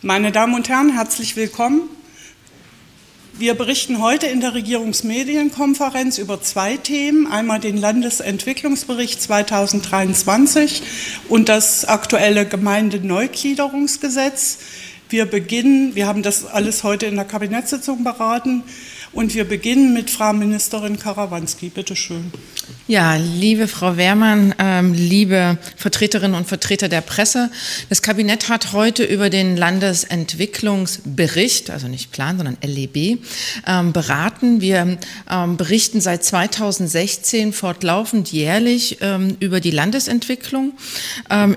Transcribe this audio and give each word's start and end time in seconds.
Meine 0.00 0.30
Damen 0.30 0.54
und 0.54 0.68
Herren, 0.68 0.92
herzlich 0.92 1.34
willkommen. 1.34 1.80
Wir 3.32 3.54
berichten 3.54 4.00
heute 4.00 4.28
in 4.28 4.40
der 4.40 4.54
Regierungsmedienkonferenz 4.54 6.18
über 6.18 6.40
zwei 6.40 6.76
Themen. 6.76 7.26
Einmal 7.26 7.58
den 7.58 7.76
Landesentwicklungsbericht 7.76 9.20
2023 9.20 10.84
und 11.28 11.48
das 11.48 11.84
aktuelle 11.84 12.46
Gemeindeneugliederungsgesetz. 12.46 14.58
Wir 15.08 15.26
beginnen, 15.26 15.96
wir 15.96 16.06
haben 16.06 16.22
das 16.22 16.46
alles 16.46 16.84
heute 16.84 17.06
in 17.06 17.16
der 17.16 17.24
Kabinettssitzung 17.24 18.04
beraten, 18.04 18.62
und 19.18 19.34
wir 19.34 19.44
beginnen 19.44 19.92
mit 19.94 20.10
Frau 20.10 20.32
Ministerin 20.32 20.96
Karawanski. 20.96 21.70
Bitte 21.70 21.96
schön. 21.96 22.30
Ja, 22.86 23.16
liebe 23.16 23.66
Frau 23.66 23.96
Wehrmann, 23.96 24.54
ähm, 24.60 24.94
liebe 24.94 25.58
Vertreterinnen 25.76 26.36
und 26.36 26.46
Vertreter 26.46 26.88
der 26.88 27.00
Presse, 27.00 27.50
das 27.88 28.00
Kabinett 28.00 28.48
hat 28.48 28.72
heute 28.72 29.02
über 29.02 29.28
den 29.28 29.56
Landesentwicklungsbericht, 29.56 31.70
also 31.70 31.88
nicht 31.88 32.12
Plan, 32.12 32.36
sondern 32.36 32.58
LEB, 32.62 33.18
ähm, 33.66 33.92
beraten. 33.92 34.60
Wir 34.60 34.98
ähm, 35.28 35.56
berichten 35.56 36.00
seit 36.00 36.22
2016 36.22 37.52
fortlaufend 37.52 38.30
jährlich 38.30 38.98
über 39.40 39.58
die 39.58 39.72
Landesentwicklung 39.72 40.74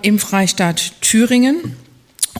im 0.01 0.17
Freistaat 0.19 0.93
Thüringen 1.01 1.75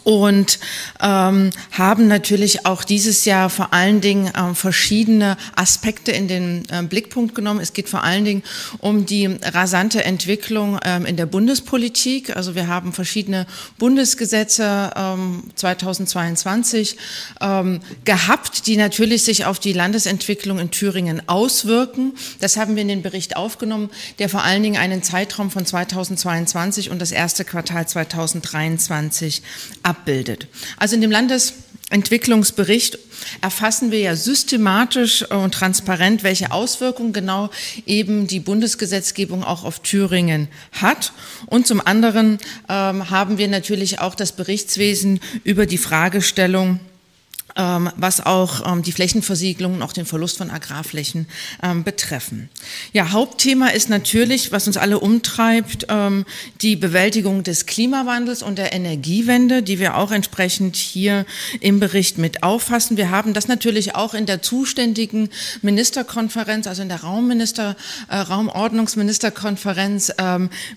und 0.04 0.60
ähm, 1.02 1.52
haben 1.72 2.08
natürlich 2.08 2.66
auch 2.66 2.84
dieses 2.84 3.26
Jahr 3.26 3.50
vor 3.50 3.74
allen 3.74 4.02
Dingen 4.02 4.32
ähm, 4.38 4.56
verschiedene 4.56 5.38
Aspekte 5.56 6.12
in 6.12 6.28
den 6.28 6.64
äh, 6.70 6.84
Blickpunkt 6.84 7.36
genommen. 7.36 7.60
Es 7.60 7.74
geht 7.74 7.90
vor 7.90 8.04
allen 8.04 8.26
Dingen 8.26 8.44
um 8.80 9.06
die 9.06 9.26
rasante 9.26 10.04
Entwicklung 10.04 10.80
ähm, 10.84 11.06
in 11.06 11.18
der 11.18 11.26
Bundespolitik. 11.26 12.36
Also 12.36 12.56
wir 12.56 12.68
haben 12.68 12.94
verschiedene 12.94 13.46
Bundesgesetze 13.78 14.92
ähm, 14.96 15.44
2022 15.56 16.98
ähm, 17.40 17.80
gehabt, 18.06 18.68
die 18.68 18.78
natürlich 18.78 19.24
sich 19.24 19.46
auf 19.46 19.60
die 19.60 19.74
Landesentwicklung 19.74 20.60
in 20.60 20.72
Thüringen 20.72 21.28
auswirken. 21.28 22.14
Das 22.40 22.58
haben 22.58 22.76
wir 22.76 22.82
in 22.82 22.88
den 22.88 23.02
Bericht 23.02 23.38
aufgenommen, 23.38 23.90
der 24.20 24.30
vor 24.30 24.44
allen 24.44 24.64
Dingen 24.64 24.78
einen 24.78 25.04
Zeitraum 25.04 25.52
von 25.52 25.66
2022 25.66 26.90
und 26.90 27.00
das 27.00 27.12
erste 27.12 27.46
Quartal 27.46 27.88
2023 27.88 29.44
abbildet. 29.92 30.48
Also 30.78 30.96
in 30.96 31.02
dem 31.02 31.12
Landesentwicklungsbericht 31.12 32.98
erfassen 33.42 33.92
wir 33.92 34.00
ja 34.00 34.16
systematisch 34.16 35.30
und 35.30 35.54
transparent, 35.54 36.24
welche 36.24 36.52
Auswirkungen 36.52 37.14
genau 37.14 37.50
eben 37.86 38.26
die 38.26 38.40
Bundesgesetzgebung 38.40 39.44
auch 39.44 39.64
auf 39.66 39.80
Thüringen 39.80 40.48
hat. 40.72 41.12
Und 41.48 41.68
zum 41.68 41.86
anderen 41.86 42.40
ähm, 42.70 43.10
haben 43.10 43.38
wir 43.38 43.48
natürlich 43.48 44.00
auch 44.00 44.16
das 44.16 44.32
Berichtswesen 44.32 45.20
über 45.44 45.66
die 45.66 45.78
Fragestellung 45.78 46.80
was 47.56 48.26
auch 48.26 48.72
ähm, 48.72 48.82
die 48.82 48.92
Flächenversiegelung 48.92 49.76
und 49.76 49.82
auch 49.82 49.94
den 49.94 50.06
Verlust 50.06 50.38
von 50.38 50.50
Agrarflächen 50.50 51.28
ähm, 51.62 51.84
betreffen. 51.84 52.50
Ja, 52.94 53.12
Hauptthema 53.12 53.68
ist 53.68 53.90
natürlich, 53.90 54.52
was 54.52 54.68
uns 54.68 54.78
alle 54.78 55.00
umtreibt, 55.00 55.88
die 56.62 56.76
Bewältigung 56.76 57.44
des 57.44 57.66
Klimawandels 57.66 58.44
und 58.44 58.58
der 58.58 58.74
Energiewende, 58.74 59.64
die 59.64 59.80
wir 59.80 59.98
auch 59.98 60.12
entsprechend 60.12 60.76
hier 60.76 61.26
im 61.60 61.80
Bericht 61.80 62.18
mit 62.18 62.44
auffassen. 62.44 62.98
Wir 62.98 63.12
haben 63.12 63.34
das 63.34 63.48
natürlich 63.48 63.96
auch 63.96 64.14
in 64.14 64.26
der 64.26 64.42
zuständigen 64.42 65.30
Ministerkonferenz, 65.62 66.68
also 66.68 66.82
in 66.82 66.90
der 66.90 67.02
Raumminister, 67.02 67.76
äh, 68.08 68.18
Raumordnungsministerkonferenz 68.18 70.14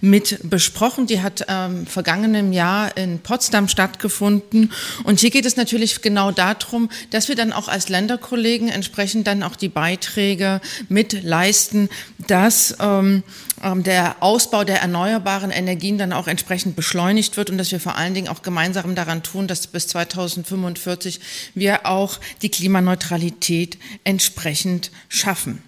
mit 0.00 0.38
besprochen. 0.42 1.06
Die 1.06 1.20
hat 1.20 1.46
vergangenem 1.86 2.52
Jahr 2.52 2.96
in 2.96 3.20
Potsdam 3.20 3.68
stattgefunden. 3.68 4.72
Und 5.04 5.20
hier 5.20 5.30
geht 5.30 5.46
es 5.46 5.56
natürlich 5.56 6.02
genau 6.02 6.30
darum, 6.30 6.63
darum, 6.64 6.88
dass 7.10 7.28
wir 7.28 7.36
dann 7.36 7.52
auch 7.52 7.68
als 7.68 7.88
Länderkollegen 7.88 8.68
entsprechend 8.68 9.26
dann 9.26 9.42
auch 9.42 9.56
die 9.56 9.68
Beiträge 9.68 10.60
mit 10.88 11.22
leisten, 11.22 11.88
dass 12.26 12.76
ähm, 12.80 13.22
ähm, 13.62 13.82
der 13.82 14.16
Ausbau 14.20 14.64
der 14.64 14.80
erneuerbaren 14.80 15.50
Energien 15.50 15.98
dann 15.98 16.12
auch 16.12 16.28
entsprechend 16.28 16.76
beschleunigt 16.76 17.36
wird 17.36 17.50
und 17.50 17.58
dass 17.58 17.70
wir 17.72 17.80
vor 17.80 17.96
allen 17.96 18.14
Dingen 18.14 18.28
auch 18.28 18.42
gemeinsam 18.42 18.94
daran 18.94 19.22
tun, 19.22 19.46
dass 19.46 19.66
bis 19.66 19.88
2045 19.88 21.20
wir 21.54 21.86
auch 21.86 22.18
die 22.42 22.50
Klimaneutralität 22.50 23.78
entsprechend 24.04 24.90
schaffen. 25.08 25.62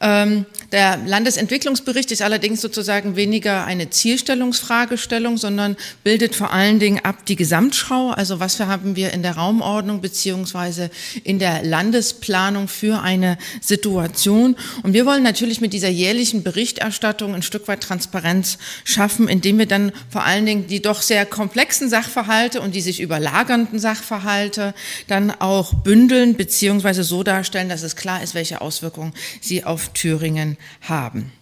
Ähm, 0.00 0.46
der 0.72 0.96
Landesentwicklungsbericht 0.98 2.10
ist 2.12 2.22
allerdings 2.22 2.60
sozusagen 2.60 3.16
weniger 3.16 3.66
eine 3.66 3.90
Zielstellungsfragestellung, 3.90 5.36
sondern 5.36 5.76
bildet 6.04 6.34
vor 6.34 6.52
allen 6.52 6.78
Dingen 6.78 7.00
ab 7.04 7.26
die 7.26 7.36
Gesamtschau. 7.36 8.10
Also 8.10 8.40
was 8.40 8.58
haben 8.60 8.96
wir 8.96 9.12
in 9.12 9.22
der 9.22 9.36
Raumordnung 9.36 10.00
beziehungsweise 10.00 10.90
in 11.24 11.38
der 11.38 11.64
Landesplanung 11.64 12.68
für 12.68 13.02
eine 13.02 13.36
Situation? 13.60 14.56
Und 14.82 14.94
wir 14.94 15.04
wollen 15.04 15.22
natürlich 15.22 15.60
mit 15.60 15.72
dieser 15.74 15.88
jährlichen 15.88 16.42
Berichterstattung 16.44 17.34
ein 17.34 17.42
Stück 17.42 17.68
weit 17.68 17.82
Transparenz 17.82 18.58
schaffen, 18.84 19.28
indem 19.28 19.58
wir 19.58 19.66
dann 19.66 19.92
vor 20.08 20.24
allen 20.24 20.46
Dingen 20.46 20.66
die 20.66 20.80
doch 20.80 21.02
sehr 21.02 21.26
komplexen 21.26 21.90
Sachverhalte 21.90 22.62
und 22.62 22.74
die 22.74 22.80
sich 22.80 23.00
überlagernden 23.00 23.78
Sachverhalte 23.78 24.72
dann 25.08 25.30
auch 25.30 25.74
bündeln 25.74 26.36
beziehungsweise 26.36 27.02
so 27.02 27.22
darstellen, 27.22 27.68
dass 27.68 27.82
es 27.82 27.96
klar 27.96 28.22
ist, 28.22 28.34
welche 28.34 28.60
Auswirkungen 28.62 29.12
sie 29.40 29.64
auf 29.64 29.89
Thüringen 29.94 30.56
haben. 30.82 31.32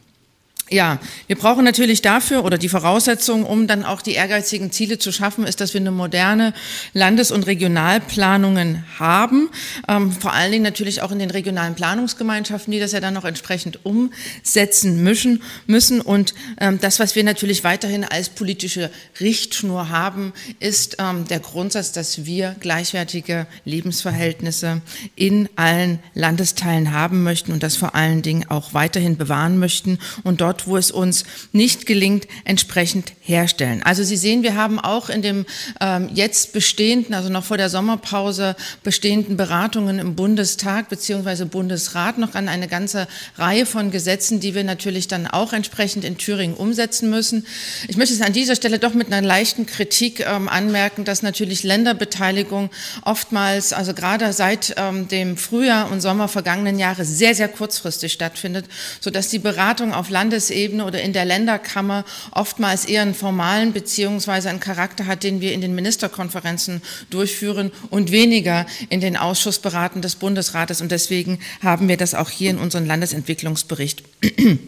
Ja, 0.70 0.98
wir 1.26 1.36
brauchen 1.36 1.64
natürlich 1.64 2.02
dafür 2.02 2.44
oder 2.44 2.58
die 2.58 2.68
Voraussetzung, 2.68 3.44
um 3.44 3.66
dann 3.66 3.84
auch 3.84 4.02
die 4.02 4.12
ehrgeizigen 4.12 4.70
Ziele 4.70 4.98
zu 4.98 5.12
schaffen, 5.12 5.44
ist, 5.44 5.60
dass 5.60 5.72
wir 5.72 5.80
eine 5.80 5.90
moderne 5.90 6.52
Landes- 6.92 7.30
und 7.30 7.46
Regionalplanungen 7.46 8.84
haben. 8.98 9.48
Ähm, 9.88 10.12
vor 10.12 10.34
allen 10.34 10.52
Dingen 10.52 10.64
natürlich 10.64 11.00
auch 11.00 11.10
in 11.10 11.18
den 11.18 11.30
regionalen 11.30 11.74
Planungsgemeinschaften, 11.74 12.70
die 12.70 12.80
das 12.80 12.92
ja 12.92 13.00
dann 13.00 13.14
noch 13.14 13.24
entsprechend 13.24 13.84
umsetzen 13.86 15.02
müssen. 15.02 15.42
müssen. 15.66 16.00
Und 16.00 16.34
ähm, 16.60 16.78
das, 16.80 17.00
was 17.00 17.14
wir 17.14 17.24
natürlich 17.24 17.64
weiterhin 17.64 18.04
als 18.04 18.28
politische 18.28 18.90
Richtschnur 19.20 19.88
haben, 19.88 20.32
ist 20.60 20.96
ähm, 20.98 21.26
der 21.28 21.40
Grundsatz, 21.40 21.92
dass 21.92 22.26
wir 22.26 22.56
gleichwertige 22.60 23.46
Lebensverhältnisse 23.64 24.82
in 25.16 25.48
allen 25.56 25.98
Landesteilen 26.14 26.92
haben 26.92 27.22
möchten 27.22 27.52
und 27.52 27.62
das 27.62 27.76
vor 27.76 27.94
allen 27.94 28.22
Dingen 28.22 28.50
auch 28.50 28.74
weiterhin 28.74 29.16
bewahren 29.16 29.58
möchten 29.58 29.98
und 30.24 30.40
dort 30.40 30.57
dort, 30.58 30.66
wo 30.66 30.76
es 30.76 30.90
uns 30.90 31.24
nicht 31.52 31.86
gelingt, 31.86 32.26
entsprechend 32.44 33.12
herstellen. 33.20 33.82
Also 33.82 34.02
Sie 34.02 34.16
sehen, 34.16 34.42
wir 34.42 34.54
haben 34.54 34.78
auch 34.78 35.08
in 35.08 35.22
dem 35.22 35.46
ähm, 35.80 36.10
jetzt 36.12 36.52
bestehenden, 36.52 37.14
also 37.14 37.28
noch 37.28 37.44
vor 37.44 37.56
der 37.56 37.68
Sommerpause 37.68 38.56
bestehenden 38.82 39.36
Beratungen 39.36 39.98
im 39.98 40.14
Bundestag 40.14 40.88
bzw. 40.88 41.44
Bundesrat 41.44 42.18
noch 42.18 42.34
an 42.34 42.48
eine 42.48 42.68
ganze 42.68 43.06
Reihe 43.36 43.66
von 43.66 43.90
Gesetzen, 43.90 44.40
die 44.40 44.54
wir 44.54 44.64
natürlich 44.64 45.08
dann 45.08 45.26
auch 45.26 45.52
entsprechend 45.52 46.04
in 46.04 46.18
Thüringen 46.18 46.56
umsetzen 46.56 47.10
müssen. 47.10 47.46
Ich 47.86 47.96
möchte 47.96 48.14
es 48.14 48.20
an 48.20 48.32
dieser 48.32 48.56
Stelle 48.56 48.78
doch 48.78 48.94
mit 48.94 49.08
einer 49.08 49.26
leichten 49.26 49.66
Kritik 49.66 50.20
ähm, 50.20 50.48
anmerken, 50.48 51.04
dass 51.04 51.22
natürlich 51.22 51.62
Länderbeteiligung 51.62 52.70
oftmals, 53.04 53.72
also 53.72 53.94
gerade 53.94 54.32
seit 54.32 54.74
ähm, 54.76 55.08
dem 55.08 55.36
Frühjahr 55.36 55.90
und 55.90 56.00
Sommer 56.00 56.28
vergangenen 56.28 56.78
Jahres 56.78 57.08
sehr, 57.18 57.34
sehr 57.34 57.48
kurzfristig 57.48 58.12
stattfindet, 58.12 58.66
sodass 59.00 59.28
die 59.28 59.38
Beratung 59.38 59.92
auf 59.92 60.10
Landes 60.10 60.47
Bundesebene 60.48 60.84
oder 60.84 61.02
in 61.02 61.12
der 61.12 61.24
Länderkammer 61.24 62.04
oftmals 62.32 62.84
eher 62.84 63.02
einen 63.02 63.14
formalen 63.14 63.72
beziehungsweise 63.72 64.48
einen 64.48 64.60
Charakter 64.60 65.06
hat, 65.06 65.22
den 65.22 65.40
wir 65.40 65.52
in 65.52 65.60
den 65.60 65.74
Ministerkonferenzen 65.74 66.82
durchführen 67.10 67.70
und 67.90 68.10
weniger 68.10 68.66
in 68.88 69.00
den 69.00 69.16
Ausschussberaten 69.16 70.02
des 70.02 70.16
Bundesrates. 70.16 70.80
Und 70.80 70.90
deswegen 70.90 71.38
haben 71.62 71.88
wir 71.88 71.96
das 71.96 72.14
auch 72.14 72.30
hier 72.30 72.50
in 72.50 72.58
unserem 72.58 72.86
Landesentwicklungsbericht 72.86 74.02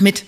mit 0.00 0.24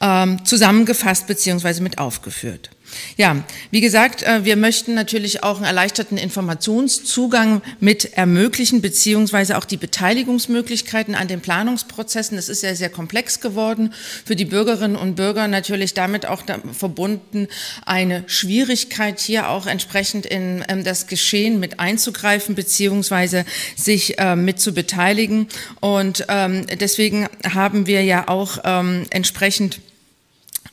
ähm, 0.00 0.44
zusammengefasst 0.44 1.26
beziehungsweise 1.26 1.82
mit 1.82 1.98
aufgeführt. 1.98 2.70
Ja, 3.16 3.44
wie 3.70 3.80
gesagt, 3.80 4.22
äh, 4.22 4.44
wir 4.44 4.56
möchten 4.56 4.94
natürlich 4.94 5.42
auch 5.42 5.56
einen 5.56 5.64
erleichterten 5.64 6.18
Informationszugang 6.18 7.62
mit 7.80 8.14
ermöglichen, 8.14 8.82
beziehungsweise 8.82 9.58
auch 9.58 9.64
die 9.64 9.76
Beteiligungsmöglichkeiten 9.76 11.14
an 11.14 11.28
den 11.28 11.40
Planungsprozessen. 11.40 12.36
Das 12.36 12.48
ist 12.48 12.60
sehr, 12.60 12.76
sehr 12.76 12.90
komplex 12.90 13.40
geworden. 13.40 13.92
Für 14.24 14.36
die 14.36 14.44
Bürgerinnen 14.44 14.96
und 14.96 15.14
Bürger 15.14 15.48
natürlich 15.48 15.94
damit 15.94 16.26
auch 16.26 16.42
verbunden 16.72 17.48
eine 17.86 18.24
Schwierigkeit, 18.26 19.20
hier 19.20 19.48
auch 19.48 19.66
entsprechend 19.66 20.26
in 20.26 20.64
ähm, 20.68 20.84
das 20.84 21.06
Geschehen 21.06 21.60
mit 21.60 21.80
einzugreifen, 21.80 22.54
beziehungsweise 22.54 23.44
sich 23.76 24.14
ähm, 24.18 24.44
mit 24.44 24.60
zu 24.60 24.72
beteiligen. 24.72 25.48
Und 25.80 26.26
ähm, 26.28 26.66
deswegen 26.80 27.28
haben 27.54 27.86
wir 27.86 28.02
ja 28.02 28.28
auch 28.28 28.58
entsprechend 29.10 29.80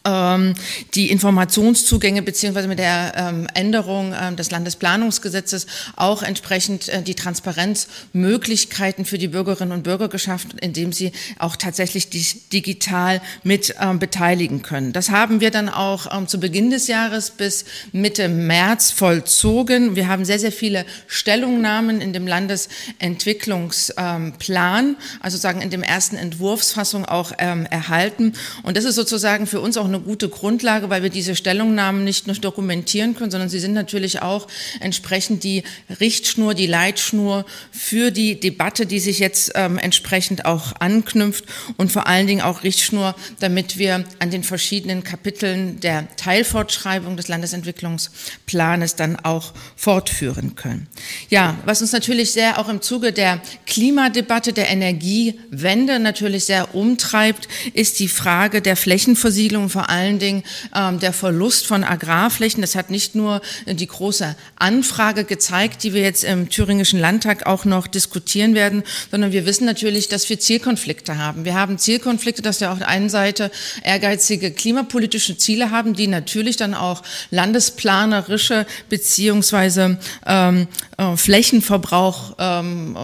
ähm, 0.10 0.56
die 0.96 1.12
Informationszugänge 1.12 2.22
beziehungsweise 2.22 2.68
mit 2.68 2.80
der 2.80 3.14
ähm, 3.16 3.48
Änderung 3.54 4.14
ähm, 4.20 4.36
des 4.36 4.52
Landesplanungsgesetzes 4.52 5.68
auch 5.96 6.24
entsprechend 6.24 6.90
äh, 6.90 7.02
die 7.02 7.16
Transparenzmöglichkeiten 7.16 9.06
für 9.06 9.18
die 9.18 9.28
Bürgerinnen 9.28 9.72
und 9.72 9.84
Bürger 9.84 10.10
geschaffen, 10.10 10.58
indem 10.60 10.92
sie 10.94 11.12
auch 11.38 11.56
tatsächlich 11.56 12.10
digital 12.50 13.22
mit 13.44 13.76
ähm, 13.80 14.00
beteiligen 14.00 14.62
können. 14.62 14.92
Das 14.94 15.12
haben 15.12 15.42
wir 15.42 15.52
dann 15.52 15.70
auch 15.70 16.16
ähm, 16.16 16.28
zu 16.28 16.40
Beginn 16.40 16.72
des 16.72 16.88
Jahres 16.88 17.32
bis 17.32 17.66
Mitte 17.92 18.30
März 18.30 18.92
vollzogen. 18.92 19.96
Wir 19.96 20.08
haben 20.08 20.26
sehr, 20.26 20.40
sehr 20.40 20.52
viele 20.52 20.86
Stellungnahmen 21.08 22.02
in 22.02 22.14
dem 22.14 22.28
Landesentwicklungsplan, 22.28 24.96
also 25.20 25.38
sagen 25.38 25.62
in 25.62 25.70
dem 25.70 25.84
ersten 25.84 26.16
Entwurfsfassung 26.16 27.06
auch 27.06 27.34
ähm, 27.38 27.66
erhalten. 27.66 28.34
Und 28.64 28.78
das 28.78 28.86
ist 28.86 28.96
sozusagen 28.96 29.46
für 29.48 29.60
uns 29.62 29.78
auch 29.78 29.86
eine 29.86 29.99
gute 30.00 30.30
Grundlage, 30.30 30.90
weil 30.90 31.04
wir 31.04 31.10
diese 31.10 31.36
Stellungnahmen 31.36 32.04
nicht 32.04 32.28
nur 32.28 32.36
dokumentieren 32.36 33.16
können, 33.16 33.32
sondern 33.32 33.50
sie 33.50 33.60
sind 33.60 33.74
natürlich 33.74 34.22
auch 34.22 34.48
entsprechend 34.80 35.44
die 35.44 35.64
Richtschnur, 36.00 36.54
die 36.54 36.68
Leitschnur 36.68 37.46
für 37.72 38.12
die 38.12 38.40
Debatte, 38.40 38.86
die 38.86 39.00
sich 39.00 39.20
jetzt 39.20 39.52
ähm, 39.56 39.78
entsprechend 39.78 40.46
auch 40.46 40.74
anknüpft 40.80 41.46
und 41.78 41.92
vor 41.92 42.08
allen 42.08 42.28
Dingen 42.28 42.42
auch 42.42 42.64
Richtschnur, 42.64 43.16
damit 43.40 43.78
wir 43.78 44.06
an 44.20 44.32
den 44.32 44.44
verschiedenen 44.44 45.04
Kapiteln 45.04 45.80
der 45.80 46.08
Teilfortschreibung 46.16 47.18
des 47.18 47.28
Landesentwicklungsplanes 47.28 48.96
dann 48.96 49.18
auch 49.18 49.54
fortführen 49.76 50.56
können. 50.56 50.88
Ja, 51.30 51.58
was 51.66 51.82
uns 51.82 51.92
natürlich 51.92 52.32
sehr 52.32 52.60
auch 52.60 52.70
im 52.70 52.82
Zuge 52.82 53.12
der 53.12 53.42
Klimadebatte, 53.66 54.54
der 54.54 54.70
Energiewende 54.70 56.00
natürlich 56.00 56.46
sehr 56.46 56.76
umtreibt, 56.76 57.48
ist 57.74 58.00
die 58.00 58.08
Frage 58.08 58.62
der 58.62 58.76
Flächenversiegelung, 58.76 59.70
vor 59.80 59.90
allen 59.90 60.20
Dingen 60.20 60.44
ähm, 60.76 61.00
der 61.00 61.14
Verlust 61.14 61.66
von 61.66 61.86
Agrarflächen. 61.86 62.60
Das 62.60 62.76
hat 62.76 62.90
nicht 62.90 63.16
nur 63.16 63.42
die 63.66 63.88
große 63.88 64.36
Anfrage 64.58 65.24
gezeigt, 65.24 65.84
die 65.84 65.94
wir 65.94 66.02
jetzt 66.02 66.26
im 66.26 66.50
Thüringischen 66.50 67.00
Landtag 67.00 67.46
auch 67.46 67.64
noch 67.64 67.88
diskutieren 67.88 68.56
werden, 68.56 68.84
sondern 69.10 69.32
wir 69.32 69.46
wissen 69.46 69.64
natürlich, 69.64 70.10
dass 70.10 70.28
wir 70.28 70.38
Zielkonflikte 70.38 71.18
haben. 71.18 71.46
Wir 71.46 71.54
haben 71.54 71.78
Zielkonflikte, 71.78 72.42
dass 72.42 72.60
wir 72.60 72.74
auf 72.74 72.80
der 72.80 72.90
einen 72.90 73.10
Seite 73.10 73.52
ehrgeizige 73.82 74.52
klimapolitische 74.52 75.38
Ziele 75.38 75.72
haben, 75.72 75.94
die 75.94 76.08
natürlich 76.08 76.58
dann 76.58 76.74
auch 76.74 77.02
landesplanerische 77.32 78.66
beziehungsweise 78.90 79.98
ähm, 80.26 80.68
äh, 80.98 81.16
Flächenverbrauch 81.16 82.36
ähm, 82.38 82.98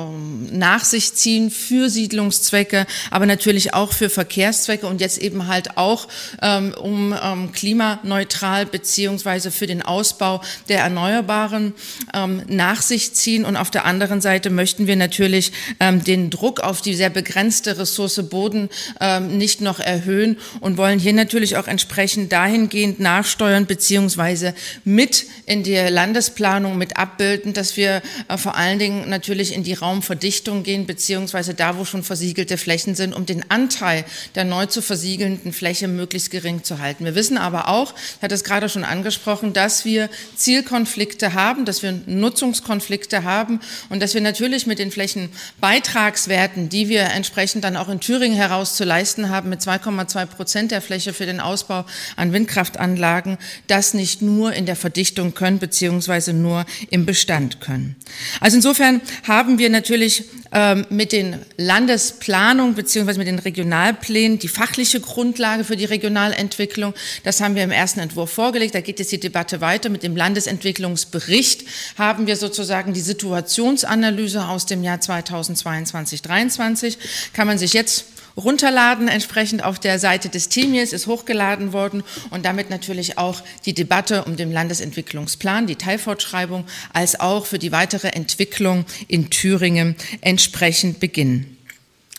äh, 0.51 0.57
nach 0.57 0.83
sich 0.83 1.13
ziehen 1.13 1.51
für 1.51 1.89
Siedlungszwecke, 1.89 2.85
aber 3.11 3.25
natürlich 3.25 3.73
auch 3.73 3.93
für 3.93 4.09
Verkehrszwecke 4.09 4.87
und 4.87 4.99
jetzt 4.99 5.19
eben 5.19 5.47
halt 5.47 5.77
auch 5.77 6.09
ähm, 6.41 6.64
um 6.73 7.15
ähm, 7.21 7.51
klimaneutral 7.51 8.65
beziehungsweise 8.65 9.51
für 9.51 9.67
den 9.67 9.81
Ausbau 9.81 10.41
der 10.69 10.79
Erneuerbaren 10.79 11.73
ähm, 12.13 12.41
nach 12.47 12.81
sich 12.81 13.13
ziehen. 13.13 13.45
Und 13.45 13.57
auf 13.57 13.71
der 13.71 13.85
anderen 13.85 14.21
Seite 14.21 14.49
möchten 14.49 14.87
wir 14.87 14.95
natürlich 14.95 15.51
ähm, 15.79 16.03
den 16.03 16.29
Druck 16.29 16.59
auf 16.59 16.81
die 16.81 16.95
sehr 16.95 17.09
begrenzte 17.09 17.77
Ressource 17.77 18.15
Boden 18.29 18.69
ähm, 18.99 19.37
nicht 19.37 19.61
noch 19.61 19.79
erhöhen 19.79 20.37
und 20.61 20.77
wollen 20.77 20.99
hier 20.99 21.13
natürlich 21.13 21.57
auch 21.57 21.67
entsprechend 21.67 22.31
dahingehend 22.31 22.99
nachsteuern 22.99 23.65
beziehungsweise 23.65 24.53
mit 24.83 25.25
in 25.45 25.63
die 25.63 25.75
Landesplanung 25.75 26.77
mit 26.77 26.97
abbilden, 26.97 27.53
dass 27.53 27.77
wir 27.77 28.01
äh, 28.27 28.37
vor 28.37 28.55
allen 28.55 28.79
Dingen 28.79 29.09
natürlich 29.09 29.53
in 29.53 29.63
die 29.63 29.73
Raumverdichtung 29.73 30.63
gehen 30.63 30.85
beziehungsweise 30.85 31.53
da, 31.53 31.77
wo 31.77 31.85
schon 31.85 32.03
versiegelte 32.03 32.57
Flächen 32.57 32.95
sind, 32.95 33.13
um 33.13 33.25
den 33.25 33.49
Anteil 33.49 34.05
der 34.35 34.45
neu 34.45 34.65
zu 34.65 34.81
versiegelnden 34.81 35.53
Fläche 35.53 35.87
möglichst 35.87 36.31
gering 36.31 36.54
zu 36.63 36.79
halten. 36.79 37.05
Wir 37.05 37.15
wissen 37.15 37.37
aber 37.37 37.67
auch, 37.67 37.93
ich 38.17 38.21
hatte 38.21 38.35
es 38.35 38.43
gerade 38.43 38.69
schon 38.69 38.83
angesprochen, 38.83 39.53
dass 39.53 39.85
wir 39.85 40.09
Zielkonflikte 40.35 41.33
haben, 41.33 41.65
dass 41.65 41.83
wir 41.83 41.93
Nutzungskonflikte 42.05 43.23
haben 43.23 43.59
und 43.89 44.01
dass 44.01 44.13
wir 44.13 44.21
natürlich 44.21 44.67
mit 44.67 44.79
den 44.79 44.91
Flächenbeitragswerten, 44.91 46.69
die 46.69 46.89
wir 46.89 47.03
entsprechend 47.03 47.63
dann 47.63 47.77
auch 47.77 47.89
in 47.89 47.99
Thüringen 47.99 48.37
heraus 48.37 48.75
zu 48.75 48.83
leisten 48.83 49.29
haben, 49.29 49.49
mit 49.49 49.61
2,2 49.61 50.25
Prozent 50.25 50.71
der 50.71 50.81
Fläche 50.81 51.13
für 51.13 51.25
den 51.25 51.39
Ausbau 51.39 51.85
an 52.15 52.33
Windkraftanlagen, 52.33 53.37
das 53.67 53.93
nicht 53.93 54.21
nur 54.21 54.53
in 54.53 54.65
der 54.65 54.75
Verdichtung 54.75 55.33
können, 55.33 55.59
beziehungsweise 55.59 56.33
nur 56.33 56.65
im 56.89 57.05
Bestand 57.05 57.61
können. 57.61 57.95
Also 58.39 58.57
insofern 58.57 59.01
haben 59.27 59.59
wir 59.59 59.69
natürlich 59.69 60.25
ähm, 60.51 60.85
mit 60.89 61.11
den 61.11 61.37
Landesplanungen 61.57 62.75
beziehungsweise 62.75 63.19
mit 63.19 63.27
den 63.27 63.39
Regionalplänen 63.39 64.39
die 64.39 64.47
fachliche 64.47 64.99
Grundlage 64.99 65.63
für 65.63 65.75
die 65.75 65.85
Regionalentwicklung. 65.85 66.93
Das 67.23 67.41
haben 67.41 67.55
wir 67.55 67.63
im 67.63 67.71
ersten 67.71 67.99
Entwurf 67.99 68.31
vorgelegt. 68.31 68.75
Da 68.75 68.81
geht 68.81 68.99
jetzt 68.99 69.11
die 69.11 69.19
Debatte 69.19 69.61
weiter. 69.61 69.89
Mit 69.89 70.03
dem 70.03 70.15
Landesentwicklungsbericht 70.15 71.65
haben 71.97 72.27
wir 72.27 72.35
sozusagen 72.35 72.93
die 72.93 73.01
Situationsanalyse 73.01 74.45
aus 74.45 74.65
dem 74.65 74.83
Jahr 74.83 75.01
2022, 75.01 76.21
2023. 76.23 76.97
Kann 77.33 77.47
man 77.47 77.57
sich 77.57 77.73
jetzt 77.73 78.05
runterladen, 78.37 79.07
entsprechend 79.07 79.63
auf 79.63 79.79
der 79.79 79.99
Seite 79.99 80.29
des 80.29 80.49
Teams 80.49 80.93
ist 80.93 81.07
hochgeladen 81.07 81.73
worden 81.73 82.03
und 82.31 82.45
damit 82.45 82.69
natürlich 82.69 83.17
auch 83.17 83.41
die 83.65 83.73
Debatte 83.73 84.25
um 84.25 84.35
den 84.35 84.51
Landesentwicklungsplan, 84.51 85.67
die 85.67 85.75
Teilfortschreibung, 85.75 86.65
als 86.93 87.19
auch 87.19 87.45
für 87.45 87.59
die 87.59 87.71
weitere 87.71 88.09
Entwicklung 88.09 88.85
in 89.07 89.29
Thüringen 89.29 89.95
entsprechend 90.21 90.99
beginnen. 90.99 91.57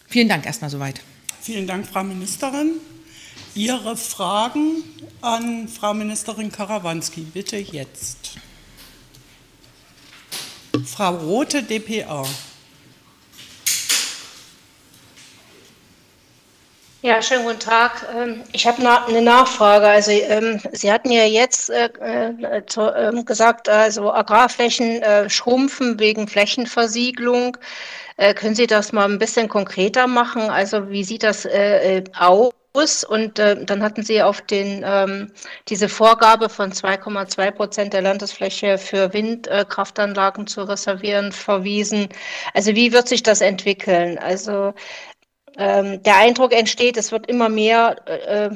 Vielen 0.09 0.29
Dank 0.29 0.47
erstmal 0.47 0.71
soweit. 0.71 1.01
Vielen 1.41 1.67
Dank, 1.67 1.87
Frau 1.87 2.03
Ministerin. 2.03 2.73
Ihre 3.55 3.97
Fragen 3.97 4.83
an 5.21 5.69
Frau 5.69 5.95
Ministerin 5.95 6.53
Karawanski, 6.53 7.23
bitte 7.23 7.57
jetzt. 7.57 8.37
Frau 10.85 11.17
Rote, 11.17 11.63
dpa. 11.63 12.27
Ja, 17.03 17.21
schönen 17.23 17.45
guten 17.45 17.61
Tag. 17.61 18.05
Ähm, 18.17 18.43
ich 18.53 18.67
habe 18.67 18.79
eine 19.07 19.23
Nachfrage. 19.23 19.87
Also 19.87 20.11
ähm, 20.11 20.61
Sie 20.73 20.91
hatten 20.91 21.11
ja 21.13 21.25
jetzt 21.25 21.71
äh, 21.71 21.91
äh, 22.01 22.63
ähm, 22.97 23.25
gesagt, 23.25 23.69
also 23.69 24.13
Agrarflächen 24.13 25.03
äh, 25.03 25.29
schrumpfen 25.31 25.99
wegen 26.01 26.27
Flächenversiegelung. 26.29 27.57
Können 28.37 28.55
Sie 28.55 28.67
das 28.67 28.93
mal 28.93 29.05
ein 29.11 29.19
bisschen 29.19 29.47
konkreter 29.47 30.07
machen? 30.07 30.49
Also 30.49 30.89
wie 30.89 31.05
sieht 31.05 31.23
das 31.23 31.47
aus? 32.19 33.05
Und 33.05 33.39
dann 33.39 33.83
hatten 33.83 34.03
Sie 34.03 34.23
auf 34.23 34.41
den, 34.41 35.31
diese 35.69 35.91
Vorgabe 35.91 36.49
von 36.49 36.73
2,2 36.73 37.51
Prozent 37.51 37.93
der 37.93 38.01
Landesfläche 38.01 38.79
für 38.79 39.13
Windkraftanlagen 39.13 40.47
zu 40.47 40.63
reservieren 40.63 41.31
verwiesen. 41.31 42.09
Also 42.55 42.75
wie 42.75 42.95
wird 42.95 43.07
sich 43.07 43.23
das 43.23 43.43
entwickeln? 43.43 44.17
Also 44.17 44.73
ähm, 45.57 46.03
der 46.03 46.17
Eindruck 46.19 46.53
entsteht, 46.53 46.97
es 46.97 47.13
wird 47.13 47.27
immer 47.29 47.49
mehr, 47.49 47.97
äh, 48.07 48.47
äh, 48.47 48.51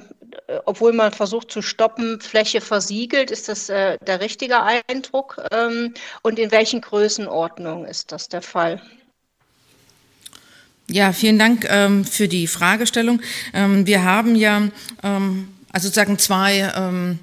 obwohl 0.64 0.92
man 0.92 1.12
versucht 1.12 1.50
zu 1.50 1.62
stoppen, 1.62 2.20
Fläche 2.20 2.60
versiegelt. 2.60 3.30
Ist 3.30 3.48
das 3.48 3.68
äh, 3.68 3.96
der 4.06 4.20
richtige 4.20 4.62
Eindruck? 4.62 5.42
Ähm, 5.52 5.94
und 6.22 6.38
in 6.38 6.50
welchen 6.50 6.80
Größenordnungen 6.80 7.86
ist 7.86 8.12
das 8.12 8.28
der 8.28 8.42
Fall? 8.42 8.82
Ja, 10.88 11.12
vielen 11.12 11.38
Dank 11.38 11.66
ähm, 11.68 12.04
für 12.04 12.26
die 12.26 12.48
Fragestellung. 12.48 13.22
Ähm, 13.54 13.86
wir 13.86 14.02
haben 14.04 14.34
ja 14.34 14.68
ähm, 15.02 15.54
also 15.72 15.86
sozusagen 15.86 16.18
zwei 16.18 16.72
ähm, 16.76 17.20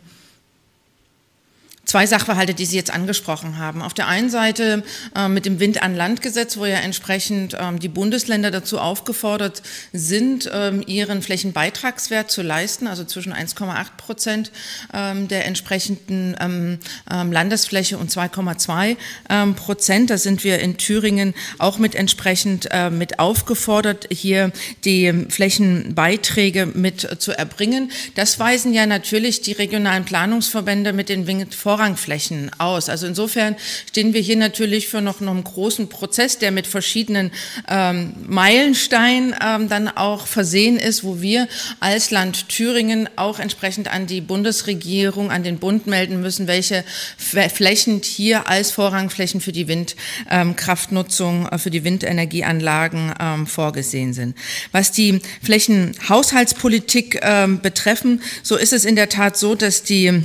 zwei 1.87 2.05
Sachverhalte, 2.05 2.53
die 2.53 2.65
Sie 2.65 2.75
jetzt 2.75 2.93
angesprochen 2.93 3.57
haben. 3.57 3.81
Auf 3.81 3.93
der 3.93 4.07
einen 4.07 4.29
Seite 4.29 4.83
äh, 5.15 5.27
mit 5.29 5.45
dem 5.45 5.59
Wind 5.59 5.81
an 5.81 5.95
Land 5.95 6.21
Gesetz, 6.21 6.57
wo 6.57 6.65
ja 6.65 6.77
entsprechend 6.77 7.55
ähm, 7.59 7.79
die 7.79 7.87
Bundesländer 7.87 8.51
dazu 8.51 8.77
aufgefordert 8.77 9.63
sind, 9.93 10.49
ähm, 10.53 10.83
ihren 10.85 11.21
Flächenbeitragswert 11.21 12.29
zu 12.29 12.41
leisten, 12.41 12.87
also 12.87 13.05
zwischen 13.05 13.33
1,8 13.33 13.85
Prozent 13.95 14.51
ähm, 14.93 15.29
der 15.29 15.45
entsprechenden 15.45 16.35
ähm, 16.39 16.79
ähm, 17.09 17.31
Landesfläche 17.31 17.97
und 17.97 18.11
2,2 18.11 18.97
ähm, 19.29 19.55
Prozent. 19.55 20.09
Da 20.09 20.17
sind 20.17 20.43
wir 20.43 20.59
in 20.59 20.77
Thüringen 20.77 21.33
auch 21.57 21.77
mit 21.77 21.95
entsprechend 21.95 22.67
äh, 22.71 22.89
mit 22.89 23.19
aufgefordert, 23.19 24.07
hier 24.11 24.51
die 24.83 25.25
Flächenbeiträge 25.29 26.65
mit 26.65 27.21
zu 27.21 27.31
erbringen. 27.31 27.91
Das 28.15 28.39
weisen 28.39 28.73
ja 28.73 28.85
natürlich 28.85 29.41
die 29.41 29.53
regionalen 29.53 30.03
Planungsverbände 30.03 30.91
mit 30.91 31.07
den 31.07 31.27
Windvorratsdaten 31.27 31.76
Vorrangflächen 31.77 32.49
aus. 32.57 32.89
Also 32.89 33.05
insofern 33.05 33.55
stehen 33.87 34.15
wir 34.15 34.21
hier 34.21 34.35
natürlich 34.35 34.87
für 34.87 34.99
noch, 34.99 35.19
noch 35.19 35.33
einen 35.33 35.43
großen 35.43 35.89
Prozess, 35.89 36.39
der 36.39 36.51
mit 36.51 36.65
verschiedenen 36.65 37.31
ähm, 37.69 38.15
Meilensteinen 38.25 39.35
ähm, 39.39 39.69
dann 39.69 39.87
auch 39.87 40.25
versehen 40.25 40.79
ist, 40.79 41.03
wo 41.03 41.21
wir 41.21 41.47
als 41.79 42.09
Land 42.09 42.49
Thüringen 42.49 43.07
auch 43.15 43.37
entsprechend 43.37 43.93
an 43.93 44.07
die 44.07 44.21
Bundesregierung, 44.21 45.29
an 45.29 45.43
den 45.43 45.59
Bund 45.59 45.85
melden 45.85 46.19
müssen, 46.19 46.47
welche 46.47 46.83
Flächen 47.17 48.01
hier 48.03 48.49
als 48.49 48.71
Vorrangflächen 48.71 49.39
für 49.39 49.51
die 49.51 49.67
Windkraftnutzung, 49.67 51.47
äh, 51.47 51.59
für 51.59 51.69
die 51.69 51.83
Windenergieanlagen 51.83 53.13
ähm, 53.19 53.45
vorgesehen 53.45 54.13
sind. 54.13 54.35
Was 54.71 54.91
die 54.91 55.21
Flächenhaushaltspolitik 55.43 57.19
ähm, 57.21 57.61
betreffen, 57.61 58.23
so 58.41 58.55
ist 58.55 58.73
es 58.73 58.83
in 58.83 58.95
der 58.95 59.09
Tat 59.09 59.37
so, 59.37 59.53
dass 59.53 59.83
die 59.83 60.23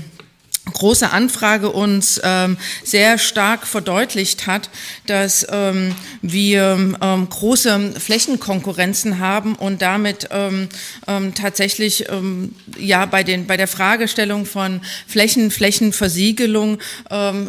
große 0.71 1.11
Anfrage 1.11 1.71
uns 1.71 2.21
ähm, 2.23 2.57
sehr 2.85 3.19
stark 3.19 3.67
verdeutlicht 3.67 4.47
hat, 4.47 4.71
dass 5.07 5.47
ähm, 5.51 5.95
wir 6.23 6.97
ähm, 7.01 7.29
große 7.29 7.95
Flächenkonkurrenzen 7.99 9.19
haben 9.19 9.57
und 9.57 9.83
damit 9.83 10.29
ähm, 10.31 10.69
ähm, 11.09 11.35
tatsächlich 11.35 12.09
ähm, 12.11 12.55
ja 12.79 13.07
bei 13.07 13.25
den 13.25 13.47
bei 13.47 13.57
der 13.57 13.67
Fragestellung 13.67 14.47
von 14.47 14.81
Flächen 15.07 15.51
Flächenversiegelung 15.51 16.79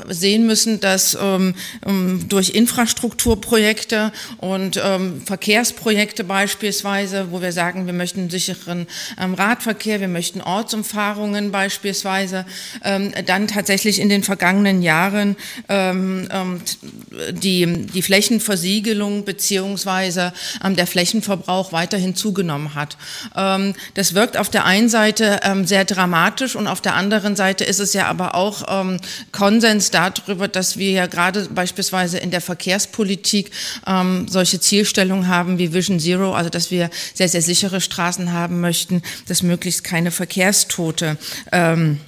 sehen 0.10 0.46
müssen, 0.46 0.80
dass 0.80 1.18
durch 2.28 2.50
Infrastrukturprojekte 2.50 4.12
und 4.38 4.80
Verkehrsprojekte 5.26 6.24
beispielsweise, 6.24 7.32
wo 7.32 7.42
wir 7.42 7.52
sagen, 7.52 7.86
wir 7.86 7.94
möchten 7.94 8.30
sicheren 8.30 8.88
Radverkehr, 9.18 10.00
wir 10.00 10.08
möchten 10.08 10.42
Ortsumfahrungen 10.42 11.52
beispielsweise 11.52 12.46
ähm, 12.84 13.03
dann 13.26 13.48
tatsächlich 13.48 14.00
in 14.00 14.10
den 14.10 14.24
vergangenen 14.24 14.82
Jahren 14.82 15.36
ähm, 15.70 16.28
ähm, 16.32 16.62
die, 17.32 17.88
die 17.88 18.02
Flächenversiegelung 18.02 19.26
beziehungsweise 19.26 20.34
ähm, 20.64 20.76
der 20.76 20.88
Flächenverbrauch 20.88 21.72
weiterhin 21.72 22.16
zugenommen 22.16 22.76
hat. 22.76 22.98
Ähm, 23.36 23.74
das 23.96 24.14
wirkt 24.14 24.38
auf 24.38 24.50
der 24.50 24.66
einen 24.66 24.90
Seite 24.90 25.42
ähm, 25.44 25.66
sehr 25.66 25.86
dramatisch 25.86 26.56
und 26.56 26.68
auf 26.68 26.82
der 26.82 26.96
anderen 26.96 27.36
Seite 27.36 27.64
ist 27.64 27.80
es 27.80 27.94
ja 27.94 28.08
aber 28.08 28.36
auch 28.36 28.64
Konsens 29.32 29.92
darüber, 29.92 30.48
dass 30.48 30.78
wir 30.78 30.92
ja 30.92 31.08
gerade 31.08 31.48
beispielsweise 31.50 32.18
in 32.18 32.32
der 32.32 32.42
Verkehrspolitik 32.42 33.52
solche 34.28 34.60
Zielstellungen 34.60 35.28
haben 35.28 35.58
wie 35.58 35.74
Vision 35.74 36.00
Zero, 36.00 36.34
also 36.34 36.50
dass 36.50 36.72
wir 36.72 36.90
sehr, 37.14 37.30
sehr 37.30 37.42
sichere 37.42 37.82
Straßen 37.82 38.32
haben 38.32 38.62
möchten, 38.62 39.02
dass 39.28 39.44
möglichst 39.44 39.84
keine 39.84 40.12
Verkehrstote 40.12 41.18
ähm, 41.52 42.00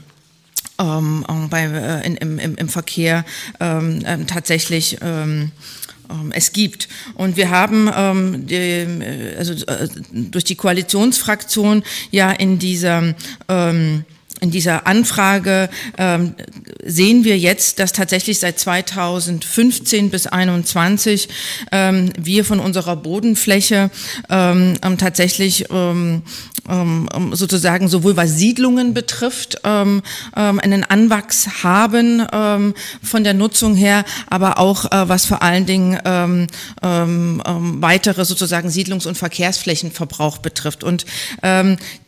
ähm, 0.80 1.26
bei, 1.50 1.64
äh, 1.64 2.06
in, 2.06 2.18
im, 2.18 2.56
im, 2.56 2.70
Verkehr 2.70 3.26
ähm, 3.60 4.04
ähm, 4.06 4.28
tatsächlich 4.28 4.98
ähm, 5.02 5.52
ähm, 6.10 6.32
es 6.34 6.52
gibt. 6.52 6.88
Und 7.16 7.38
wir 7.38 7.50
haben 7.50 7.90
ähm, 7.96 8.48
die, 8.48 8.56
äh, 8.56 9.36
also, 9.38 9.54
äh, 9.66 9.88
durch 10.12 10.44
die 10.44 10.56
Koalitionsfraktion 10.56 11.84
ja 12.12 12.32
in 12.32 12.60
dieser 12.60 13.16
ähm, 13.48 14.06
in 14.46 14.52
dieser 14.52 14.86
Anfrage 14.86 15.70
ähm, 15.98 16.36
sehen 16.84 17.24
wir 17.24 17.36
jetzt, 17.36 17.80
dass 17.80 17.94
tatsächlich 17.94 18.38
seit 18.40 18.60
2015 18.60 20.12
bis 20.12 20.24
2021 20.24 21.30
ähm, 21.72 22.14
wir 22.16 22.46
von 22.46 22.60
unserer 22.60 22.96
Bodenfläche 22.96 23.90
ähm, 24.30 24.76
ähm 24.84 24.98
tatsächlich 25.00 25.66
ähm, 25.72 26.22
ähm, 26.70 27.10
sozusagen 27.34 27.88
sowohl 27.88 28.16
was 28.18 28.38
Siedlungen 28.38 28.94
betrifft, 28.94 29.66
einen 29.66 30.84
Anwachs 30.84 31.64
haben 31.64 32.74
von 33.02 33.24
der 33.24 33.34
Nutzung 33.34 33.76
her, 33.76 34.04
aber 34.28 34.60
auch 34.60 34.86
äh, 34.86 35.10
was 35.10 35.26
vor 35.26 35.42
allen 35.42 35.66
Dingen 35.66 36.00
weitere 36.82 38.26
sozusagen 38.26 38.70
Siedlungs- 38.70 39.08
und 39.08 39.18
Verkehrsflächenverbrauch 39.18 40.40
betrifft. 40.40 40.84
Und 40.84 41.06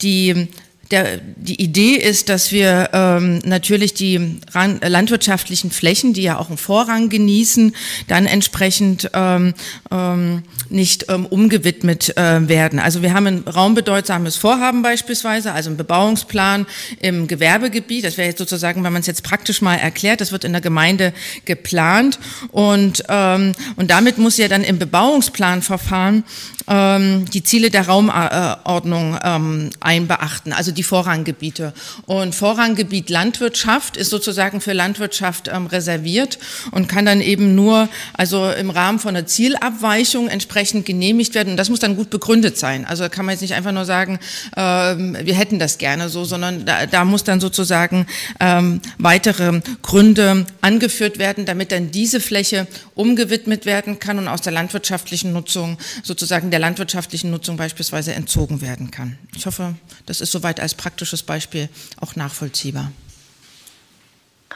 die 0.02 0.50
der, 0.92 1.18
die 1.36 1.62
Idee 1.62 1.96
ist, 1.96 2.30
dass 2.30 2.52
wir 2.52 2.90
ähm, 2.94 3.40
natürlich 3.46 3.94
die 3.94 4.40
ran, 4.52 4.80
landwirtschaftlichen 4.82 5.72
Flächen, 5.72 6.14
die 6.14 6.24
ja 6.24 6.38
auch 6.38 6.50
einen 6.50 6.58
Vorrang 6.58 7.10
genießen, 7.10 7.76
dann 8.08 8.26
entsprechend 8.26 9.10
ähm, 9.14 9.54
ähm, 9.92 10.44
nicht 10.70 11.06
ähm, 11.10 11.26
umgewidmet 11.26 12.16
äh, 12.18 12.48
werden. 12.48 12.80
Also 12.80 13.02
wir 13.02 13.14
haben 13.14 13.28
ein 13.28 13.40
raumbedeutsames 13.40 14.38
Vorhaben 14.38 14.82
beispielsweise, 14.82 15.52
also 15.52 15.70
einen 15.70 15.78
Bebauungsplan 15.78 16.66
im 17.02 17.28
Gewerbegebiet. 17.28 18.06
Das 18.06 18.18
wäre 18.18 18.30
jetzt 18.30 18.40
sozusagen, 18.40 18.84
wenn 18.84 18.94
man 18.94 19.02
es 19.02 19.08
jetzt 19.08 19.24
praktisch 19.24 19.62
mal 19.62 19.76
erklärt, 19.76 20.22
das 20.22 20.32
wird 20.32 20.44
in 20.44 20.54
der 20.54 20.62
Gemeinde 20.62 21.14
geplant 21.46 22.20
und, 22.52 23.04
ähm, 23.10 23.54
und 23.76 23.92
damit 23.92 24.18
muss 24.18 24.38
ja 24.38 24.48
dann 24.48 24.64
im 24.64 24.80
Bebauungsplanverfahren 24.80 26.24
ähm, 26.68 27.26
die 27.26 27.44
Ziele 27.44 27.70
der 27.70 27.88
Raumordnung 27.88 29.18
ähm, 29.24 29.70
einbeachten. 29.80 30.54
Also 30.54 30.72
die 30.78 30.84
Vorranggebiete. 30.84 31.74
Und 32.06 32.36
Vorranggebiet 32.36 33.10
Landwirtschaft 33.10 33.98
ist 33.98 34.10
sozusagen 34.10 34.62
für 34.62 34.74
Landwirtschaft 34.74 35.50
ähm, 35.52 35.68
reserviert 35.68 36.40
und 36.72 36.88
kann 36.88 37.06
dann 37.06 37.22
eben 37.22 37.56
nur, 37.56 37.90
also 38.14 38.50
im 38.52 38.70
Rahmen 38.70 39.00
von 39.00 39.16
einer 39.16 39.26
Zielabweichung 39.26 40.28
entsprechend 40.28 40.86
genehmigt 40.86 41.36
werden. 41.36 41.52
Und 41.52 41.58
das 41.58 41.70
muss 41.70 41.80
dann 41.80 41.96
gut 41.96 42.10
begründet 42.10 42.58
sein. 42.58 42.86
Also 42.86 43.10
kann 43.10 43.26
man 43.26 43.34
jetzt 43.34 43.42
nicht 43.42 43.56
einfach 43.56 43.72
nur 43.72 43.86
sagen, 43.86 44.20
ähm, 44.56 45.18
wir 45.22 45.36
hätten 45.36 45.60
das 45.60 45.78
gerne 45.78 46.10
so, 46.10 46.26
sondern 46.26 46.66
da, 46.66 46.86
da 46.86 47.06
muss 47.06 47.24
dann 47.24 47.40
sozusagen 47.40 48.06
ähm, 48.40 48.82
weitere 48.98 49.62
Gründe 49.82 50.46
angeführt 50.62 51.20
werden, 51.20 51.46
damit 51.46 51.72
dann 51.72 51.92
diese 51.92 52.20
Fläche 52.20 52.68
umgewidmet 52.96 53.66
werden 53.66 54.00
kann 54.00 54.20
und 54.20 54.28
aus 54.28 54.42
der 54.42 54.54
landwirtschaftlichen 54.54 55.34
Nutzung, 55.34 55.78
sozusagen 56.04 56.52
der 56.52 56.60
landwirtschaftlichen 56.60 57.32
Nutzung 57.32 57.58
beispielsweise 57.58 58.14
entzogen 58.14 58.62
werden 58.62 58.92
kann. 58.92 59.18
Ich 59.36 59.46
hoffe, 59.46 59.76
das 60.08 60.22
ist 60.22 60.32
soweit 60.32 60.60
als 60.60 60.74
praktisches 60.74 61.22
Beispiel 61.22 61.70
auch 62.02 62.16
nachvollziehbar. 62.16 62.92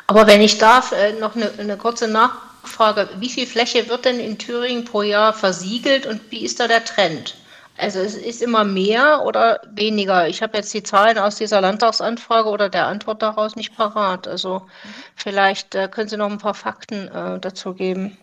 Aber 0.07 0.27
wenn 0.27 0.41
ich 0.41 0.57
darf, 0.57 0.91
äh, 0.91 1.13
noch 1.13 1.35
eine, 1.35 1.51
eine 1.57 1.77
kurze 1.77 2.07
Nachfrage. 2.07 3.09
Wie 3.19 3.29
viel 3.29 3.45
Fläche 3.45 3.87
wird 3.87 4.05
denn 4.05 4.19
in 4.19 4.37
Thüringen 4.37 4.83
pro 4.83 5.03
Jahr 5.03 5.33
versiegelt 5.33 6.05
und 6.05 6.19
wie 6.31 6.43
ist 6.43 6.59
da 6.59 6.67
der 6.67 6.83
Trend? 6.83 7.35
Also 7.77 7.99
es 7.99 8.15
ist 8.15 8.41
immer 8.41 8.63
mehr 8.63 9.23
oder 9.25 9.61
weniger? 9.71 10.27
Ich 10.27 10.41
habe 10.41 10.57
jetzt 10.57 10.73
die 10.73 10.83
Zahlen 10.83 11.17
aus 11.17 11.37
dieser 11.37 11.61
Landtagsanfrage 11.61 12.49
oder 12.49 12.69
der 12.69 12.87
Antwort 12.87 13.21
daraus 13.21 13.55
nicht 13.55 13.75
parat. 13.75 14.27
Also 14.27 14.67
vielleicht 15.15 15.75
äh, 15.75 15.87
können 15.87 16.09
Sie 16.09 16.17
noch 16.17 16.29
ein 16.29 16.37
paar 16.37 16.53
Fakten 16.53 17.07
äh, 17.07 17.39
dazu 17.39 17.73
geben. 17.73 18.17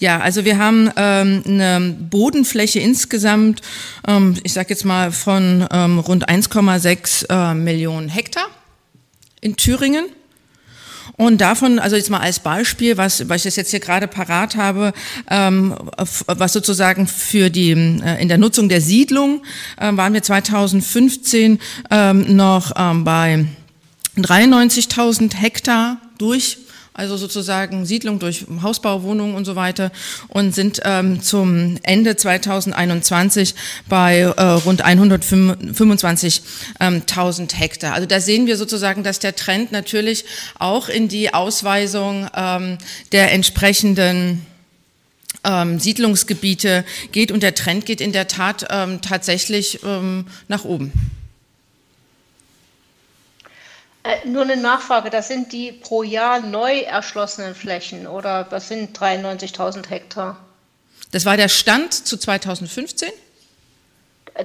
Ja, 0.00 0.20
also 0.20 0.44
wir 0.44 0.58
haben 0.58 0.90
ähm, 0.96 1.42
eine 1.44 1.96
Bodenfläche 1.98 2.78
insgesamt, 2.78 3.62
ähm, 4.06 4.36
ich 4.44 4.52
sage 4.52 4.68
jetzt 4.70 4.84
mal 4.84 5.10
von 5.10 5.66
ähm, 5.72 5.98
rund 5.98 6.28
1,6 6.28 7.26
äh, 7.28 7.54
Millionen 7.54 8.08
Hektar 8.08 8.46
in 9.40 9.56
Thüringen. 9.56 10.06
Und 11.16 11.40
davon, 11.40 11.80
also 11.80 11.96
jetzt 11.96 12.10
mal 12.10 12.20
als 12.20 12.38
Beispiel, 12.38 12.96
was, 12.96 13.28
was 13.28 13.44
ich 13.44 13.56
jetzt 13.56 13.72
hier 13.72 13.80
gerade 13.80 14.06
parat 14.06 14.54
habe, 14.54 14.92
ähm, 15.28 15.74
was 16.26 16.52
sozusagen 16.52 17.08
für 17.08 17.50
die 17.50 17.72
äh, 17.72 18.22
in 18.22 18.28
der 18.28 18.38
Nutzung 18.38 18.68
der 18.68 18.80
Siedlung 18.80 19.42
äh, 19.78 19.90
waren 19.96 20.12
wir 20.12 20.22
2015 20.22 21.58
ähm, 21.90 22.36
noch 22.36 22.70
ähm, 22.76 23.02
bei 23.02 23.46
93.000 24.16 25.34
Hektar 25.34 25.96
durch 26.18 26.58
also 26.98 27.16
sozusagen 27.16 27.86
Siedlung 27.86 28.18
durch 28.18 28.44
Hausbau, 28.60 29.04
Wohnungen 29.04 29.36
und 29.36 29.44
so 29.44 29.54
weiter 29.54 29.92
und 30.26 30.52
sind 30.52 30.80
ähm, 30.84 31.22
zum 31.22 31.78
Ende 31.84 32.16
2021 32.16 33.54
bei 33.88 34.18
äh, 34.22 34.42
rund 34.42 34.84
125.000 34.84 36.40
ähm, 36.80 37.48
Hektar. 37.54 37.94
Also 37.94 38.08
da 38.08 38.18
sehen 38.18 38.48
wir 38.48 38.56
sozusagen, 38.56 39.04
dass 39.04 39.20
der 39.20 39.36
Trend 39.36 39.70
natürlich 39.70 40.24
auch 40.58 40.88
in 40.88 41.06
die 41.06 41.32
Ausweisung 41.32 42.28
ähm, 42.34 42.78
der 43.12 43.30
entsprechenden 43.30 44.44
ähm, 45.44 45.78
Siedlungsgebiete 45.78 46.84
geht 47.12 47.30
und 47.30 47.44
der 47.44 47.54
Trend 47.54 47.86
geht 47.86 48.00
in 48.00 48.10
der 48.10 48.26
Tat 48.26 48.66
ähm, 48.70 49.00
tatsächlich 49.02 49.84
ähm, 49.84 50.26
nach 50.48 50.64
oben. 50.64 50.92
Äh, 54.08 54.26
nur 54.26 54.42
eine 54.42 54.56
Nachfrage, 54.56 55.10
das 55.10 55.28
sind 55.28 55.52
die 55.52 55.70
pro 55.70 56.02
Jahr 56.02 56.40
neu 56.40 56.78
erschlossenen 56.78 57.54
Flächen 57.54 58.06
oder 58.06 58.46
was 58.50 58.68
sind 58.68 58.98
93.000 58.98 59.86
Hektar? 59.90 60.42
Das 61.10 61.26
war 61.26 61.36
der 61.36 61.50
Stand 61.50 61.92
zu 61.92 62.16
2015? 62.16 63.10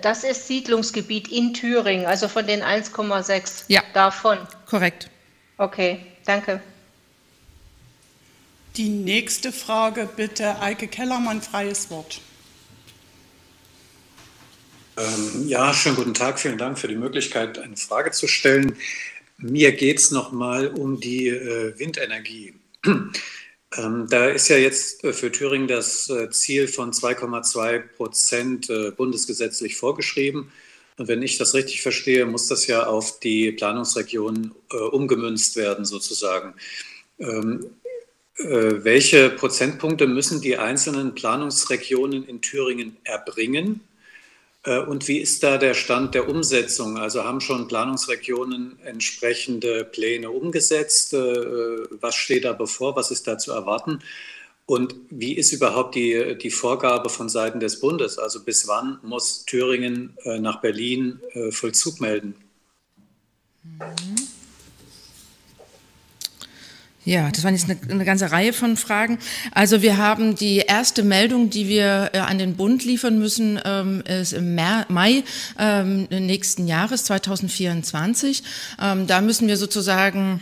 Das 0.01 0.25
ist 0.25 0.47
Siedlungsgebiet 0.47 1.29
in 1.29 1.53
Thüringen, 1.53 2.05
also 2.05 2.27
von 2.27 2.45
den 2.45 2.61
1,6 2.61 3.63
ja. 3.69 3.81
davon. 3.93 4.37
Korrekt. 4.65 5.09
Okay, 5.57 6.05
danke. 6.25 6.61
Die 8.75 8.89
nächste 8.89 9.53
Frage 9.53 10.09
bitte, 10.13 10.59
Eike 10.59 10.89
Kellermann, 10.89 11.41
freies 11.41 11.89
Wort. 11.89 12.19
Ähm, 14.97 15.47
ja, 15.47 15.73
schönen 15.73 15.95
guten 15.95 16.13
Tag. 16.13 16.37
Vielen 16.37 16.57
Dank 16.57 16.77
für 16.77 16.89
die 16.89 16.95
Möglichkeit, 16.95 17.59
eine 17.59 17.77
Frage 17.77 18.11
zu 18.11 18.27
stellen. 18.27 18.75
Mir 19.43 19.73
geht 19.73 19.99
es 19.99 20.11
nochmal 20.11 20.67
um 20.67 20.99
die 20.99 21.27
äh, 21.27 21.77
Windenergie. 21.77 22.55
Ähm, 23.75 24.05
da 24.07 24.27
ist 24.27 24.49
ja 24.49 24.57
jetzt 24.57 25.03
äh, 25.03 25.13
für 25.13 25.31
Thüringen 25.31 25.67
das 25.67 26.07
äh, 26.07 26.29
Ziel 26.29 26.67
von 26.67 26.91
2,2 26.91 27.79
Prozent 27.79 28.69
äh, 28.69 28.91
bundesgesetzlich 28.91 29.77
vorgeschrieben. 29.77 30.51
Und 30.99 31.07
wenn 31.07 31.23
ich 31.23 31.39
das 31.39 31.55
richtig 31.55 31.81
verstehe, 31.81 32.27
muss 32.27 32.47
das 32.47 32.67
ja 32.67 32.85
auf 32.85 33.19
die 33.19 33.51
Planungsregionen 33.51 34.53
umgemünzt 34.91 35.55
werden, 35.55 35.85
sozusagen. 35.85 36.53
Ähm, 37.17 37.65
äh, 38.37 38.83
welche 38.83 39.29
Prozentpunkte 39.29 40.07
müssen 40.07 40.41
die 40.41 40.57
einzelnen 40.57 41.13
Planungsregionen 41.13 42.25
in 42.25 42.41
Thüringen 42.41 42.97
erbringen? 43.03 43.81
Äh, 44.63 44.79
und 44.79 45.07
wie 45.07 45.19
ist 45.19 45.43
da 45.43 45.57
der 45.57 45.73
Stand 45.73 46.15
der 46.15 46.29
Umsetzung? 46.29 46.97
Also 46.97 47.23
haben 47.23 47.41
schon 47.41 47.67
Planungsregionen 47.67 48.79
entsprechende 48.83 49.85
Pläne 49.85 50.31
umgesetzt? 50.31 51.13
Äh, 51.13 51.17
was 52.01 52.15
steht 52.15 52.45
da 52.45 52.53
bevor? 52.53 52.95
Was 52.95 53.11
ist 53.11 53.27
da 53.27 53.37
zu 53.37 53.51
erwarten? 53.51 53.99
Und 54.65 54.95
wie 55.09 55.33
ist 55.33 55.51
überhaupt 55.51 55.95
die, 55.95 56.37
die 56.37 56.49
Vorgabe 56.49 57.09
von 57.09 57.27
Seiten 57.27 57.59
des 57.59 57.81
Bundes? 57.81 58.17
Also 58.17 58.43
bis 58.43 58.67
wann 58.67 58.97
muss 59.03 59.43
Thüringen 59.43 60.17
nach 60.23 60.61
Berlin 60.61 61.19
Vollzug 61.51 61.99
melden? 61.99 62.35
Mhm. 63.63 64.32
Ja, 67.05 67.29
das 67.29 67.43
waren 67.43 67.53
jetzt 67.53 67.69
eine, 67.69 67.77
eine, 67.89 68.05
ganze 68.05 68.31
Reihe 68.31 68.53
von 68.53 68.77
Fragen. 68.77 69.19
Also 69.51 69.81
wir 69.81 69.97
haben 69.97 70.35
die 70.35 70.59
erste 70.59 71.03
Meldung, 71.03 71.49
die 71.49 71.67
wir 71.67 72.11
äh, 72.13 72.19
an 72.19 72.37
den 72.37 72.55
Bund 72.55 72.85
liefern 72.85 73.19
müssen, 73.19 73.59
ähm, 73.65 74.01
ist 74.07 74.31
im 74.31 74.55
Mai 74.55 75.23
ähm, 75.59 76.07
nächsten 76.09 76.65
Jahres, 76.65 77.03
2024. 77.03 78.43
Ähm, 78.81 79.05
da 79.05 79.19
müssen 79.19 79.49
wir 79.49 79.57
sozusagen 79.57 80.39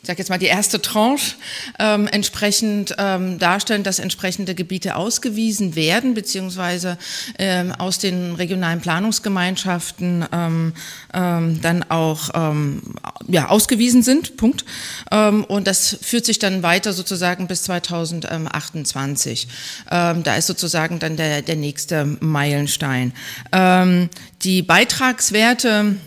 ich 0.00 0.06
sage 0.06 0.18
jetzt 0.20 0.28
mal 0.28 0.38
die 0.38 0.46
erste 0.46 0.80
Tranche, 0.80 1.34
ähm, 1.78 2.06
entsprechend 2.06 2.94
ähm, 2.98 3.38
darstellen, 3.38 3.82
dass 3.82 3.98
entsprechende 3.98 4.54
Gebiete 4.54 4.96
ausgewiesen 4.96 5.74
werden, 5.74 6.14
beziehungsweise 6.14 6.98
ähm, 7.38 7.72
aus 7.72 7.98
den 7.98 8.34
regionalen 8.34 8.80
Planungsgemeinschaften 8.80 10.24
ähm, 10.32 10.72
ähm, 11.12 11.60
dann 11.60 11.82
auch 11.90 12.30
ähm, 12.34 12.82
ja, 13.26 13.48
ausgewiesen 13.48 14.02
sind. 14.02 14.36
Punkt. 14.36 14.64
und 15.10 15.66
das 15.66 15.98
führt 16.00 16.24
sich 16.24 16.38
dann 16.38 16.62
weiter 16.62 16.92
sozusagen 16.92 17.46
bis 17.46 17.64
2028. 17.64 19.48
da 19.88 20.34
ist 20.36 20.46
sozusagen 20.46 20.98
dann 20.98 21.16
der, 21.16 21.42
der 21.42 21.56
nächste 21.56 22.04
Meilenstein. 22.20 23.12
die 24.42 24.62
Beitragswerte 24.62 25.68
ähm, 25.68 26.00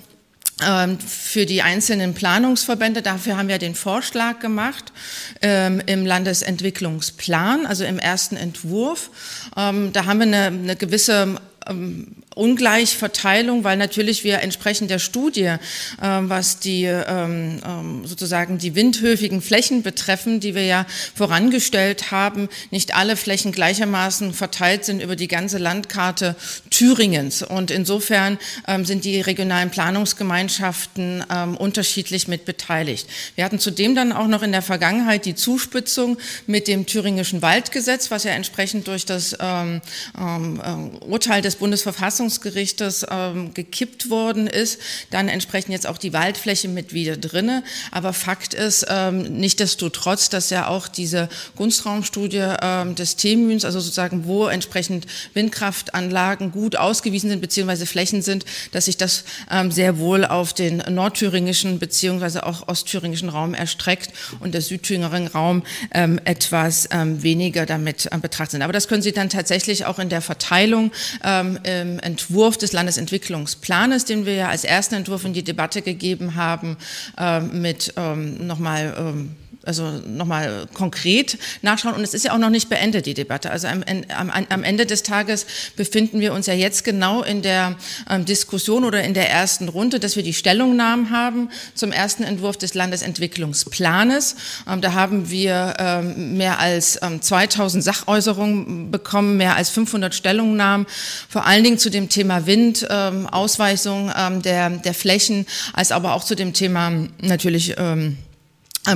für 1.05 1.45
die 1.45 1.61
einzelnen 1.61 2.13
Planungsverbände. 2.13 3.01
Dafür 3.01 3.37
haben 3.37 3.47
wir 3.47 3.57
den 3.57 3.75
Vorschlag 3.75 4.39
gemacht 4.39 4.93
ähm, 5.41 5.81
im 5.85 6.05
Landesentwicklungsplan, 6.05 7.65
also 7.65 7.83
im 7.83 7.99
ersten 7.99 8.37
Entwurf. 8.37 9.09
Ähm, 9.57 9.91
da 9.93 10.05
haben 10.05 10.19
wir 10.19 10.27
eine, 10.27 10.45
eine 10.47 10.75
gewisse 10.75 11.35
ähm, 11.67 12.15
Ungleichverteilung, 12.33 13.65
weil 13.65 13.75
natürlich 13.75 14.23
wir 14.23 14.39
entsprechend 14.39 14.89
der 14.89 14.99
Studie, 14.99 15.41
äh, 15.41 15.57
was 15.99 16.59
die 16.59 16.85
ähm, 16.85 17.59
ähm, 17.65 18.07
sozusagen 18.07 18.57
die 18.57 18.73
windhöfigen 18.73 19.41
Flächen 19.41 19.83
betreffen, 19.83 20.39
die 20.39 20.55
wir 20.55 20.63
ja 20.63 20.85
vorangestellt 21.13 22.11
haben, 22.11 22.47
nicht 22.69 22.95
alle 22.95 23.17
Flächen 23.17 23.51
gleichermaßen 23.51 24.33
verteilt 24.33 24.85
sind 24.85 25.01
über 25.01 25.17
die 25.17 25.27
ganze 25.27 25.57
Landkarte 25.57 26.37
Thüringens. 26.69 27.43
Und 27.43 27.69
insofern 27.69 28.39
ähm, 28.65 28.85
sind 28.85 29.03
die 29.03 29.19
regionalen 29.19 29.69
Planungsgemeinschaften 29.69 31.25
ähm, 31.29 31.57
unterschiedlich 31.57 32.29
mit 32.29 32.45
beteiligt. 32.45 33.07
Wir 33.35 33.43
hatten 33.43 33.59
zudem 33.59 33.93
dann 33.93 34.13
auch 34.13 34.27
noch 34.27 34.41
in 34.41 34.53
der 34.53 34.61
Vergangenheit 34.61 35.25
die 35.25 35.35
Zuspitzung 35.35 36.17
mit 36.47 36.69
dem 36.69 36.85
thüringischen 36.85 37.41
Waldgesetz, 37.41 38.09
was 38.09 38.23
ja 38.23 38.31
entsprechend 38.31 38.87
durch 38.87 39.05
das 39.05 39.35
ähm, 39.37 39.81
ähm, 40.17 40.61
äh, 40.63 41.05
Urteil 41.05 41.41
des 41.41 41.57
Bundesverfassungsgerichts 41.57 42.20
Verfassungsgerichtes 42.21 43.05
ähm, 43.09 43.53
gekippt 43.53 44.09
worden 44.09 44.47
ist, 44.47 44.79
dann 45.09 45.27
entsprechend 45.27 45.71
jetzt 45.71 45.87
auch 45.87 45.97
die 45.97 46.13
Waldfläche 46.13 46.67
mit 46.67 46.93
wieder 46.93 47.17
drinne. 47.17 47.63
Aber 47.91 48.13
Fakt 48.13 48.53
ist 48.53 48.85
ähm, 48.89 49.23
nichtdestotrotz, 49.23 50.29
dass 50.29 50.49
ja 50.51 50.67
auch 50.67 50.87
diese 50.87 51.29
Gunstraumstudie 51.55 52.43
ähm, 52.61 52.95
des 52.95 53.15
Themüns, 53.15 53.65
also 53.65 53.79
sozusagen 53.79 54.25
wo 54.25 54.47
entsprechend 54.47 55.07
Windkraftanlagen 55.33 56.51
gut 56.51 56.75
ausgewiesen 56.75 57.29
sind 57.29 57.41
beziehungsweise 57.41 57.85
Flächen 57.85 58.21
sind, 58.21 58.45
dass 58.71 58.85
sich 58.85 58.97
das 58.97 59.23
ähm, 59.49 59.71
sehr 59.71 59.97
wohl 59.97 60.25
auf 60.25 60.53
den 60.53 60.77
nordthüringischen 60.77 61.79
beziehungsweise 61.79 62.45
auch 62.45 62.67
ostthüringischen 62.67 63.29
Raum 63.29 63.53
erstreckt 63.53 64.11
und 64.39 64.53
der 64.53 64.61
südthüringischen 64.61 65.27
Raum 65.27 65.63
ähm, 65.93 66.19
etwas 66.25 66.87
ähm, 66.91 67.23
weniger 67.23 67.65
damit 67.65 68.07
äh, 68.11 68.17
betrachtet 68.19 68.51
sind. 68.51 68.61
Aber 68.61 68.73
das 68.73 68.87
können 68.87 69.01
Sie 69.01 69.11
dann 69.11 69.29
tatsächlich 69.29 69.85
auch 69.85 69.97
in 69.97 70.09
der 70.09 70.21
Verteilung 70.21 70.91
ähm, 71.23 71.57
im 71.63 72.10
Entwurf 72.11 72.57
des 72.57 72.73
Landesentwicklungsplanes, 72.73 74.05
den 74.05 74.25
wir 74.25 74.33
ja 74.33 74.49
als 74.49 74.63
ersten 74.63 74.95
Entwurf 74.95 75.23
in 75.23 75.33
die 75.33 75.43
Debatte 75.43 75.81
gegeben 75.81 76.35
haben, 76.35 76.77
äh, 77.17 77.39
mit 77.39 77.93
ähm, 77.95 78.45
nochmal 78.45 78.93
ähm, 78.97 79.35
also 79.63 80.01
nochmal 80.07 80.67
konkret 80.73 81.37
nachschauen. 81.61 81.95
Und 81.95 82.03
es 82.03 82.13
ist 82.13 82.25
ja 82.25 82.33
auch 82.33 82.39
noch 82.39 82.49
nicht 82.49 82.69
beendet, 82.69 83.05
die 83.05 83.13
Debatte. 83.13 83.51
Also 83.51 83.67
am, 83.67 83.83
am, 84.15 84.31
am 84.49 84.63
Ende 84.63 84.85
des 84.85 85.03
Tages 85.03 85.45
befinden 85.75 86.19
wir 86.19 86.33
uns 86.33 86.47
ja 86.47 86.53
jetzt 86.53 86.83
genau 86.83 87.21
in 87.21 87.41
der 87.41 87.75
ähm, 88.09 88.25
Diskussion 88.25 88.83
oder 88.83 89.03
in 89.03 89.13
der 89.13 89.29
ersten 89.29 89.69
Runde, 89.69 89.99
dass 89.99 90.15
wir 90.15 90.23
die 90.23 90.33
Stellungnahmen 90.33 91.11
haben 91.11 91.49
zum 91.75 91.91
ersten 91.91 92.23
Entwurf 92.23 92.57
des 92.57 92.73
Landesentwicklungsplanes. 92.73 94.35
Ähm, 94.67 94.81
da 94.81 94.93
haben 94.93 95.29
wir 95.29 95.75
ähm, 95.77 96.37
mehr 96.37 96.59
als 96.59 96.99
2000 97.21 97.81
ähm, 97.81 97.81
Sachäußerungen 97.81 98.89
bekommen, 98.89 99.37
mehr 99.37 99.55
als 99.55 99.69
500 99.69 100.15
Stellungnahmen, 100.15 100.87
vor 101.29 101.45
allen 101.45 101.63
Dingen 101.63 101.77
zu 101.77 101.91
dem 101.91 102.09
Thema 102.09 102.47
Wind, 102.47 102.87
ähm, 102.89 103.27
Ausweisung 103.27 104.11
ähm, 104.17 104.41
der, 104.41 104.69
der 104.69 104.93
Flächen, 104.93 105.45
als 105.73 105.91
aber 105.91 106.13
auch 106.13 106.23
zu 106.23 106.35
dem 106.35 106.53
Thema 106.53 106.91
natürlich 107.21 107.75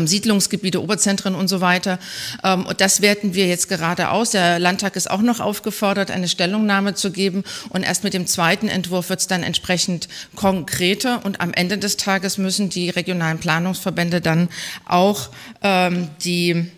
Siedlungsgebiete, 0.08 0.82
Oberzentren 0.82 1.36
und 1.36 1.48
so 1.48 1.62
weiter. 1.62 2.00
Ähm, 2.44 2.66
und 2.66 2.82
das 2.82 3.02
werten 3.02 3.36
wir 3.36 3.48
jetzt 3.48 3.70
gerade 3.70 4.10
aus. 4.10 4.32
Der 4.32 4.58
Landtag 4.58 4.96
ist 4.96 5.10
auch 5.10 5.22
noch 5.22 5.40
aufgefordert, 5.40 6.10
eine 6.10 6.28
Stellungnahme 6.28 6.96
zu 6.96 7.12
geben. 7.12 7.44
Und 7.70 7.84
erst 7.84 8.04
mit 8.04 8.14
dem 8.14 8.26
zweiten 8.26 8.68
Entwurf 8.68 9.10
wird 9.10 9.20
es 9.20 9.28
dann 9.28 9.44
entsprechend 9.44 10.08
konkreter. 10.36 11.24
Und 11.24 11.40
am 11.40 11.54
Ende 11.54 11.78
des 11.78 11.98
Tages 11.98 12.38
müssen 12.38 12.70
die 12.70 12.90
regionalen 12.90 13.38
Planungsverbände 13.38 14.22
dann 14.22 14.50
auch 14.86 15.30
ähm, 15.62 16.10
die 16.24 16.72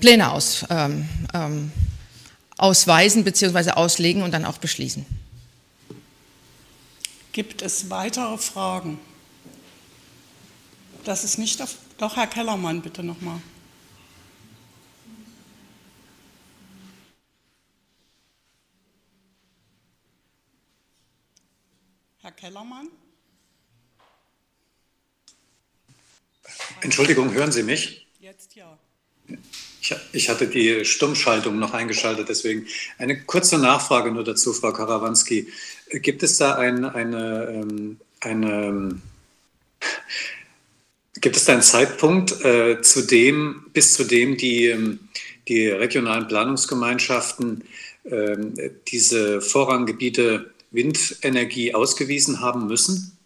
Pläne 0.00 0.32
aus, 0.32 0.64
ähm, 0.68 1.08
ähm, 1.32 1.72
ausweisen 2.58 3.24
bzw. 3.24 3.72
auslegen 3.72 4.22
und 4.22 4.32
dann 4.32 4.44
auch 4.44 4.58
beschließen. 4.58 5.06
Gibt 7.32 7.62
es 7.62 7.88
weitere 7.88 8.36
Fragen? 8.38 8.98
Das 11.04 11.24
ist 11.24 11.38
nicht 11.38 11.62
auf. 11.62 11.76
Doch, 11.98 12.16
Herr 12.16 12.26
Kellermann, 12.26 12.82
bitte 12.82 13.02
nochmal. 13.02 13.40
Herr 22.20 22.32
Kellermann? 22.32 22.88
Entschuldigung, 26.82 27.32
hören 27.32 27.52
Sie 27.52 27.62
mich? 27.62 28.06
Jetzt 28.20 28.54
ja. 28.54 28.78
Ich, 29.80 29.94
ich, 30.12 30.28
hatte 30.28 30.48
die 30.48 30.84
Stummschaltung 30.84 31.58
noch 31.58 31.72
eingeschaltet, 31.72 32.28
deswegen 32.28 32.66
eine 32.98 33.22
kurze 33.22 33.58
Nachfrage 33.58 34.10
nur 34.12 34.24
dazu, 34.24 34.52
Frau 34.52 34.72
Karawanski. 34.72 35.50
Gibt 35.90 36.22
es 36.22 36.36
da 36.36 36.56
ein, 36.56 36.84
eine, 36.84 37.46
ähm, 37.46 38.00
eine 38.20 39.00
Gibt 41.20 41.36
es 41.36 41.44
da 41.44 41.52
einen 41.52 41.62
Zeitpunkt, 41.62 42.44
äh, 42.44 42.80
zu 42.80 43.02
dem, 43.06 43.66
bis 43.72 43.94
zu 43.94 44.04
dem 44.04 44.36
die, 44.36 44.66
ähm, 44.66 45.00
die 45.48 45.68
regionalen 45.68 46.26
Planungsgemeinschaften 46.28 47.64
äh, 48.04 48.36
diese 48.88 49.40
Vorranggebiete 49.40 50.50
Windenergie 50.70 51.74
ausgewiesen 51.74 52.40
haben 52.40 52.66
müssen? 52.66 53.18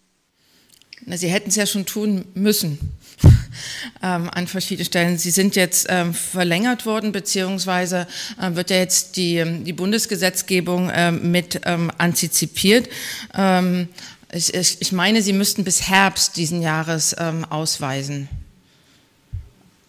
Na, 1.07 1.16
sie 1.16 1.28
hätten 1.28 1.50
es 1.50 1.57
ja 1.57 1.66
schon 1.66 1.85
tun 1.85 2.24
müssen 2.35 2.78
ähm, 4.02 4.30
an 4.30 4.46
verschiedenen 4.46 4.87
Stellen. 4.87 5.18
Sie 5.18 5.30
sind 5.30 5.54
jetzt 5.54 5.87
ähm, 5.90 6.14
verlängert 6.14 6.87
worden, 6.87 7.12
beziehungsweise 7.12 8.07
äh, 8.40 8.54
wird 8.54 8.70
ja 8.70 8.78
jetzt 8.78 9.16
die, 9.16 9.37
ähm, 9.37 9.64
die 9.64 9.74
Bundesgesetzgebung 9.74 10.90
ähm, 10.94 11.30
mit 11.30 11.61
ähm, 11.64 11.90
antizipiert. 11.98 12.88
Ähm, 13.35 13.88
ich, 14.35 14.53
ich, 14.53 14.81
ich, 14.81 14.92
meine, 14.92 15.23
Sie 15.23 15.33
müssten 15.33 15.62
bis 15.62 15.83
Herbst 15.83 16.37
diesen 16.37 16.61
Jahres 16.61 17.14
ähm, 17.18 17.44
ausweisen. 17.44 18.29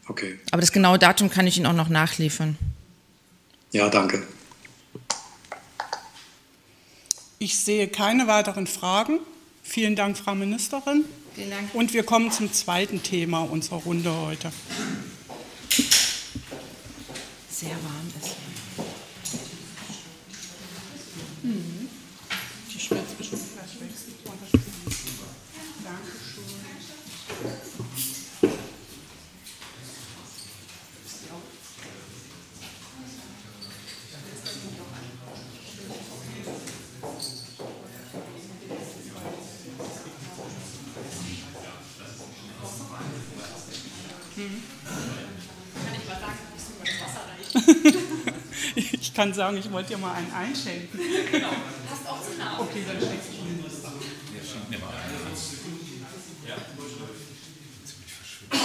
Okay. 0.07 0.39
Aber 0.51 0.61
das 0.61 0.71
genaue 0.71 0.99
Datum 0.99 1.31
kann 1.31 1.47
ich 1.47 1.57
Ihnen 1.57 1.65
auch 1.65 1.73
noch 1.73 1.89
nachliefern. 1.89 2.55
Ja, 3.71 3.89
danke. 3.89 4.21
Ich 7.39 7.57
sehe 7.57 7.87
keine 7.87 8.27
weiteren 8.27 8.67
Fragen. 8.67 9.19
Vielen 9.63 9.95
Dank, 9.95 10.15
Frau 10.17 10.35
Ministerin. 10.35 11.05
Vielen 11.33 11.49
Dank. 11.49 11.73
Und 11.73 11.93
wir 11.93 12.03
kommen 12.03 12.31
zum 12.31 12.53
zweiten 12.53 13.01
Thema 13.01 13.41
unserer 13.41 13.77
Runde 13.77 14.15
heute. 14.15 14.51
Sehr 17.49 17.71
warm 17.71 18.13
ist. 18.21 18.35
Mhm. 21.41 21.74
Ich 48.75 49.13
kann 49.13 49.33
sagen, 49.33 49.57
ich 49.57 49.71
wollte 49.71 49.93
dir 49.93 49.97
mal 49.97 50.13
einen 50.13 50.31
einschenken. 50.33 50.99
Genau. 51.31 51.49
Passt 51.89 52.07
auch 52.07 52.21
zu 52.21 52.37
nah. 52.37 52.59
Okay, 52.59 52.83
dann 52.85 52.99
schenkst 52.99 53.29
du 53.31 53.43
mir 53.45 53.63
das. 53.63 53.83
Ja, 53.83 53.89
schenk 54.43 54.69
mir 54.69 54.79
mal 54.79 54.89
einen. 54.89 55.13
Ja. 56.47 56.55
Ziemlich 57.85 58.11
verschwitzt. 58.11 58.55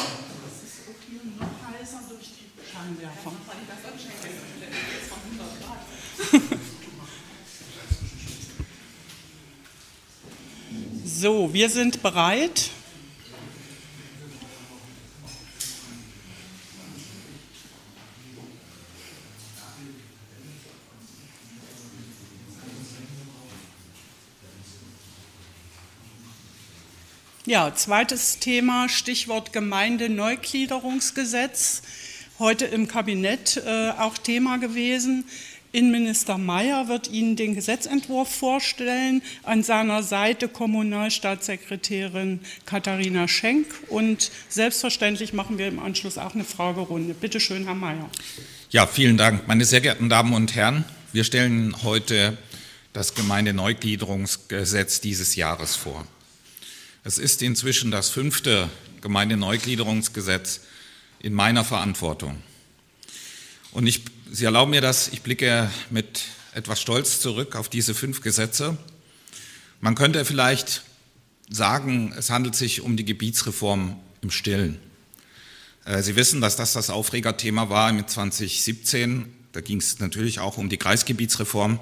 Das 0.45 0.57
ist 0.67 0.89
auch 0.89 1.01
hier 1.09 1.23
noch 1.39 1.55
heißer 1.71 2.03
durch 2.09 2.27
die 2.27 2.51
Scheinwerfer. 2.73 3.33
So, 11.21 11.53
wir 11.53 11.69
sind 11.69 12.03
bereit. 12.03 12.71
Ja, 27.51 27.75
zweites 27.75 28.39
Thema, 28.39 28.89
Stichwort 28.89 29.53
Gemeindeneugliederungsgesetz. 29.53 31.83
Heute 32.39 32.67
im 32.67 32.87
Kabinett 32.87 33.61
äh, 33.67 33.91
auch 33.99 34.17
Thema 34.19 34.59
gewesen. 34.59 35.25
Innenminister 35.73 36.39
Mayer 36.39 36.87
wird 36.87 37.11
Ihnen 37.11 37.35
den 37.35 37.57
Gesetzentwurf 37.57 38.33
vorstellen. 38.33 39.21
An 39.43 39.65
seiner 39.65 40.05
Seite 40.05 40.47
Kommunalstaatssekretärin 40.47 42.39
Katharina 42.67 43.27
Schenk. 43.27 43.67
Und 43.89 44.31
selbstverständlich 44.49 45.33
machen 45.33 45.59
wir 45.59 45.67
im 45.67 45.81
Anschluss 45.81 46.19
auch 46.19 46.37
eine 46.37 46.45
Fragerunde. 46.45 47.15
Bitte 47.15 47.41
schön, 47.41 47.65
Herr 47.65 47.75
Mayer. 47.75 48.09
Ja, 48.71 48.87
vielen 48.87 49.17
Dank. 49.17 49.49
Meine 49.49 49.65
sehr 49.65 49.81
geehrten 49.81 50.09
Damen 50.09 50.35
und 50.35 50.55
Herren, 50.55 50.85
wir 51.13 51.25
stellen 51.25 51.75
heute 51.83 52.39
das 52.93 53.17
Gemeindeneugliederungsgesetz 53.17 55.01
dieses 55.01 55.35
Jahres 55.35 55.75
vor. 55.75 56.07
Es 57.03 57.17
ist 57.17 57.41
inzwischen 57.41 57.91
das 57.91 58.11
fünfte 58.11 58.69
Gemeindeneugliederungsgesetz 59.01 60.61
in 61.19 61.33
meiner 61.33 61.65
Verantwortung. 61.65 62.43
Und 63.73 63.87
ich, 63.87 64.03
Sie 64.31 64.45
erlauben 64.45 64.71
mir 64.71 64.83
das, 64.83 65.09
ich 65.09 65.23
blicke 65.23 65.71
mit 65.89 66.25
etwas 66.53 66.79
Stolz 66.79 67.19
zurück 67.21 67.57
auf 67.57 67.71
diese 67.71 67.95
fünf 67.95 68.21
Gesetze. 68.21 68.77
Man 69.81 69.95
könnte 69.95 70.27
vielleicht 70.27 70.83
sagen, 71.49 72.13
es 72.19 72.29
handelt 72.29 72.55
sich 72.55 72.83
um 72.83 72.99
die 72.99 73.07
Gebietsreform 73.07 73.99
im 74.21 74.31
Stillen. 74.31 74.79
Äh, 75.87 76.03
Sie 76.03 76.17
wissen, 76.17 76.43
dass 76.43 76.57
das 76.57 76.75
das 76.75 76.91
Aufregerthema 76.91 77.71
war 77.71 77.95
mit 77.95 78.11
2017. 78.11 79.25
Da 79.53 79.63
ging 79.63 79.79
es 79.79 80.01
natürlich 80.01 80.39
auch 80.39 80.59
um 80.59 80.69
die 80.69 80.77
Kreisgebietsreform. 80.77 81.81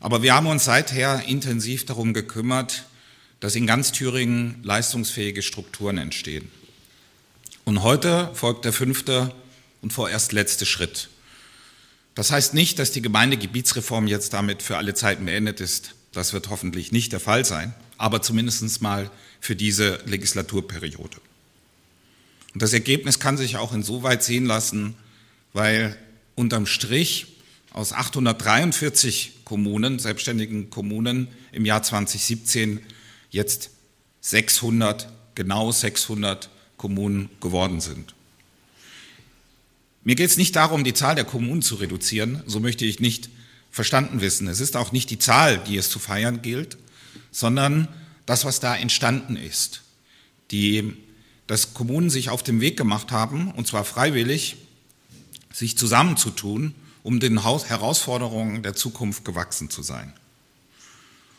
Aber 0.00 0.24
wir 0.24 0.34
haben 0.34 0.48
uns 0.48 0.64
seither 0.64 1.22
intensiv 1.28 1.86
darum 1.86 2.12
gekümmert, 2.12 2.86
dass 3.42 3.56
in 3.56 3.66
ganz 3.66 3.90
Thüringen 3.90 4.60
leistungsfähige 4.62 5.42
Strukturen 5.42 5.98
entstehen. 5.98 6.48
Und 7.64 7.82
heute 7.82 8.30
folgt 8.34 8.64
der 8.64 8.72
fünfte 8.72 9.34
und 9.80 9.92
vorerst 9.92 10.30
letzte 10.30 10.64
Schritt. 10.64 11.08
Das 12.14 12.30
heißt 12.30 12.54
nicht, 12.54 12.78
dass 12.78 12.92
die 12.92 13.02
Gemeindegebietsreform 13.02 14.06
jetzt 14.06 14.32
damit 14.32 14.62
für 14.62 14.76
alle 14.76 14.94
Zeiten 14.94 15.24
beendet 15.26 15.60
ist. 15.60 15.96
Das 16.12 16.32
wird 16.32 16.50
hoffentlich 16.50 16.92
nicht 16.92 17.10
der 17.10 17.18
Fall 17.18 17.44
sein, 17.44 17.74
aber 17.98 18.22
zumindest 18.22 18.80
mal 18.80 19.10
für 19.40 19.56
diese 19.56 19.98
Legislaturperiode. 20.06 21.16
Und 22.54 22.62
das 22.62 22.72
Ergebnis 22.72 23.18
kann 23.18 23.36
sich 23.36 23.56
auch 23.56 23.72
insoweit 23.72 24.22
sehen 24.22 24.46
lassen, 24.46 24.94
weil 25.52 25.98
unterm 26.36 26.66
Strich 26.66 27.26
aus 27.72 27.92
843 27.92 29.44
Kommunen, 29.44 29.98
selbstständigen 29.98 30.70
Kommunen 30.70 31.26
im 31.50 31.64
Jahr 31.64 31.82
2017 31.82 32.82
jetzt 33.32 33.70
600, 34.20 35.08
genau 35.34 35.72
600 35.72 36.48
Kommunen 36.76 37.28
geworden 37.40 37.80
sind. 37.80 38.14
Mir 40.04 40.14
geht 40.14 40.30
es 40.30 40.36
nicht 40.36 40.54
darum, 40.54 40.84
die 40.84 40.94
Zahl 40.94 41.14
der 41.14 41.24
Kommunen 41.24 41.62
zu 41.62 41.76
reduzieren, 41.76 42.42
so 42.46 42.60
möchte 42.60 42.84
ich 42.84 43.00
nicht 43.00 43.30
verstanden 43.70 44.20
wissen. 44.20 44.46
Es 44.48 44.60
ist 44.60 44.76
auch 44.76 44.92
nicht 44.92 45.10
die 45.10 45.18
Zahl, 45.18 45.58
die 45.58 45.76
es 45.76 45.90
zu 45.90 45.98
feiern 45.98 46.42
gilt, 46.42 46.76
sondern 47.30 47.88
das, 48.26 48.44
was 48.44 48.60
da 48.60 48.76
entstanden 48.76 49.36
ist. 49.36 49.82
Die, 50.50 50.94
dass 51.46 51.72
Kommunen 51.72 52.10
sich 52.10 52.28
auf 52.28 52.42
den 52.42 52.60
Weg 52.60 52.76
gemacht 52.76 53.10
haben, 53.10 53.50
und 53.52 53.66
zwar 53.66 53.84
freiwillig, 53.84 54.56
sich 55.52 55.78
zusammenzutun, 55.78 56.74
um 57.02 57.18
den 57.20 57.42
Herausforderungen 57.42 58.62
der 58.62 58.74
Zukunft 58.74 59.24
gewachsen 59.24 59.70
zu 59.70 59.82
sein. 59.82 60.12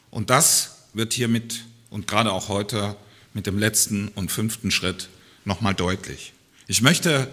Und 0.10 0.30
das 0.30 0.78
wird 0.94 1.14
hiermit 1.14 1.66
und 1.94 2.08
gerade 2.08 2.32
auch 2.32 2.48
heute 2.48 2.96
mit 3.36 3.46
dem 3.46 3.60
letzten 3.60 4.08
und 4.08 4.32
fünften 4.32 4.72
Schritt 4.72 5.10
nochmal 5.46 5.76
deutlich. 5.76 6.34
Ich 6.66 6.82
möchte 6.82 7.32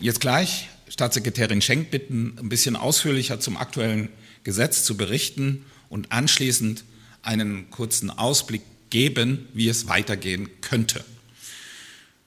jetzt 0.00 0.22
gleich 0.22 0.70
Staatssekretärin 0.88 1.60
Schenk 1.60 1.90
bitten, 1.90 2.34
ein 2.38 2.48
bisschen 2.48 2.76
ausführlicher 2.76 3.40
zum 3.40 3.58
aktuellen 3.58 4.08
Gesetz 4.42 4.84
zu 4.84 4.96
berichten 4.96 5.66
und 5.90 6.12
anschließend 6.12 6.82
einen 7.20 7.70
kurzen 7.70 8.08
Ausblick 8.08 8.62
geben, 8.88 9.46
wie 9.52 9.68
es 9.68 9.86
weitergehen 9.86 10.48
könnte. 10.62 11.04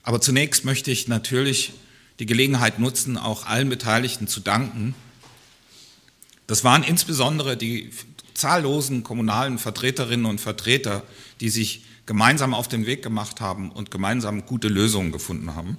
Aber 0.03 0.21
zunächst 0.21 0.63
möchte 0.63 0.91
ich 0.91 1.07
natürlich 1.07 1.73
die 2.19 2.27
Gelegenheit 2.27 2.77
nutzen, 2.77 3.17
auch 3.17 3.47
allen 3.47 3.69
Beteiligten 3.69 4.27
zu 4.27 4.41
danken. 4.41 4.93
Das 6.45 6.63
waren 6.63 6.83
insbesondere 6.83 7.57
die 7.57 7.89
zahllosen 8.41 9.03
kommunalen 9.03 9.59
Vertreterinnen 9.59 10.25
und 10.25 10.41
Vertreter, 10.41 11.03
die 11.39 11.49
sich 11.49 11.85
gemeinsam 12.05 12.53
auf 12.53 12.67
den 12.67 12.85
Weg 12.85 13.03
gemacht 13.03 13.39
haben 13.39 13.71
und 13.71 13.91
gemeinsam 13.91 14.45
gute 14.45 14.67
Lösungen 14.67 15.11
gefunden 15.11 15.55
haben. 15.55 15.77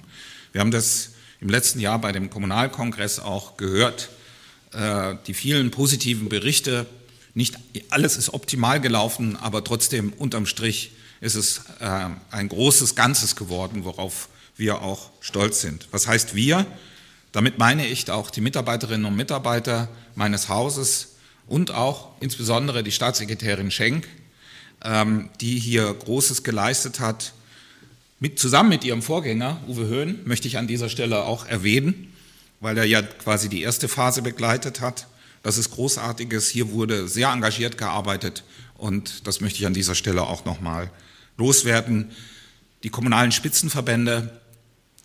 Wir 0.53 0.61
haben 0.61 0.71
das 0.71 1.11
im 1.41 1.49
letzten 1.49 1.81
Jahr 1.81 2.01
bei 2.01 2.13
dem 2.13 2.31
Kommunalkongress 2.31 3.19
auch 3.19 3.57
gehört, 3.57 4.11
äh, 4.73 5.17
die 5.27 5.35
vielen 5.35 5.73
positiven 5.73 6.29
Berichte. 6.29 6.87
Nicht 7.35 7.59
alles 7.91 8.17
ist 8.17 8.33
optimal 8.33 8.81
gelaufen, 8.81 9.37
aber 9.37 9.65
trotzdem 9.65 10.13
unterm 10.13 10.47
Strich 10.47 10.93
ist 11.21 11.35
es 11.35 11.63
äh, 11.81 12.09
ein 12.31 12.49
großes 12.49 12.95
Ganzes 12.95 13.35
geworden, 13.35 13.85
worauf 13.85 14.29
wir 14.57 14.83
auch 14.83 15.11
stolz 15.21 15.61
sind. 15.61 15.89
Was 15.91 16.07
heißt 16.07 16.37
wir? 16.37 16.65
Damit 17.33 17.59
meine 17.59 17.89
ich 17.89 18.09
auch 18.11 18.31
die 18.31 18.41
Mitarbeiterinnen 18.41 19.07
und 19.07 19.17
Mitarbeiter 19.17 19.89
meines 20.15 20.49
Hauses, 20.49 21.12
und 21.53 21.71
auch 21.71 22.09
insbesondere 22.21 22.83
die 22.83 22.93
Staatssekretärin 22.93 23.71
Schenk, 23.71 24.09
ähm, 24.83 25.29
die 25.43 25.59
hier 25.59 25.93
Großes 25.93 26.45
geleistet 26.45 26.99
hat. 26.99 27.35
Mit, 28.21 28.39
zusammen 28.39 28.71
mit 28.71 28.85
ihrem 28.85 29.03
Vorgänger 29.03 29.61
Uwe 29.69 29.87
Höhn 29.87 30.21
möchte 30.25 30.49
ich 30.49 30.57
an 30.57 30.67
dieser 30.67 30.89
Stelle 30.89 31.25
auch 31.25 31.45
erwähnen, 31.45 32.11
weil 32.61 32.79
er 32.79 32.85
ja 32.85 33.03
quasi 33.03 33.51
die 33.51 33.61
erste 33.61 33.89
Phase 33.89 34.23
begleitet 34.23 34.81
hat. 34.81 35.09
Das 35.43 35.59
ist 35.59 35.73
großartiges. 35.73 36.49
Hier 36.49 36.71
wurde 36.71 37.07
sehr 37.07 37.29
engagiert 37.29 37.77
gearbeitet 37.77 38.45
und 38.79 39.27
das 39.27 39.43
möchte 39.43 39.59
ich 39.59 39.67
an 39.67 39.75
dieser 39.75 39.95
Stelle 39.95 40.23
auch 40.23 40.47
nochmal 40.47 40.91
loswerden. 41.37 42.13
Die 42.83 42.89
kommunalen 42.89 43.31
Spitzenverbände 43.31 44.41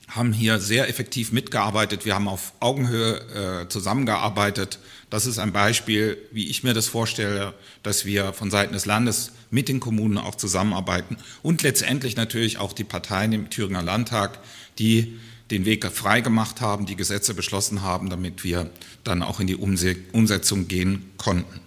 haben 0.08 0.32
hier 0.32 0.60
sehr 0.60 0.88
effektiv 0.88 1.34
mitgearbeitet. 1.34 2.06
Wir 2.06 2.16
haben 2.16 2.30
auf 2.30 2.54
Augenhöhe 2.62 3.64
äh, 3.64 3.68
zusammengearbeitet. 3.68 4.80
Das 5.10 5.26
ist 5.26 5.40
ein 5.40 5.54
Beispiel, 5.54 6.18
wie 6.32 6.48
ich 6.50 6.64
mir 6.64 6.74
das 6.74 6.88
vorstelle, 6.88 7.54
dass 7.82 8.04
wir 8.06 8.34
von 8.34 8.52
Seiten 8.52 8.74
des 8.74 8.86
Landes 8.86 9.32
mit 9.50 9.70
den 9.70 9.80
Kommunen 9.80 10.18
auch 10.18 10.36
zusammenarbeiten 10.36 11.18
und 11.44 11.64
letztendlich 11.64 12.18
natürlich 12.18 12.58
auch 12.58 12.74
die 12.74 12.84
Parteien 12.84 13.32
im 13.32 13.50
Thüringer 13.50 13.82
Landtag, 13.82 14.40
die 14.80 15.18
den 15.50 15.64
Weg 15.64 15.86
frei 15.86 16.20
gemacht 16.20 16.60
haben, 16.60 16.86
die 16.86 16.98
Gesetze 16.98 17.34
beschlossen 17.34 17.82
haben, 17.82 18.10
damit 18.10 18.44
wir 18.44 18.70
dann 19.06 19.24
auch 19.24 19.40
in 19.40 19.48
die 19.48 19.56
Umsetzung 19.56 20.68
gehen 20.68 21.10
konnten. 21.16 21.62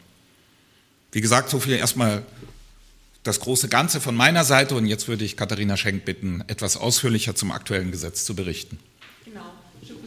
Wie 1.13 1.23
gesagt, 1.23 1.49
so 1.49 1.61
viel 1.61 1.73
erstmal 1.73 2.23
das 3.23 3.41
große 3.41 3.69
Ganze 3.69 4.01
von 4.01 4.15
meiner 4.15 4.45
Seite 4.45 4.75
und 4.75 4.87
jetzt 4.87 5.09
würde 5.09 5.25
ich 5.25 5.37
Katharina 5.37 5.79
Schenk 5.79 6.05
bitten, 6.05 6.45
etwas 6.47 6.77
ausführlicher 6.77 7.35
zum 7.35 7.53
aktuellen 7.53 7.91
Gesetz 7.91 8.25
zu 8.27 8.35
berichten. 8.35 8.79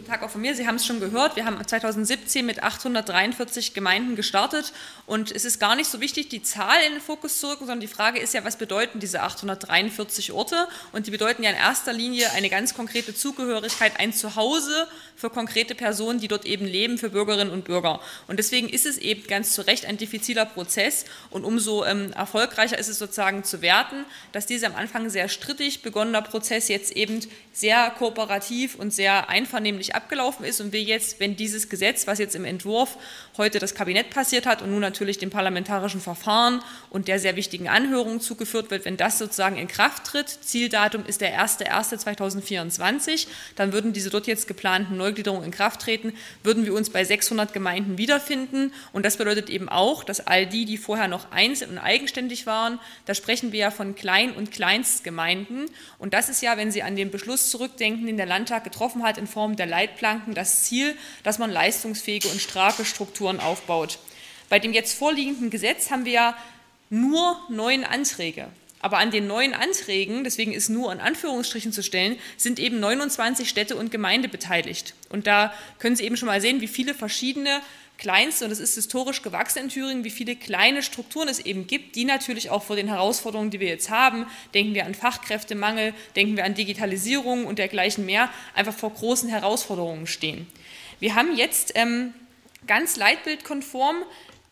Tag 0.06 0.24
auch 0.24 0.30
von 0.30 0.42
mir. 0.42 0.56
Sie 0.56 0.68
haben 0.68 0.76
es 0.76 0.86
schon 0.86 1.00
gehört. 1.00 1.36
Wir 1.36 1.46
haben 1.46 1.66
2017 1.66 2.46
mit 2.46 2.62
843 2.62 3.74
Gemeinden 3.74 4.16
gestartet 4.16 4.74
und 5.06 5.32
es 5.32 5.46
ist 5.46 5.60
gar 5.60 5.76
nicht 5.76 5.90
so 5.90 6.02
wichtig, 6.02 6.30
die 6.30 6.44
Zahl 6.44 6.82
in 6.86 6.94
den 6.94 7.02
Fokus 7.02 7.40
zu 7.40 7.48
rücken, 7.48 7.66
sondern 7.66 7.80
die 7.80 7.88
Frage 7.88 8.20
ist 8.20 8.34
ja, 8.34 8.44
was 8.44 8.58
bedeuten 8.58 9.00
diese 9.00 9.22
843 9.22 10.32
Orte? 10.32 10.68
Und 10.92 11.08
die 11.08 11.12
bedeuten 11.12 11.44
ja 11.44 11.52
in 11.52 11.56
erster 11.56 11.94
Linie 11.94 12.32
eine 12.32 12.50
ganz 12.50 12.74
konkrete 12.74 13.16
Zugehörigkeit, 13.16 14.00
ein 14.00 14.14
Zuhause 14.14 14.88
für 15.16 15.30
konkrete 15.30 15.76
Personen, 15.76 16.20
die 16.20 16.28
dort 16.28 16.46
eben 16.46 16.66
leben, 16.66 16.98
für 16.98 17.10
Bürgerinnen 17.10 17.52
und 17.52 17.64
Bürger. 17.64 18.02
Und 18.28 18.38
deswegen 18.38 18.70
ist 18.70 18.86
es 18.86 18.98
eben 18.98 19.26
ganz 19.28 19.54
zu 19.54 19.66
Recht 19.66 19.86
ein 19.86 19.98
diffiziler 19.98 20.46
Prozess 20.46 21.06
und 21.30 21.46
umso 21.46 21.86
ähm, 21.86 22.12
erfolgreicher 22.14 22.78
ist 22.78 22.90
es 22.90 23.00
sozusagen 23.00 23.44
zu 23.44 23.62
werten, 23.62 24.06
dass 24.32 24.46
dieser 24.46 24.68
am 24.68 24.76
Anfang 24.76 25.10
sehr 25.10 25.30
strittig 25.30 25.82
begonnener 25.82 26.22
Prozess 26.22 26.68
jetzt 26.68 26.92
eben 26.92 27.20
sehr 27.54 27.92
kooperativ 27.92 28.76
und 28.76 28.92
sehr 28.92 29.30
einvernehmlich 29.30 29.93
abgelaufen 29.96 30.46
ist 30.46 30.62
und 30.62 30.72
wir 30.74 30.82
jetzt, 30.82 31.20
wenn 31.20 31.36
dieses 31.36 31.70
Gesetz, 31.70 32.08
was 32.08 32.20
jetzt 32.20 32.36
im 32.36 32.46
Entwurf 32.46 32.98
heute 33.38 33.60
das 33.60 33.76
Kabinett 33.76 34.10
passiert 34.10 34.46
hat 34.46 34.62
und 34.62 34.72
nun 34.72 34.82
natürlich 34.82 35.18
dem 35.18 35.30
parlamentarischen 35.30 36.02
Verfahren 36.02 36.62
und 36.90 37.08
der 37.08 37.20
sehr 37.20 37.36
wichtigen 37.36 37.68
Anhörung 37.68 38.20
zugeführt 38.20 38.72
wird, 38.72 38.86
wenn 38.86 38.98
das 38.98 39.18
sozusagen 39.20 39.58
in 39.58 39.68
Kraft 39.68 40.06
tritt, 40.06 40.30
Zieldatum 40.30 41.06
ist 41.06 41.22
der 41.22 41.40
1.1.2024, 41.44 43.28
dann 43.56 43.74
würden 43.74 43.94
diese 43.94 44.10
dort 44.10 44.28
jetzt 44.28 44.48
geplanten 44.48 44.98
Neugliederungen 44.98 45.46
in 45.46 45.52
Kraft 45.52 45.82
treten, 45.82 46.14
würden 46.44 46.66
wir 46.66 46.74
uns 46.74 46.90
bei 46.90 47.04
600 47.04 47.54
Gemeinden 47.54 47.98
wiederfinden. 47.98 48.74
Und 48.92 49.06
das 49.06 49.18
bedeutet 49.18 49.50
eben 49.50 49.70
auch, 49.70 50.04
dass 50.04 50.26
all 50.26 50.46
die, 50.46 50.66
die 50.66 50.78
vorher 50.78 51.08
noch 51.08 51.32
einzeln 51.32 51.72
und 51.72 51.78
eigenständig 51.78 52.46
waren, 52.46 52.80
da 53.06 53.14
sprechen 53.14 53.52
wir 53.52 53.60
ja 53.60 53.72
von 53.72 53.96
Klein- 53.96 54.34
und 54.34 54.52
Kleinstgemeinden. 54.52 55.66
Und 56.00 56.14
das 56.14 56.30
ist 56.30 56.42
ja, 56.42 56.58
wenn 56.58 56.72
Sie 56.72 56.84
an 56.84 56.96
den 56.96 57.12
Beschluss 57.12 57.50
zurückdenken, 57.50 58.06
den 58.06 58.18
der 58.18 58.26
Landtag 58.26 58.64
getroffen 58.64 59.04
hat 59.04 59.18
in 59.18 59.28
Form 59.28 59.56
der 59.56 59.66
Leitplanken, 59.84 60.34
das 60.34 60.64
Ziel, 60.64 60.96
dass 61.24 61.40
man 61.40 61.52
leistungsfähige 61.52 62.30
und 62.30 62.42
starke 62.42 62.86
Strukturen 62.86 63.40
aufbaut. 63.40 64.00
Bei 64.50 64.60
dem 64.60 64.74
jetzt 64.74 64.98
vorliegenden 64.98 65.50
Gesetz 65.50 65.92
haben 65.92 66.06
wir 66.06 66.14
ja 66.14 66.38
nur 66.90 67.38
neun 67.50 67.84
Anträge. 67.84 68.48
Aber 68.80 68.98
an 68.98 69.12
den 69.12 69.28
neuen 69.28 69.54
Anträgen, 69.54 70.24
deswegen 70.24 70.52
ist 70.52 70.70
nur 70.70 70.92
in 70.92 71.00
Anführungsstrichen 71.00 71.72
zu 71.72 71.82
stellen, 71.82 72.18
sind 72.38 72.60
eben 72.60 72.80
29 72.80 73.48
Städte 73.48 73.78
und 73.78 73.92
Gemeinde 73.92 74.28
beteiligt. 74.28 74.94
Und 75.10 75.26
da 75.26 75.54
können 75.80 75.96
Sie 75.96 76.04
eben 76.04 76.18
schon 76.18 76.28
mal 76.28 76.42
sehen, 76.42 76.60
wie 76.60 76.68
viele 76.68 76.94
verschiedene 76.94 77.62
kleinste, 77.98 78.46
und 78.46 78.52
es 78.52 78.60
ist 78.60 78.76
historisch 78.76 79.22
gewachsen 79.22 79.60
in 79.60 79.70
Thüringen, 79.70 80.04
wie 80.04 80.10
viele 80.10 80.36
kleine 80.36 80.84
Strukturen 80.84 81.28
es 81.28 81.40
eben 81.40 81.68
gibt, 81.68 81.96
die 81.96 82.06
natürlich 82.06 82.50
auch 82.50 82.64
vor 82.64 82.76
den 82.76 82.88
Herausforderungen, 82.88 83.52
die 83.52 83.60
wir 83.60 83.68
jetzt 83.68 83.90
haben, 83.90 84.26
denken 84.54 84.74
wir 84.74 84.86
an 84.86 84.96
Fachkräftemangel, 84.96 85.94
denken 86.16 86.36
wir 86.36 86.46
an 86.46 86.54
Digitalisierung 86.54 87.46
und 87.46 87.60
dergleichen 87.60 88.06
mehr, 88.06 88.30
einfach 88.56 88.74
vor 88.74 88.92
großen 88.92 89.30
Herausforderungen 89.30 90.08
stehen. 90.08 90.48
Wir 91.00 91.16
haben 91.16 91.36
jetzt 91.36 91.74
ähm, 91.76 92.14
ganz 92.68 92.98
leitbildkonform 92.98 94.04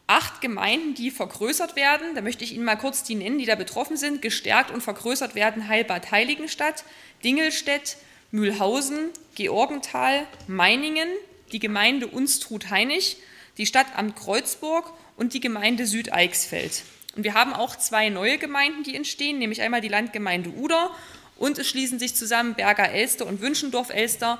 acht 0.08 0.42
Gemeinden, 0.42 0.94
die 0.94 1.10
vergrößert 1.10 1.78
werden. 1.78 2.16
Da 2.16 2.22
möchte 2.22 2.44
ich 2.44 2.54
Ihnen 2.54 2.66
mal 2.66 2.76
kurz 2.76 3.04
die 3.04 3.16
nennen, 3.16 3.38
die 3.38 3.46
da 3.46 3.56
betroffen 3.56 3.96
sind. 3.96 4.22
Gestärkt 4.22 4.70
und 4.70 4.82
vergrößert 4.82 5.36
werden 5.36 5.70
Heilbad 5.70 6.12
Heiligenstadt, 6.12 6.84
Dingelstedt, 7.24 7.96
Mühlhausen, 8.32 9.10
Georgenthal, 9.36 10.28
Meiningen, 10.48 11.08
die 11.54 11.60
Gemeinde 11.60 12.08
Unstrut-Heinig, 12.08 13.18
die 13.58 13.66
Stadtamt 13.66 14.16
Kreuzburg 14.16 14.92
und 15.18 15.34
die 15.34 15.40
Gemeinde 15.40 15.86
Südeichsfeld. 15.86 16.84
Und 17.16 17.24
wir 17.24 17.34
haben 17.34 17.54
auch 17.54 17.76
zwei 17.76 18.10
neue 18.10 18.38
Gemeinden, 18.38 18.84
die 18.84 18.96
entstehen, 18.96 19.40
nämlich 19.40 19.62
einmal 19.62 19.82
die 19.82 19.90
Landgemeinde 19.90 20.50
Uder 20.52 20.92
und 21.38 21.58
es 21.58 21.68
schließen 21.68 22.00
sich 22.00 22.16
zusammen 22.16 22.54
Berger 22.54 22.92
Elster 22.92 23.26
und 23.26 23.42
Wünschendorf 23.42 23.90
Elster. 23.90 24.40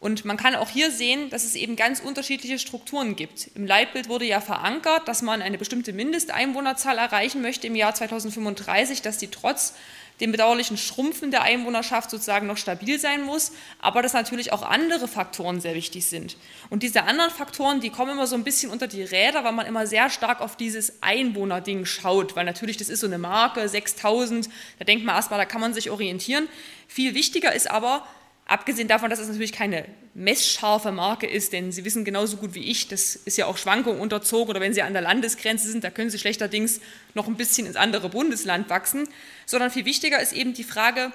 Und 0.00 0.24
man 0.24 0.38
kann 0.38 0.54
auch 0.54 0.70
hier 0.70 0.90
sehen, 0.90 1.28
dass 1.28 1.44
es 1.44 1.54
eben 1.54 1.76
ganz 1.76 2.00
unterschiedliche 2.00 2.58
Strukturen 2.58 3.14
gibt. 3.14 3.50
Im 3.54 3.66
Leitbild 3.66 4.08
wurde 4.08 4.24
ja 4.24 4.40
verankert, 4.40 5.06
dass 5.06 5.20
man 5.20 5.42
eine 5.42 5.58
bestimmte 5.58 5.92
Mindesteinwohnerzahl 5.92 6.96
erreichen 6.96 7.42
möchte 7.42 7.66
im 7.66 7.76
Jahr 7.76 7.94
2035, 7.94 9.02
dass 9.02 9.18
die 9.18 9.28
trotz 9.28 9.74
dem 10.20 10.32
bedauerlichen 10.32 10.76
Schrumpfen 10.76 11.30
der 11.30 11.42
Einwohnerschaft 11.42 12.10
sozusagen 12.10 12.46
noch 12.46 12.56
stabil 12.56 12.98
sein 12.98 13.22
muss, 13.22 13.52
aber 13.80 14.02
dass 14.02 14.12
natürlich 14.12 14.52
auch 14.52 14.62
andere 14.62 15.08
Faktoren 15.08 15.60
sehr 15.60 15.74
wichtig 15.74 16.06
sind. 16.06 16.36
Und 16.68 16.82
diese 16.82 17.04
anderen 17.04 17.30
Faktoren, 17.30 17.80
die 17.80 17.90
kommen 17.90 18.12
immer 18.12 18.26
so 18.26 18.36
ein 18.36 18.44
bisschen 18.44 18.70
unter 18.70 18.86
die 18.86 19.02
Räder, 19.02 19.44
weil 19.44 19.52
man 19.52 19.66
immer 19.66 19.86
sehr 19.86 20.10
stark 20.10 20.40
auf 20.40 20.56
dieses 20.56 21.02
Einwohnerding 21.02 21.86
schaut, 21.86 22.36
weil 22.36 22.44
natürlich 22.44 22.76
das 22.76 22.88
ist 22.88 23.00
so 23.00 23.06
eine 23.06 23.18
Marke, 23.18 23.68
6000, 23.68 24.48
da 24.78 24.84
denkt 24.84 25.04
man 25.04 25.16
erstmal, 25.16 25.38
da 25.38 25.46
kann 25.46 25.60
man 25.60 25.74
sich 25.74 25.90
orientieren. 25.90 26.48
Viel 26.86 27.14
wichtiger 27.14 27.54
ist 27.54 27.70
aber, 27.70 28.06
Abgesehen 28.50 28.88
davon, 28.88 29.10
dass 29.10 29.20
es 29.20 29.28
natürlich 29.28 29.52
keine 29.52 29.84
messscharfe 30.12 30.90
Marke 30.90 31.28
ist, 31.28 31.52
denn 31.52 31.70
Sie 31.70 31.84
wissen 31.84 32.04
genauso 32.04 32.36
gut 32.36 32.52
wie 32.54 32.64
ich, 32.64 32.88
das 32.88 33.14
ist 33.14 33.38
ja 33.38 33.46
auch 33.46 33.56
Schwankungen 33.56 34.00
unterzogen 34.00 34.50
oder 34.50 34.60
wenn 34.60 34.74
Sie 34.74 34.82
an 34.82 34.92
der 34.92 35.02
Landesgrenze 35.02 35.70
sind, 35.70 35.84
da 35.84 35.90
können 35.90 36.10
Sie 36.10 36.18
schlechterdings 36.18 36.80
noch 37.14 37.28
ein 37.28 37.36
bisschen 37.36 37.68
ins 37.68 37.76
andere 37.76 38.08
Bundesland 38.08 38.68
wachsen, 38.68 39.08
sondern 39.46 39.70
viel 39.70 39.84
wichtiger 39.84 40.20
ist 40.20 40.32
eben 40.32 40.52
die 40.52 40.64
Frage, 40.64 41.12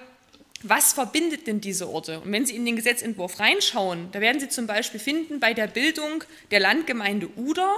was 0.63 0.93
verbindet 0.93 1.45
denn 1.45 1.59
diese 1.59 1.89
Orte? 1.89 2.21
Und 2.21 2.31
wenn 2.31 2.45
Sie 2.45 2.55
in 2.55 2.65
den 2.65 2.77
Gesetzentwurf 2.77 3.37
reinschauen, 3.37 4.07
da 4.13 4.21
werden 4.21 4.39
Sie 4.39 4.47
zum 4.47 4.65
Beispiel 4.65 5.01
finden 5.01 5.41
bei 5.41 5.53
der 5.53 5.67
Bildung 5.67 6.23
der 6.51 6.61
Landgemeinde 6.61 7.27
Uder 7.35 7.69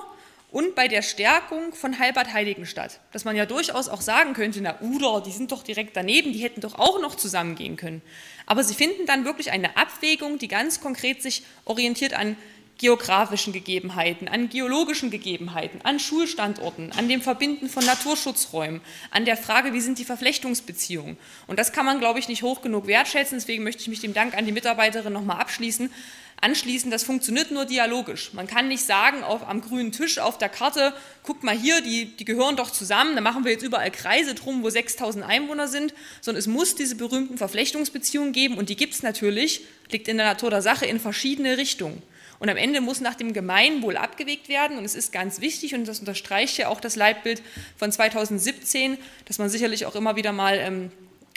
und 0.50 0.76
bei 0.76 0.88
der 0.88 1.02
Stärkung 1.02 1.74
von 1.74 2.00
Halbad 2.00 2.32
Heiligenstadt, 2.34 3.02
dass 3.12 3.26
man 3.26 3.36
ja 3.36 3.46
durchaus 3.46 3.90
auch 3.90 4.02
sagen 4.02 4.34
könnte, 4.34 4.62
na 4.62 4.80
Uder, 4.82 5.22
die 5.22 5.32
sind 5.32 5.52
doch 5.52 5.62
direkt 5.62 5.98
daneben, 5.98 6.32
die 6.32 6.40
hätten 6.40 6.62
doch 6.62 6.80
auch 6.80 7.02
noch 7.02 7.16
zusammengehen 7.16 7.76
können. 7.76 8.02
Aber 8.46 8.64
sie 8.64 8.74
finden 8.74 9.06
dann 9.06 9.26
wirklich 9.26 9.52
eine 9.52 9.76
Abwägung, 9.76 10.38
die 10.38 10.48
ganz 10.48 10.80
konkret 10.80 11.22
sich 11.22 11.44
orientiert 11.66 12.14
an 12.14 12.38
geografischen 12.78 13.54
Gegebenheiten, 13.54 14.28
an 14.28 14.50
geologischen 14.50 15.10
Gegebenheiten, 15.10 15.82
an 15.84 16.00
Schulstandorten, 16.00 16.92
an 16.92 17.10
dem 17.10 17.22
Verbinden 17.22 17.70
von 17.70 17.84
Naturschutzräumen, 17.86 18.82
an 19.10 19.26
der 19.26 19.36
Frage, 19.36 19.74
wie 19.74 19.82
sind 19.82 19.98
die 19.98 20.06
Verflechtungsbeziehungen. 20.06 21.18
Und 21.48 21.60
das 21.60 21.74
kann 21.74 21.86
man, 21.86 22.00
glaube 22.00 22.20
ich, 22.20 22.28
nicht 22.28 22.44
hoch 22.44 22.62
genug 22.62 22.88
wertschätzen. 22.88 23.40
Deswegen 23.40 23.64
möchte 23.64 23.82
ich 23.82 23.88
mich 23.88 24.00
dem 24.00 24.14
Dank 24.14 24.38
an 24.38 24.46
die 24.46 24.52
Mitarbeiterin 24.52 25.12
nochmal 25.12 25.42
abschließen, 25.42 25.92
anschließen, 26.42 26.92
das 26.92 27.04
funktioniert 27.04 27.52
nur 27.52 27.66
dialogisch. 27.66 28.34
Man 28.34 28.48
kann 28.48 28.68
nicht 28.68 28.84
sagen, 28.84 29.24
auf, 29.24 29.48
am 29.48 29.62
grünen 29.62 29.92
Tisch 29.92 30.20
auf 30.20 30.38
der 30.38 30.50
Karte, 30.50 30.94
guck 31.24 31.44
mal 31.44 31.58
hier, 31.58 31.82
die, 31.82 32.06
die 32.06 32.26
gehören 32.26 32.56
doch 32.56 32.72
zusammen, 32.72 33.16
da 33.16 33.22
machen 33.22 33.44
wir 33.44 33.52
jetzt 33.52 33.64
überall 33.64 33.92
Kreise 33.92 34.36
drum, 34.36 34.64
wo 34.64 34.70
6000 34.70 35.26
Einwohner 35.26 35.68
sind, 35.68 35.94
sondern 36.22 36.40
es 36.40 36.48
muss 36.48 36.76
diese 36.76 36.96
berühmten 36.96 37.38
Verflechtungsbeziehungen 37.38 38.34
geben 38.34 38.58
und 38.58 38.70
die 38.70 38.76
gibt 38.76 38.94
es 38.94 39.04
natürlich, 39.04 39.62
liegt 39.92 40.08
in 40.08 40.18
der 40.18 40.28
Natur 40.28 40.50
der 40.50 40.62
Sache, 40.62 40.86
in 40.86 41.00
verschiedene 41.00 41.58
Richtungen. 41.58 42.02
Und 42.40 42.50
am 42.50 42.58
Ende 42.58 42.82
muss 42.82 43.02
nach 43.02 43.16
dem 43.16 43.34
Gemeinwohl 43.34 43.98
abgewegt 43.98 44.48
werden. 44.48 44.78
Und 44.78 44.86
es 44.86 44.94
ist 44.94 45.12
ganz 45.12 45.42
wichtig, 45.42 45.74
und 45.74 45.88
das 45.88 46.00
unterstreicht 46.00 46.58
ja 46.58 46.68
auch 46.68 46.80
das 46.80 46.96
Leitbild 46.96 47.42
von 47.78 47.92
2017, 47.92 48.98
dass 49.26 49.40
man 49.40 49.50
sicherlich 49.50 49.88
auch 49.88 49.96
immer 49.96 50.16
wieder 50.16 50.34
mal 50.34 50.60
ähm, 50.60 50.92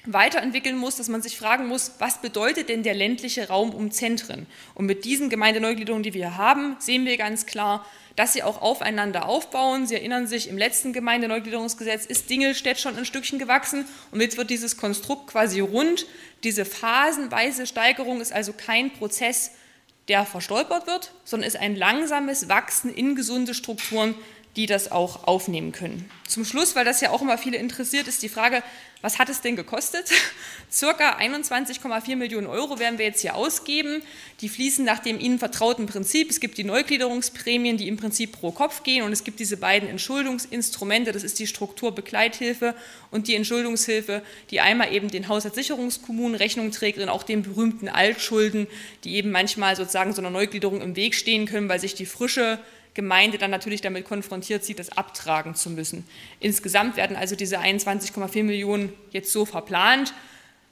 weiterentwickeln 0.07 0.77
muss, 0.77 0.97
dass 0.97 1.09
man 1.09 1.23
sich 1.23 1.37
fragen 1.37 1.67
muss, 1.67 1.93
was 1.99 2.21
bedeutet 2.21 2.69
denn 2.69 2.83
der 2.83 2.95
ländliche 2.95 3.49
Raum 3.49 3.71
um 3.71 3.91
Zentren? 3.91 4.47
Und 4.75 4.87
mit 4.87 5.05
diesen 5.05 5.31
Gemeindeneugliederungen, 5.31 6.03
die 6.03 6.15
wir 6.15 6.37
haben, 6.37 6.77
sehen 6.79 7.05
wir 7.05 7.17
ganz 7.17 7.47
klar, 7.47 7.85
dass 8.17 8.33
sie 8.33 8.43
auch 8.43 8.61
aufeinander 8.61 9.27
aufbauen. 9.27 9.87
Sie 9.87 9.95
erinnern 9.95 10.27
sich, 10.27 10.49
im 10.49 10.59
letzten 10.59 10.93
Gemeindeneugliederungsgesetz 10.93 12.07
ist 12.07 12.29
Dingelstedt 12.31 12.79
schon 12.79 12.97
ein 12.97 13.05
Stückchen 13.05 13.39
gewachsen 13.39 13.85
und 14.11 14.21
jetzt 14.21 14.37
wird 14.37 14.51
dieses 14.51 14.77
Konstrukt 14.77 15.29
quasi 15.29 15.61
rund. 15.61 16.07
Diese 16.45 16.65
phasenweise 16.65 17.67
Steigerung 17.67 18.21
ist 18.21 18.33
also 18.33 18.53
kein 18.53 18.93
Prozess, 18.93 19.53
der 20.09 20.27
verstolpert 20.27 20.87
wird, 20.87 21.13
sondern 21.25 21.47
ist 21.47 21.57
ein 21.57 21.77
langsames 21.77 22.49
Wachsen 22.49 22.93
in 22.93 23.15
gesunde 23.15 23.55
Strukturen, 23.55 24.15
die 24.57 24.67
das 24.67 24.91
auch 24.91 25.25
aufnehmen 25.25 25.73
können. 25.73 26.11
Zum 26.27 26.45
Schluss, 26.45 26.75
weil 26.77 26.85
das 26.85 27.01
ja 27.01 27.11
auch 27.11 27.23
immer 27.23 27.39
viele 27.39 27.57
interessiert, 27.57 28.09
ist 28.09 28.23
die 28.23 28.29
Frage, 28.29 28.63
was 29.03 29.19
hat 29.19 29.31
es 29.31 29.41
denn 29.41 29.57
gekostet? 29.57 30.11
Circa 30.71 31.19
21,4 31.19 32.17
Millionen 32.17 32.47
Euro 32.47 32.79
werden 32.79 32.99
wir 32.99 33.07
jetzt 33.07 33.23
hier 33.23 33.35
ausgeben. 33.35 34.03
Die 34.41 34.49
fließen 34.49 34.85
nach 34.85 34.99
dem 34.99 35.19
Ihnen 35.19 35.39
vertrauten 35.39 35.87
Prinzip. 35.87 36.29
Es 36.31 36.39
gibt 36.39 36.59
die 36.59 36.65
Neugliederungsprämien, 36.65 37.79
die 37.79 37.89
im 37.89 37.97
Prinzip 37.97 38.33
pro 38.33 38.53
Kopf 38.53 38.83
gehen 38.83 39.03
und 39.05 39.13
es 39.13 39.25
gibt 39.25 39.41
diese 39.41 39.57
beiden 39.57 39.89
Entschuldungsinstrumente, 39.89 41.13
das 41.13 41.25
ist 41.25 41.39
die 41.39 41.47
Strukturbegleithilfe 41.47 42.75
und 43.11 43.27
die 43.27 43.37
Entschuldungshilfe, 43.37 44.23
die 44.51 44.61
einmal 44.61 44.93
eben 44.93 45.09
den 45.09 45.29
Haushaltssicherungskommunen 45.29 46.35
Rechnung 46.35 46.71
trägt 46.71 46.99
und 46.99 47.09
auch 47.09 47.23
den 47.23 47.43
berühmten 47.43 47.89
Altschulden, 47.89 48.67
die 49.05 49.15
eben 49.15 49.31
manchmal 49.31 49.77
sozusagen 49.77 50.13
so 50.13 50.21
einer 50.21 50.31
Neugliederung 50.31 50.83
im 50.83 50.95
Weg 50.95 51.15
stehen 51.15 51.47
können, 51.47 51.69
weil 51.69 51.81
sich 51.81 51.95
die 51.95 52.07
frische 52.07 52.59
Gemeinde 52.95 53.39
dann 53.39 53.51
natürlich 53.51 53.81
damit 53.81 54.05
konfrontiert 54.05 54.65
sieht, 54.65 54.79
das 54.79 54.97
abtragen 54.97 55.55
zu 55.55 55.71
müssen. 55.71 56.07
Insgesamt 56.41 56.97
werden 56.97 57.17
also 57.17 57.37
diese 57.37 57.61
21,4 57.61 58.43
Millionen 58.43 58.93
jetzt 59.11 59.33
so 59.33 59.45
verplant. 59.45 60.13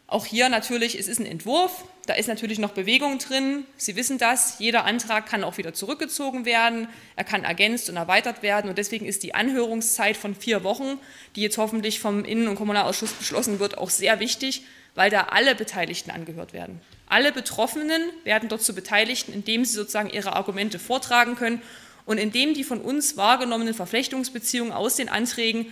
Auch 0.06 0.24
hier 0.24 0.48
natürlich, 0.48 0.98
es 0.98 1.06
ist 1.06 1.20
ein 1.20 1.26
Entwurf, 1.26 1.84
da 2.08 2.14
ist 2.14 2.26
natürlich 2.26 2.58
noch 2.58 2.70
Bewegung 2.70 3.18
drin. 3.18 3.66
Sie 3.76 3.94
wissen 3.94 4.16
das. 4.16 4.58
Jeder 4.58 4.86
Antrag 4.86 5.26
kann 5.26 5.44
auch 5.44 5.58
wieder 5.58 5.74
zurückgezogen 5.74 6.46
werden. 6.46 6.88
Er 7.16 7.24
kann 7.24 7.44
ergänzt 7.44 7.90
und 7.90 7.96
erweitert 7.96 8.42
werden. 8.42 8.70
Und 8.70 8.78
deswegen 8.78 9.04
ist 9.04 9.22
die 9.22 9.34
Anhörungszeit 9.34 10.16
von 10.16 10.34
vier 10.34 10.64
Wochen, 10.64 10.98
die 11.36 11.42
jetzt 11.42 11.58
hoffentlich 11.58 12.00
vom 12.00 12.24
Innen- 12.24 12.48
und 12.48 12.54
Kommunalausschuss 12.56 13.12
beschlossen 13.12 13.60
wird, 13.60 13.76
auch 13.76 13.90
sehr 13.90 14.20
wichtig, 14.20 14.62
weil 14.94 15.10
da 15.10 15.24
alle 15.24 15.54
Beteiligten 15.54 16.10
angehört 16.10 16.54
werden. 16.54 16.80
Alle 17.08 17.30
Betroffenen 17.30 18.00
werden 18.24 18.48
dort 18.48 18.62
zu 18.62 18.74
Beteiligten, 18.74 19.34
indem 19.34 19.66
sie 19.66 19.74
sozusagen 19.74 20.08
ihre 20.08 20.34
Argumente 20.34 20.78
vortragen 20.78 21.36
können 21.36 21.60
und 22.08 22.16
indem 22.16 22.54
die 22.54 22.64
von 22.64 22.80
uns 22.80 23.18
wahrgenommenen 23.18 23.74
Verflechtungsbeziehungen 23.74 24.72
aus 24.72 24.96
den 24.96 25.10
Anträgen 25.10 25.66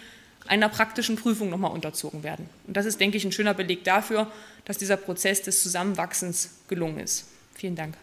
einer 0.47 0.69
praktischen 0.69 1.17
Prüfung 1.17 1.49
nochmal 1.49 1.71
unterzogen 1.71 2.23
werden. 2.25 2.51
Und 2.67 2.77
das 2.77 2.85
ist, 2.85 3.01
denke 3.01 3.17
ich, 3.17 3.25
ein 3.25 3.33
schöner 3.33 3.55
Beleg 3.55 3.85
dafür, 3.85 4.31
dass 4.67 4.77
dieser 4.77 4.99
Prozess 4.99 5.41
des 5.41 5.63
Zusammenwachsens 5.63 6.51
gelungen 6.69 6.99
ist. 6.99 7.25
Vielen 7.55 7.75
Dank. 7.75 7.95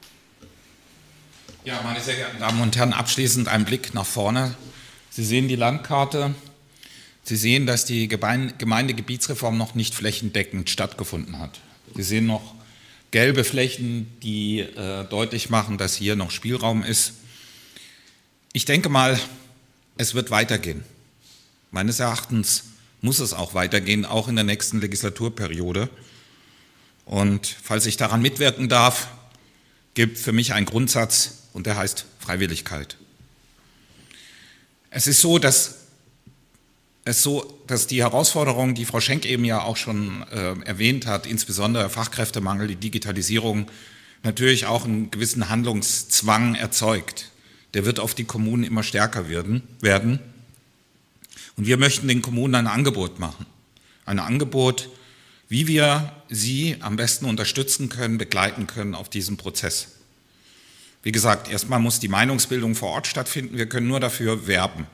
Ja, 1.63 1.79
meine 1.83 2.01
sehr 2.01 2.15
geehrten 2.15 2.39
Damen 2.39 2.59
und 2.59 2.75
Herren, 2.75 2.91
abschließend 2.91 3.47
ein 3.47 3.65
Blick 3.65 3.93
nach 3.93 4.05
vorne. 4.05 4.55
Sie 5.11 5.23
sehen 5.23 5.47
die 5.47 5.55
Landkarte. 5.55 6.33
Sie 7.21 7.35
sehen, 7.35 7.67
dass 7.67 7.85
die 7.85 8.07
Gemeindegebietsreform 8.07 9.59
noch 9.59 9.75
nicht 9.75 9.93
flächendeckend 9.93 10.71
stattgefunden 10.71 11.37
hat. 11.37 11.59
Sie 11.93 12.01
sehen 12.01 12.25
noch 12.25 12.55
gelbe 13.11 13.43
Flächen, 13.43 14.11
die 14.23 14.61
äh, 14.61 15.03
deutlich 15.03 15.51
machen, 15.51 15.77
dass 15.77 15.95
hier 15.95 16.15
noch 16.15 16.31
Spielraum 16.31 16.81
ist. 16.83 17.13
Ich 18.55 18.65
denke 18.65 18.87
mal, 18.87 19.19
es 19.97 20.13
wird 20.13 20.29
weitergehen. 20.29 20.83
Meines 21.71 21.99
Erachtens 21.99 22.65
muss 23.01 23.17
es 23.17 23.33
auch 23.33 23.55
weitergehen, 23.55 24.05
auch 24.05 24.27
in 24.27 24.35
der 24.35 24.45
nächsten 24.45 24.79
Legislaturperiode. 24.79 25.89
Und 27.03 27.47
falls 27.47 27.87
ich 27.87 27.97
daran 27.97 28.21
mitwirken 28.21 28.69
darf, 28.69 29.07
gibt 29.95 30.19
für 30.19 30.33
mich 30.33 30.53
einen 30.53 30.67
Grundsatz 30.67 31.39
und 31.53 31.65
der 31.65 31.77
heißt 31.77 32.05
Freiwilligkeit. 32.19 32.97
Es 34.91 35.07
ist 35.07 35.21
so, 35.21 35.39
dass 35.39 35.79
es 37.05 37.23
so, 37.23 37.59
dass 37.65 37.87
die 37.87 38.03
Herausforderungen, 38.03 38.75
die 38.75 38.85
Frau 38.85 39.01
Schenk 39.01 39.25
eben 39.25 39.45
ja 39.45 39.63
auch 39.63 39.77
schon 39.77 40.27
äh, 40.31 40.53
erwähnt 40.63 41.07
hat, 41.07 41.25
insbesondere 41.25 41.89
Fachkräftemangel, 41.89 42.67
die 42.67 42.75
Digitalisierung, 42.75 43.65
natürlich 44.21 44.67
auch 44.67 44.85
einen 44.85 45.09
gewissen 45.09 45.49
Handlungszwang 45.49 46.53
erzeugt 46.53 47.31
der 47.73 47.85
wird 47.85 47.99
auf 47.99 48.13
die 48.13 48.25
Kommunen 48.25 48.63
immer 48.63 48.83
stärker 48.83 49.29
werden. 49.29 49.63
werden. 49.81 50.19
Und 51.55 51.67
wir 51.67 51.77
möchten 51.77 52.07
den 52.07 52.21
Kommunen 52.21 52.55
ein 52.55 52.67
Angebot 52.67 53.19
machen. 53.19 53.45
Ein 54.05 54.19
Angebot, 54.19 54.89
wie 55.49 55.67
wir 55.67 56.11
sie 56.29 56.77
am 56.79 56.95
besten 56.95 57.25
unterstützen 57.25 57.89
können, 57.89 58.17
begleiten 58.17 58.67
können 58.67 58.95
auf 58.95 59.09
diesem 59.09 59.37
Prozess. 59.37 59.89
Wie 61.03 61.11
gesagt, 61.11 61.49
erstmal 61.49 61.79
muss 61.79 61.99
die 61.99 62.07
Meinungsbildung 62.07 62.75
vor 62.75 62.91
Ort 62.91 63.07
stattfinden. 63.07 63.57
Wir 63.57 63.67
können 63.67 63.87
nur 63.87 63.99
dafür 63.99 64.47
werben. 64.47 64.87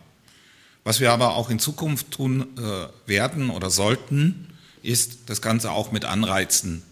Was 0.83 0.99
wir 0.99 1.11
aber 1.11 1.35
auch 1.35 1.49
in 1.49 1.59
Zukunft 1.59 2.11
tun 2.11 2.47
äh, 2.57 3.07
werden 3.07 3.49
oder 3.49 3.69
sollten, 3.69 4.47
ist 4.81 5.19
das 5.27 5.41
Ganze 5.41 5.71
auch 5.71 5.91
mit 5.91 6.05
Anreizen 6.05 6.83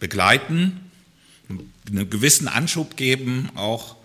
begleiten, 0.00 0.80
einen 1.48 2.10
gewissen 2.10 2.48
Anschub 2.48 2.96
geben, 2.96 3.50
auch 3.54 3.95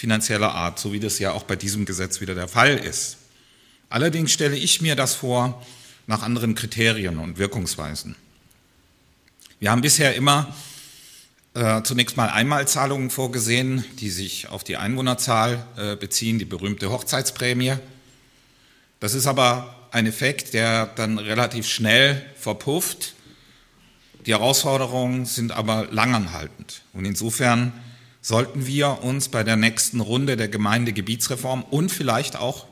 finanzieller 0.00 0.54
Art, 0.54 0.78
so 0.78 0.94
wie 0.94 0.98
das 0.98 1.18
ja 1.18 1.32
auch 1.32 1.42
bei 1.42 1.56
diesem 1.56 1.84
Gesetz 1.84 2.22
wieder 2.22 2.34
der 2.34 2.48
Fall 2.48 2.78
ist. 2.78 3.18
Allerdings 3.90 4.32
stelle 4.32 4.56
ich 4.56 4.80
mir 4.80 4.96
das 4.96 5.14
vor 5.14 5.62
nach 6.06 6.22
anderen 6.22 6.54
Kriterien 6.54 7.18
und 7.18 7.36
Wirkungsweisen. 7.36 8.16
Wir 9.58 9.70
haben 9.70 9.82
bisher 9.82 10.14
immer 10.14 10.54
äh, 11.52 11.82
zunächst 11.82 12.16
mal 12.16 12.30
Einmalzahlungen 12.30 13.10
vorgesehen, 13.10 13.84
die 13.98 14.08
sich 14.08 14.48
auf 14.48 14.64
die 14.64 14.78
Einwohnerzahl 14.78 15.66
äh, 15.76 15.96
beziehen, 15.96 16.38
die 16.38 16.46
berühmte 16.46 16.90
Hochzeitsprämie. 16.90 17.74
Das 19.00 19.12
ist 19.12 19.26
aber 19.26 19.74
ein 19.90 20.06
Effekt, 20.06 20.54
der 20.54 20.86
dann 20.86 21.18
relativ 21.18 21.68
schnell 21.68 22.24
verpufft. 22.36 23.12
Die 24.24 24.32
Herausforderungen 24.32 25.26
sind 25.26 25.52
aber 25.52 25.88
langanhaltend. 25.90 26.80
Und 26.94 27.04
insofern 27.04 27.74
sollten 28.22 28.66
wir 28.66 29.02
uns 29.02 29.28
bei 29.28 29.44
der 29.44 29.56
nächsten 29.56 30.00
Runde 30.00 30.36
der 30.36 30.48
Gemeindegebietsreform 30.48 31.62
und 31.62 31.90
vielleicht 31.90 32.36
auch, 32.36 32.66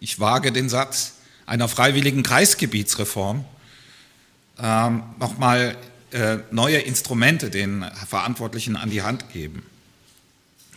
ich 0.00 0.20
wage 0.20 0.52
den 0.52 0.68
Satz, 0.68 1.14
einer 1.46 1.68
freiwilligen 1.68 2.22
Kreisgebietsreform 2.22 3.44
ähm, 4.58 5.02
nochmal 5.18 5.76
äh, 6.12 6.38
neue 6.50 6.78
Instrumente 6.78 7.50
den 7.50 7.84
Verantwortlichen 8.06 8.76
an 8.76 8.90
die 8.90 9.02
Hand 9.02 9.30
geben. 9.32 9.62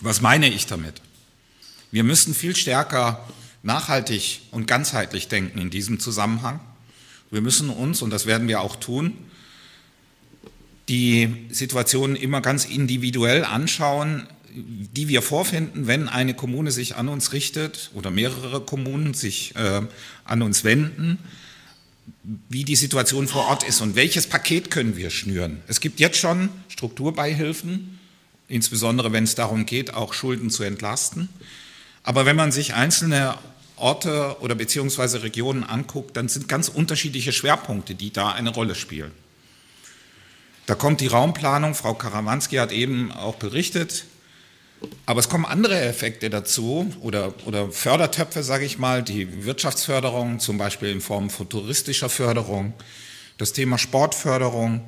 Was 0.02 0.22
meine 0.22 0.48
ich 0.48 0.66
damit? 0.68 1.02
Wir 1.92 2.04
müssen 2.04 2.34
viel 2.34 2.56
stärker 2.56 3.28
nachhaltig 3.64 4.42
und 4.52 4.68
ganzheitlich 4.68 5.28
denken 5.28 5.60
in 5.60 5.70
diesem 5.70 6.00
Zusammenhang. 6.00 6.60
Wir 7.32 7.42
müssen 7.42 7.70
uns, 7.70 8.02
und 8.02 8.10
das 8.10 8.26
werden 8.26 8.48
wir 8.48 8.62
auch 8.62 8.76
tun, 8.76 9.18
die 10.90 11.48
Situation 11.50 12.16
immer 12.16 12.42
ganz 12.42 12.66
individuell 12.66 13.44
anschauen, 13.44 14.28
die 14.54 15.08
wir 15.08 15.22
vorfinden, 15.22 15.88
wenn 15.88 16.08
eine 16.08 16.34
Kommune 16.34 16.72
sich 16.72 16.96
an 16.96 17.10
uns 17.10 17.34
richtet 17.34 17.92
oder 17.94 18.10
mehrere 18.10 18.62
Kommunen 18.62 19.14
sich 19.14 19.56
äh, 19.56 19.82
an 20.24 20.42
uns 20.42 20.64
wenden, 20.64 21.20
wie 22.50 22.64
die 22.64 22.76
Situation 22.76 23.28
vor 23.28 23.48
Ort 23.48 23.64
ist 23.64 23.82
und 23.82 23.96
welches 23.96 24.28
Paket 24.28 24.72
können 24.72 24.98
wir 24.98 25.10
schnüren. 25.10 25.62
Es 25.68 25.80
gibt 25.80 26.00
jetzt 26.00 26.18
schon 26.18 26.50
Strukturbeihilfen, 26.70 28.00
insbesondere 28.48 29.12
wenn 29.12 29.26
es 29.26 29.36
darum 29.36 29.66
geht, 29.66 29.94
auch 29.94 30.14
Schulden 30.14 30.50
zu 30.50 30.64
entlasten. 30.64 31.30
Aber 32.04 32.26
wenn 32.26 32.36
man 32.36 32.52
sich 32.52 32.74
einzelne 32.74 33.36
Orte 33.76 34.38
oder 34.40 34.56
beziehungsweise 34.56 35.22
Regionen 35.22 35.64
anguckt, 35.64 36.18
dann 36.18 36.30
sind 36.30 36.48
ganz 36.48 36.70
unterschiedliche 36.70 37.32
Schwerpunkte, 37.32 37.94
die 37.94 38.12
da 38.12 38.32
eine 38.32 38.50
Rolle 38.50 38.74
spielen. 38.74 39.12
Da 40.68 40.76
kommt 40.76 41.00
die 41.00 41.08
Raumplanung, 41.08 41.76
Frau 41.76 41.94
Karawanski 41.94 42.58
hat 42.58 42.74
eben 42.74 43.10
auch 43.14 43.36
berichtet, 43.36 44.04
aber 45.06 45.22
es 45.22 45.30
kommen 45.30 45.46
andere 45.46 45.80
Effekte 45.80 46.30
dazu 46.30 46.94
oder, 47.00 47.34
oder 47.46 47.72
Fördertöpfe, 47.72 48.44
sage 48.44 48.66
ich 48.66 48.78
mal, 48.78 49.02
die 49.02 49.46
Wirtschaftsförderung, 49.46 50.42
zum 50.42 50.58
Beispiel 50.58 50.92
in 50.92 51.00
Form 51.00 51.30
von 51.30 51.48
touristischer 51.48 52.10
Förderung, 52.10 52.74
das 53.38 53.54
Thema 53.54 53.78
Sportförderung, 53.78 54.82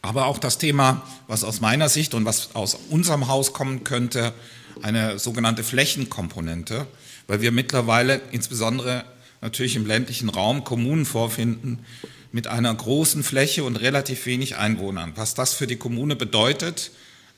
aber 0.00 0.24
auch 0.24 0.38
das 0.38 0.56
Thema, 0.56 1.02
was 1.28 1.44
aus 1.44 1.60
meiner 1.60 1.90
Sicht 1.90 2.14
und 2.14 2.24
was 2.24 2.54
aus 2.54 2.78
unserem 2.88 3.28
Haus 3.28 3.52
kommen 3.52 3.84
könnte, 3.84 4.32
eine 4.80 5.18
sogenannte 5.18 5.62
Flächenkomponente, 5.62 6.86
weil 7.26 7.42
wir 7.42 7.52
mittlerweile 7.52 8.22
insbesondere 8.32 9.04
natürlich 9.40 9.76
im 9.76 9.86
ländlichen 9.86 10.28
Raum 10.28 10.64
Kommunen 10.64 11.06
vorfinden, 11.06 11.84
mit 12.32 12.46
einer 12.46 12.72
großen 12.74 13.22
Fläche 13.22 13.64
und 13.64 13.76
relativ 13.76 14.26
wenig 14.26 14.56
Einwohnern. 14.56 15.12
Was 15.16 15.34
das 15.34 15.54
für 15.54 15.66
die 15.66 15.76
Kommune 15.76 16.14
bedeutet, 16.14 16.92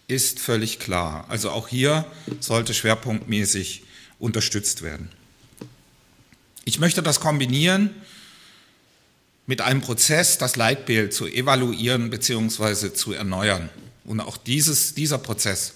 ist 0.09 0.41
völlig 0.41 0.79
klar. 0.79 1.25
Also 1.29 1.51
auch 1.51 1.69
hier 1.69 2.05
sollte 2.41 2.75
schwerpunktmäßig 2.75 3.85
unterstützt 4.19 4.83
werden. 4.83 5.09
Ich 6.65 6.79
möchte 6.79 7.03
das 7.03 7.21
kombinieren 7.21 7.91
mit 9.47 9.61
einem 9.61 9.81
Prozess, 9.81 10.38
das 10.38 10.57
Leitbild 10.57 11.12
zu 11.12 11.27
evaluieren 11.27 12.11
bzw. 12.11 12.93
zu 12.93 13.12
erneuern. 13.12 13.71
Und 14.05 14.21
auch 14.21 14.37
dieses, 14.37 14.95
dieser 14.95 15.19
Prozess 15.19 15.75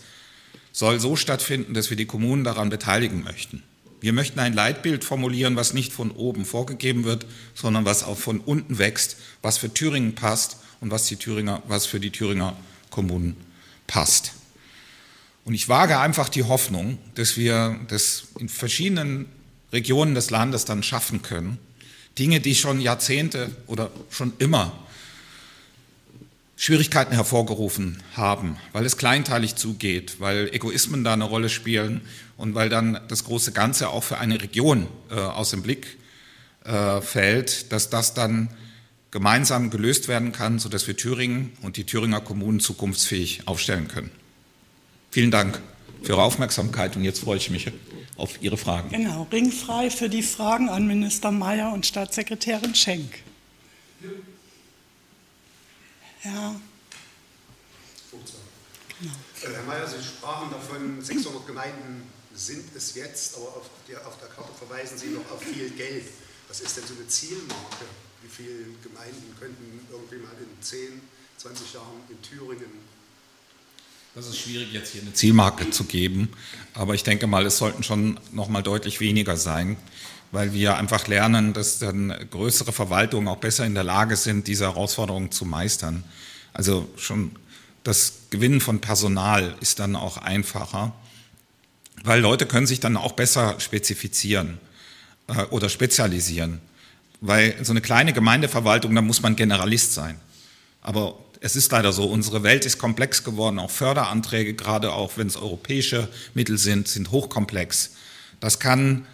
soll 0.73 1.01
so 1.01 1.17
stattfinden, 1.17 1.75
dass 1.75 1.91
wir 1.91 1.97
die 1.97 2.07
Kommunen 2.07 2.45
daran 2.45 2.69
beteiligen 2.69 3.25
möchten. 3.25 3.63
Wir 4.01 4.13
möchten 4.13 4.39
ein 4.41 4.53
Leitbild 4.53 5.05
formulieren, 5.05 5.57
was 5.57 5.73
nicht 5.73 5.93
von 5.93 6.11
oben 6.11 6.45
vorgegeben 6.45 7.05
wird, 7.05 7.27
sondern 7.55 7.85
was 7.85 8.05
auch 8.05 8.19
von 8.19 8.41
unten 8.41 8.79
wächst, 8.79 9.17
was 9.43 9.59
für 9.59 9.73
Thüringen 9.73 10.15
passt 10.15 10.59
und 10.81 10.91
was, 10.91 11.05
die 11.05 11.17
Thüringer, 11.17 11.63
was 11.67 11.87
für 11.87 12.01
die 12.01 12.11
Thüringer 12.11 12.57
Kommunen 12.91 13.37
passt. 13.87 14.33
Und 15.45 15.55
ich 15.55 15.69
wage 15.69 15.99
einfach 15.99 16.29
die 16.29 16.43
Hoffnung, 16.43 16.99
dass 17.15 17.37
wir 17.37 17.79
das 17.89 18.29
in 18.39 18.49
verschiedenen 18.49 19.27
Regionen 19.73 20.15
des 20.15 20.31
Landes 20.31 20.65
dann 20.65 20.83
schaffen 20.83 21.23
können, 21.23 21.59
Dinge, 22.19 22.41
die 22.41 22.55
schon 22.55 22.81
Jahrzehnte 22.81 23.51
oder 23.67 23.91
schon 24.11 24.33
immer 24.39 24.73
Schwierigkeiten 26.57 27.13
hervorgerufen 27.13 28.03
haben, 28.15 28.57
weil 28.73 28.87
es 28.87 28.97
kleinteilig 28.97 29.57
zugeht, 29.57 30.17
weil 30.21 30.49
Egoismen 30.55 31.05
da 31.05 31.13
eine 31.13 31.25
Rolle 31.25 31.51
spielen 31.51 32.01
und 32.37 32.55
weil 32.55 32.69
dann 32.69 33.01
das 33.09 33.25
große 33.25 33.53
Ganze 33.53 33.89
auch 33.89 34.05
für 34.05 34.19
eine 34.19 34.41
Region 34.41 34.87
äh, 35.11 35.15
aus 35.15 35.51
dem 35.51 35.63
Blick 35.63 35.99
äh, 36.65 37.01
fällt, 37.01 37.73
dass 37.73 37.91
das 37.91 38.15
dann 38.15 38.51
gemeinsam 39.11 39.71
gelöst 39.71 40.09
werden 40.09 40.33
kann, 40.33 40.59
sodass 40.59 40.87
wir 40.87 40.97
Thüringen 40.97 41.57
und 41.63 41.77
die 41.77 41.85
Thüringer 41.85 42.21
Kommunen 42.21 42.61
zukunftsfähig 42.61 43.47
aufstellen 43.47 43.89
können. 43.89 44.11
Vielen 45.11 45.31
Dank 45.31 45.61
für 46.03 46.13
Ihre 46.13 46.23
Aufmerksamkeit 46.23 46.97
und 46.97 47.05
jetzt 47.05 47.21
freue 47.21 47.39
ich 47.39 47.49
mich 47.49 47.73
auf 48.17 48.43
Ihre 48.43 48.57
Fragen. 48.57 48.91
Genau, 48.91 49.27
ringfrei 49.33 49.91
für 49.91 50.09
die 50.09 50.23
Fragen 50.23 50.69
an 50.69 50.87
Minister 50.87 51.31
Mayer 51.31 51.73
und 51.73 51.87
Staatssekretärin 51.87 52.75
Schenk. 52.75 53.23
Ja. 56.25 56.57
Genau. 58.99 59.13
Herr 59.43 59.63
Mayer, 59.63 59.87
Sie 59.87 60.03
sprachen 60.03 60.51
davon, 60.51 61.01
600 61.01 61.47
Gemeinden 61.47 62.03
sind 62.37 62.65
es 62.75 62.95
jetzt, 62.95 63.37
aber 63.37 63.49
auf 63.49 63.71
der, 63.89 64.07
auf 64.07 64.19
der 64.19 64.29
Karte 64.29 64.53
verweisen 64.59 64.99
Sie 64.99 65.09
noch 65.09 65.31
auf 65.31 65.43
viel 65.43 65.71
Geld. 65.71 66.05
Was 66.49 66.61
ist 66.61 66.77
denn 66.77 66.87
so 66.87 66.95
eine 66.95 67.07
Zielmarke? 67.09 67.87
Wie 68.23 68.29
viele 68.29 68.65
Gemeinden 68.83 69.35
könnten 69.39 69.87
irgendwie 69.91 70.17
mal 70.17 70.33
in 70.39 70.63
10, 70.63 71.01
20 71.39 71.75
Jahren 71.75 72.01
in 72.09 72.21
Thüringen 72.23 72.97
das 74.17 74.29
ist 74.29 74.39
schwierig, 74.39 74.73
jetzt 74.73 74.93
hier 74.93 75.03
eine 75.03 75.13
Zielmarke 75.13 75.69
zu 75.69 75.85
geben, 75.85 76.31
aber 76.73 76.95
ich 76.95 77.03
denke 77.03 77.27
mal, 77.27 77.45
es 77.45 77.59
sollten 77.59 77.83
schon 77.83 78.19
noch 78.33 78.49
mal 78.49 78.63
deutlich 78.63 78.99
weniger 78.99 79.37
sein, 79.37 79.77
weil 80.33 80.55
wir 80.55 80.79
einfach 80.79 81.07
lernen, 81.07 81.53
dass 81.53 81.81
dann 81.81 82.15
größere 82.31 82.73
Verwaltungen 82.73 83.29
auch 83.29 83.37
besser 83.37 83.67
in 83.67 83.75
der 83.75 83.85
Lage 83.85 84.17
sind, 84.17 84.47
diese 84.47 84.65
Herausforderungen 84.65 85.33
zu 85.33 85.45
meistern. 85.45 86.03
Also 86.55 86.89
schon 86.97 87.33
das 87.85 88.15
Gewinnen 88.31 88.63
von 88.63 88.81
Personal 88.81 89.55
ist 89.61 89.81
dann 89.81 89.95
auch 89.95 90.17
einfacher, 90.17 90.95
weil 92.05 92.21
Leute 92.21 92.47
können 92.47 92.67
sich 92.67 92.81
dann 92.81 92.97
auch 92.97 93.13
besser 93.13 93.59
spezifizieren 93.59 94.59
äh, 95.29 95.43
oder 95.45 95.69
spezialisieren. 95.69 96.61
Weil 97.21 97.57
so 97.65 97.73
eine 97.73 97.81
kleine 97.81 98.13
Gemeindeverwaltung, 98.13 98.95
da 98.95 99.01
muss 99.01 99.23
man 99.23 99.37
Generalist 99.37 99.95
sein. 99.95 100.21
Aber 100.83 101.19
es 101.41 101.57
ist 101.57 101.73
leider 101.73 101.93
so, 101.93 102.05
unsere 102.07 102.43
Welt 102.43 102.65
ist 102.65 102.79
komplex 102.79 103.25
geworden, 103.25 103.59
auch 103.59 103.71
Förderanträge, 103.71 104.55
gerade 104.55 104.93
auch 104.93 105.17
wenn 105.17 105.27
es 105.27 105.37
europäische 105.37 106.09
Mittel 106.35 106.59
sind, 106.59 106.89
sind 106.89 107.11
hochkomplex. 107.11 107.93
Das 108.41 108.59
kann 108.59 109.07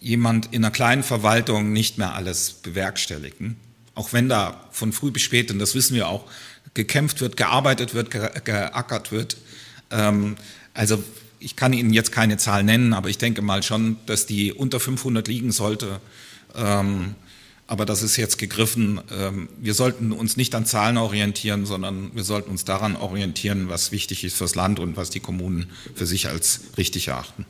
jemand 0.00 0.52
in 0.52 0.64
einer 0.64 0.72
kleinen 0.72 1.02
Verwaltung 1.02 1.72
nicht 1.72 1.98
mehr 1.98 2.14
alles 2.14 2.52
bewerkstelligen. 2.52 3.56
Auch 3.94 4.12
wenn 4.12 4.28
da 4.28 4.68
von 4.70 4.92
früh 4.92 5.10
bis 5.10 5.22
spät, 5.22 5.50
und 5.50 5.58
das 5.58 5.74
wissen 5.74 5.94
wir 5.94 6.08
auch, 6.08 6.24
gekämpft 6.74 7.20
wird, 7.20 7.36
gearbeitet 7.36 7.94
wird, 7.94 8.10
geackert 8.10 9.12
wird. 9.12 9.36
Ähm, 9.90 10.36
also 10.72 11.02
ich 11.40 11.56
kann 11.56 11.72
Ihnen 11.72 11.92
jetzt 11.92 12.12
keine 12.12 12.36
Zahl 12.36 12.62
nennen, 12.62 12.92
aber 12.92 13.08
ich 13.08 13.18
denke 13.18 13.42
mal 13.42 13.62
schon, 13.62 13.96
dass 14.06 14.26
die 14.26 14.52
unter 14.52 14.78
500 14.78 15.26
liegen 15.26 15.50
sollte. 15.50 16.00
Ähm, 16.54 17.14
aber 17.66 17.86
das 17.86 18.02
ist 18.02 18.16
jetzt 18.16 18.36
gegriffen. 18.36 19.00
Ähm, 19.10 19.48
wir 19.58 19.74
sollten 19.74 20.12
uns 20.12 20.36
nicht 20.36 20.54
an 20.54 20.66
Zahlen 20.66 20.96
orientieren, 20.96 21.66
sondern 21.66 22.14
wir 22.14 22.24
sollten 22.24 22.50
uns 22.50 22.64
daran 22.64 22.96
orientieren, 22.96 23.68
was 23.68 23.90
wichtig 23.90 24.24
ist 24.24 24.36
fürs 24.36 24.54
Land 24.54 24.78
und 24.78 24.96
was 24.96 25.10
die 25.10 25.20
Kommunen 25.20 25.70
für 25.94 26.06
sich 26.06 26.28
als 26.28 26.60
richtig 26.76 27.08
erachten. 27.08 27.46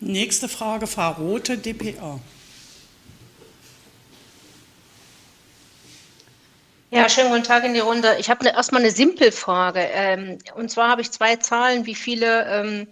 Nächste 0.00 0.48
Frage, 0.48 0.86
Frau 0.88 1.12
Rote, 1.12 1.58
dpa. 1.58 2.18
Ja, 6.94 7.08
schönen 7.08 7.30
guten 7.30 7.42
Tag 7.42 7.64
in 7.64 7.72
die 7.72 7.80
Runde. 7.80 8.16
Ich 8.18 8.28
habe 8.28 8.44
ne, 8.44 8.52
erstmal 8.52 8.82
eine 8.82 8.90
Simpelfrage. 8.90 9.80
Ähm, 9.80 10.36
und 10.56 10.70
zwar 10.70 10.90
habe 10.90 11.00
ich 11.00 11.10
zwei 11.10 11.36
Zahlen, 11.36 11.86
wie 11.86 11.94
viele 11.94 12.44
ähm, 12.46 12.86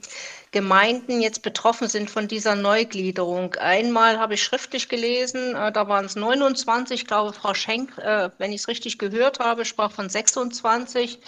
Gemeinden 0.53 1.21
jetzt 1.21 1.43
betroffen 1.43 1.87
sind 1.87 2.09
von 2.11 2.27
dieser 2.27 2.55
Neugliederung. 2.55 3.57
Einmal 3.57 4.19
habe 4.19 4.33
ich 4.35 4.43
schriftlich 4.43 4.89
gelesen, 4.89 5.55
äh, 5.55 5.71
da 5.71 5.87
waren 5.87 6.07
es 6.07 6.17
29, 6.17 7.03
ich 7.03 7.07
glaube, 7.07 7.35
Frau 7.35 7.53
Schenk, 7.53 7.99
äh, 7.99 8.31
wenn 8.39 8.53
ich 8.53 8.63
es 8.63 8.69
richtig 8.69 8.99
gehört 8.99 9.39
habe, 9.39 9.67
sprach 9.67 9.93
von 9.93 10.09
26. 10.09 11.21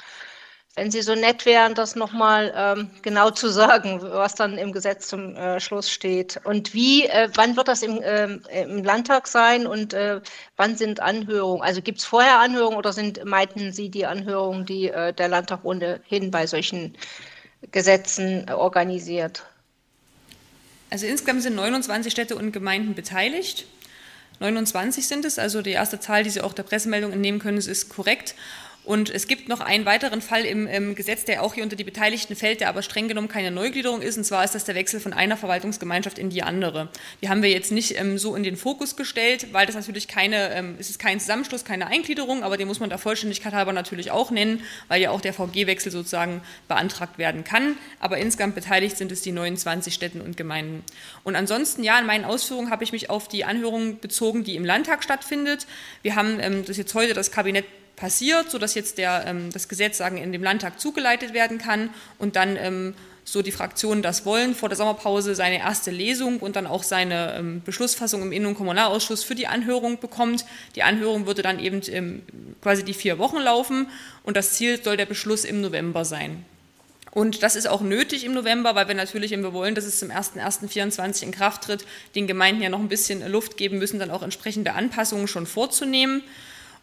Wenn 0.74 0.90
Sie 0.90 1.02
so 1.02 1.14
nett 1.14 1.44
wären, 1.44 1.74
das 1.74 1.96
nochmal 1.96 2.50
ähm, 2.56 2.90
genau 3.02 3.30
zu 3.30 3.48
sagen, 3.48 4.00
was 4.00 4.34
dann 4.34 4.56
im 4.56 4.72
Gesetz 4.72 5.06
zum 5.06 5.36
äh, 5.36 5.60
Schluss 5.60 5.90
steht. 5.90 6.40
Und 6.44 6.72
wie, 6.72 7.04
äh, 7.04 7.28
wann 7.34 7.56
wird 7.56 7.68
das 7.68 7.82
im, 7.82 8.00
äh, 8.00 8.38
im 8.62 8.82
Landtag 8.82 9.26
sein 9.26 9.66
und 9.66 9.92
äh, 9.92 10.22
wann 10.56 10.76
sind 10.76 11.00
Anhörungen? 11.00 11.62
Also 11.62 11.82
gibt 11.82 11.98
es 11.98 12.06
vorher 12.06 12.38
Anhörungen 12.38 12.78
oder 12.78 12.94
sind, 12.94 13.22
meinten 13.26 13.70
Sie 13.72 13.90
die 13.90 14.06
Anhörungen, 14.06 14.64
die 14.64 14.88
äh, 14.88 15.12
der 15.12 15.28
Landtag 15.28 15.62
ohnehin 15.62 16.30
bei 16.30 16.46
solchen 16.46 16.96
Gesetzen 17.70 18.48
organisiert? 18.48 19.44
Also 20.88 21.04
insgesamt 21.06 21.42
sind 21.42 21.54
29 21.54 22.10
Städte 22.10 22.34
und 22.34 22.50
Gemeinden 22.50 22.94
beteiligt. 22.94 23.66
29 24.40 25.06
sind 25.06 25.26
es, 25.26 25.38
also 25.38 25.60
die 25.60 25.70
erste 25.72 26.00
Zahl, 26.00 26.24
die 26.24 26.30
Sie 26.30 26.40
auch 26.40 26.54
der 26.54 26.62
Pressemeldung 26.62 27.12
entnehmen 27.12 27.40
können, 27.40 27.58
ist 27.58 27.90
korrekt. 27.90 28.34
Und 28.84 29.10
es 29.10 29.28
gibt 29.28 29.48
noch 29.48 29.60
einen 29.60 29.86
weiteren 29.86 30.20
Fall 30.20 30.44
im, 30.44 30.66
im, 30.66 30.96
Gesetz, 30.96 31.24
der 31.24 31.44
auch 31.44 31.54
hier 31.54 31.62
unter 31.62 31.76
die 31.76 31.84
Beteiligten 31.84 32.34
fällt, 32.34 32.60
der 32.60 32.68
aber 32.68 32.82
streng 32.82 33.06
genommen 33.06 33.28
keine 33.28 33.52
Neugliederung 33.52 34.02
ist. 34.02 34.16
Und 34.16 34.24
zwar 34.24 34.42
ist 34.44 34.56
das 34.56 34.64
der 34.64 34.74
Wechsel 34.74 34.98
von 34.98 35.12
einer 35.12 35.36
Verwaltungsgemeinschaft 35.36 36.18
in 36.18 36.30
die 36.30 36.42
andere. 36.42 36.88
Die 37.22 37.28
haben 37.28 37.42
wir 37.42 37.50
jetzt 37.50 37.70
nicht 37.70 37.96
ähm, 37.96 38.18
so 38.18 38.34
in 38.34 38.42
den 38.42 38.56
Fokus 38.56 38.96
gestellt, 38.96 39.52
weil 39.52 39.66
das 39.66 39.76
natürlich 39.76 40.08
keine, 40.08 40.52
ähm, 40.52 40.74
es 40.80 40.90
ist 40.90 40.98
kein 40.98 41.20
Zusammenschluss, 41.20 41.64
keine 41.64 41.86
Eingliederung, 41.86 42.42
aber 42.42 42.56
den 42.56 42.66
muss 42.66 42.80
man 42.80 42.88
der 42.88 42.98
Vollständigkeit 42.98 43.52
halber 43.52 43.72
natürlich 43.72 44.10
auch 44.10 44.32
nennen, 44.32 44.64
weil 44.88 45.00
ja 45.00 45.10
auch 45.10 45.20
der 45.20 45.32
VG-Wechsel 45.32 45.92
sozusagen 45.92 46.42
beantragt 46.66 47.18
werden 47.18 47.44
kann. 47.44 47.76
Aber 48.00 48.18
insgesamt 48.18 48.56
beteiligt 48.56 48.96
sind 48.96 49.12
es 49.12 49.22
die 49.22 49.30
29 49.30 49.94
Städten 49.94 50.20
und 50.20 50.36
Gemeinden. 50.36 50.82
Und 51.22 51.36
ansonsten, 51.36 51.84
ja, 51.84 52.00
in 52.00 52.06
meinen 52.06 52.24
Ausführungen 52.24 52.70
habe 52.70 52.82
ich 52.82 52.90
mich 52.90 53.10
auf 53.10 53.28
die 53.28 53.44
Anhörung 53.44 54.00
bezogen, 54.00 54.42
die 54.42 54.56
im 54.56 54.64
Landtag 54.64 55.04
stattfindet. 55.04 55.68
Wir 56.02 56.16
haben 56.16 56.40
ähm, 56.40 56.64
das 56.64 56.76
jetzt 56.76 56.94
heute 56.94 57.14
das 57.14 57.30
Kabinett 57.30 57.64
passiert, 57.96 58.50
sodass 58.50 58.74
jetzt 58.74 58.98
der, 58.98 59.24
ähm, 59.26 59.50
das 59.52 59.68
Gesetz 59.68 59.98
sagen, 59.98 60.18
in 60.18 60.32
dem 60.32 60.42
Landtag 60.42 60.80
zugeleitet 60.80 61.34
werden 61.34 61.58
kann 61.58 61.90
und 62.18 62.36
dann 62.36 62.56
ähm, 62.56 62.94
so 63.24 63.42
die 63.42 63.52
Fraktionen 63.52 64.02
das 64.02 64.26
wollen, 64.26 64.54
vor 64.54 64.68
der 64.68 64.76
Sommerpause 64.76 65.34
seine 65.34 65.58
erste 65.58 65.90
Lesung 65.90 66.40
und 66.40 66.56
dann 66.56 66.66
auch 66.66 66.82
seine 66.82 67.36
ähm, 67.36 67.62
Beschlussfassung 67.64 68.22
im 68.22 68.32
Innen- 68.32 68.46
und 68.46 68.54
Kommunalausschuss 68.56 69.22
für 69.22 69.34
die 69.34 69.46
Anhörung 69.46 70.00
bekommt. 70.00 70.44
Die 70.74 70.82
Anhörung 70.82 71.26
würde 71.26 71.42
dann 71.42 71.60
eben 71.60 72.22
quasi 72.60 72.84
die 72.84 72.94
vier 72.94 73.18
Wochen 73.18 73.38
laufen 73.38 73.88
und 74.24 74.36
das 74.36 74.54
Ziel 74.54 74.82
soll 74.82 74.96
der 74.96 75.06
Beschluss 75.06 75.44
im 75.44 75.60
November 75.60 76.04
sein. 76.04 76.44
Und 77.12 77.42
das 77.42 77.56
ist 77.56 77.68
auch 77.68 77.82
nötig 77.82 78.24
im 78.24 78.32
November, 78.32 78.74
weil 78.74 78.88
wir 78.88 78.94
natürlich, 78.94 79.32
wenn 79.32 79.42
wir 79.42 79.52
wollen, 79.52 79.74
dass 79.74 79.84
es 79.84 79.98
zum 79.98 80.08
01.01.24 80.08 81.24
in 81.24 81.30
Kraft 81.30 81.64
tritt, 81.64 81.84
den 82.14 82.26
Gemeinden 82.26 82.62
ja 82.62 82.70
noch 82.70 82.80
ein 82.80 82.88
bisschen 82.88 83.30
Luft 83.30 83.58
geben 83.58 83.78
müssen, 83.78 83.98
dann 83.98 84.10
auch 84.10 84.22
entsprechende 84.22 84.72
Anpassungen 84.72 85.28
schon 85.28 85.46
vorzunehmen. 85.46 86.22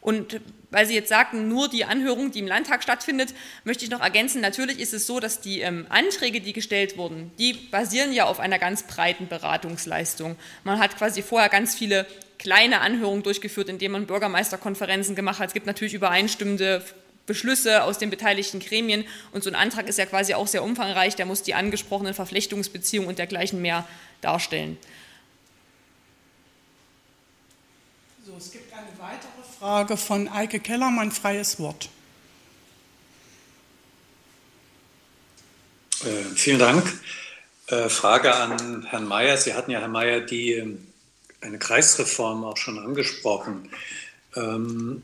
Und 0.01 0.39
weil 0.71 0.85
Sie 0.85 0.93
jetzt 0.93 1.09
sagten, 1.09 1.47
nur 1.47 1.67
die 1.67 1.83
Anhörung, 1.83 2.31
die 2.31 2.39
im 2.39 2.47
Landtag 2.47 2.83
stattfindet, 2.83 3.33
möchte 3.63 3.83
ich 3.83 3.91
noch 3.91 4.01
ergänzen, 4.01 4.39
natürlich 4.39 4.79
ist 4.79 4.93
es 4.93 5.07
so, 5.07 5.19
dass 5.19 5.41
die 5.41 5.61
ähm, 5.61 5.87
Anträge, 5.89 6.41
die 6.41 6.53
gestellt 6.53 6.97
wurden, 6.97 7.31
die 7.37 7.53
basieren 7.53 8.13
ja 8.13 8.25
auf 8.25 8.39
einer 8.39 8.59
ganz 8.59 8.83
breiten 8.83 9.27
Beratungsleistung. 9.27 10.35
Man 10.63 10.79
hat 10.79 10.97
quasi 10.97 11.21
vorher 11.21 11.49
ganz 11.49 11.75
viele 11.75 12.05
kleine 12.37 12.81
Anhörungen 12.81 13.23
durchgeführt, 13.23 13.67
indem 13.67 13.93
man 13.93 14.05
Bürgermeisterkonferenzen 14.05 15.15
gemacht 15.15 15.39
hat. 15.39 15.47
Es 15.47 15.53
gibt 15.53 15.65
natürlich 15.65 15.93
übereinstimmende 15.93 16.83
Beschlüsse 17.25 17.83
aus 17.83 17.99
den 17.99 18.09
beteiligten 18.09 18.59
Gremien 18.59 19.05
und 19.33 19.43
so 19.43 19.51
ein 19.51 19.55
Antrag 19.55 19.87
ist 19.87 19.99
ja 19.99 20.07
quasi 20.07 20.33
auch 20.33 20.47
sehr 20.47 20.63
umfangreich, 20.63 21.15
der 21.15 21.27
muss 21.27 21.43
die 21.43 21.53
angesprochenen 21.53 22.15
Verflechtungsbeziehungen 22.15 23.07
und 23.07 23.19
dergleichen 23.19 23.61
mehr 23.61 23.87
darstellen. 24.21 24.77
So, 28.25 28.33
es 28.35 28.51
gibt 28.51 28.68
Frage 29.59 29.97
von 29.97 30.29
Eike 30.29 30.61
Kellermann, 30.61 31.11
freies 31.11 31.59
Wort. 31.59 31.89
Äh, 36.01 36.33
vielen 36.33 36.59
Dank. 36.59 36.97
Äh, 37.67 37.89
Frage 37.89 38.33
an 38.33 38.83
Herrn 38.83 39.05
Mayer. 39.05 39.35
Sie 39.35 39.53
hatten 39.53 39.71
ja, 39.71 39.81
Herr 39.81 39.89
Mayer, 39.89 40.21
die, 40.21 40.53
ähm, 40.53 40.87
eine 41.41 41.59
Kreisreform 41.59 42.45
auch 42.45 42.55
schon 42.55 42.79
angesprochen. 42.79 43.69
Ähm, 44.37 45.01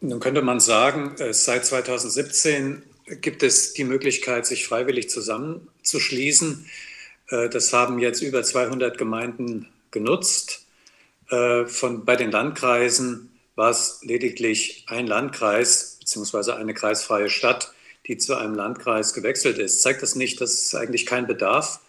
nun 0.00 0.18
könnte 0.18 0.42
man 0.42 0.58
sagen, 0.58 1.14
äh, 1.18 1.32
seit 1.32 1.64
2017 1.64 2.82
gibt 3.20 3.44
es 3.44 3.72
die 3.72 3.84
Möglichkeit, 3.84 4.46
sich 4.46 4.66
freiwillig 4.66 5.10
zusammenzuschließen. 5.10 6.68
Äh, 7.28 7.48
das 7.50 7.72
haben 7.72 8.00
jetzt 8.00 8.20
über 8.20 8.42
200 8.42 8.98
Gemeinden 8.98 9.68
genutzt. 9.92 10.66
Äh, 11.30 11.66
von, 11.66 12.04
bei 12.04 12.16
den 12.16 12.32
Landkreisen 12.32 13.30
war 13.56 13.70
es 13.70 14.00
lediglich 14.02 14.84
ein 14.86 15.06
Landkreis 15.06 15.98
bzw. 16.00 16.52
eine 16.52 16.74
kreisfreie 16.74 17.28
Stadt, 17.28 17.72
die 18.06 18.18
zu 18.18 18.36
einem 18.36 18.54
Landkreis 18.54 19.12
gewechselt 19.14 19.58
ist. 19.58 19.82
Zeigt 19.82 20.02
das 20.02 20.14
nicht, 20.14 20.40
dass 20.40 20.52
es 20.52 20.74
eigentlich 20.74 21.06
keinen 21.06 21.26
Bedarf 21.26 21.80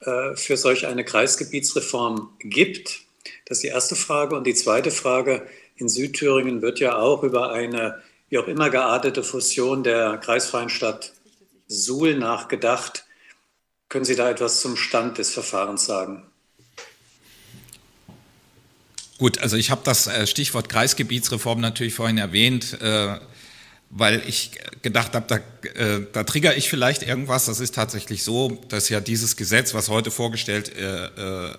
äh, 0.00 0.36
für 0.36 0.56
solch 0.56 0.86
eine 0.86 1.04
Kreisgebietsreform 1.04 2.36
gibt? 2.40 3.00
Das 3.46 3.58
ist 3.58 3.62
die 3.62 3.68
erste 3.68 3.96
Frage. 3.96 4.36
Und 4.36 4.46
die 4.46 4.54
zweite 4.54 4.90
Frage, 4.90 5.46
in 5.76 5.88
Südthüringen 5.88 6.60
wird 6.60 6.80
ja 6.80 6.98
auch 6.98 7.22
über 7.22 7.52
eine 7.52 8.02
wie 8.28 8.38
auch 8.38 8.48
immer 8.48 8.70
geartete 8.70 9.22
Fusion 9.22 9.82
der 9.84 10.16
kreisfreien 10.16 10.70
Stadt 10.70 11.12
Suhl 11.66 12.14
nachgedacht. 12.16 13.04
Können 13.90 14.06
Sie 14.06 14.16
da 14.16 14.30
etwas 14.30 14.62
zum 14.62 14.74
Stand 14.76 15.18
des 15.18 15.34
Verfahrens 15.34 15.84
sagen? 15.84 16.31
Gut, 19.22 19.38
also 19.38 19.56
ich 19.56 19.70
habe 19.70 19.82
das 19.84 20.08
äh, 20.08 20.26
Stichwort 20.26 20.68
Kreisgebietsreform 20.68 21.60
natürlich 21.60 21.94
vorhin 21.94 22.18
erwähnt, 22.18 22.82
äh, 22.82 23.20
weil 23.88 24.20
ich 24.26 24.50
gedacht 24.82 25.14
habe, 25.14 25.26
da, 25.28 25.36
äh, 25.80 26.00
da 26.12 26.24
trigger 26.24 26.56
ich 26.56 26.68
vielleicht 26.68 27.04
irgendwas. 27.04 27.44
Das 27.44 27.60
ist 27.60 27.76
tatsächlich 27.76 28.24
so, 28.24 28.60
dass 28.68 28.88
ja 28.88 28.98
dieses 28.98 29.36
Gesetz, 29.36 29.74
was 29.74 29.88
heute 29.90 30.10
vorgestellt 30.10 30.72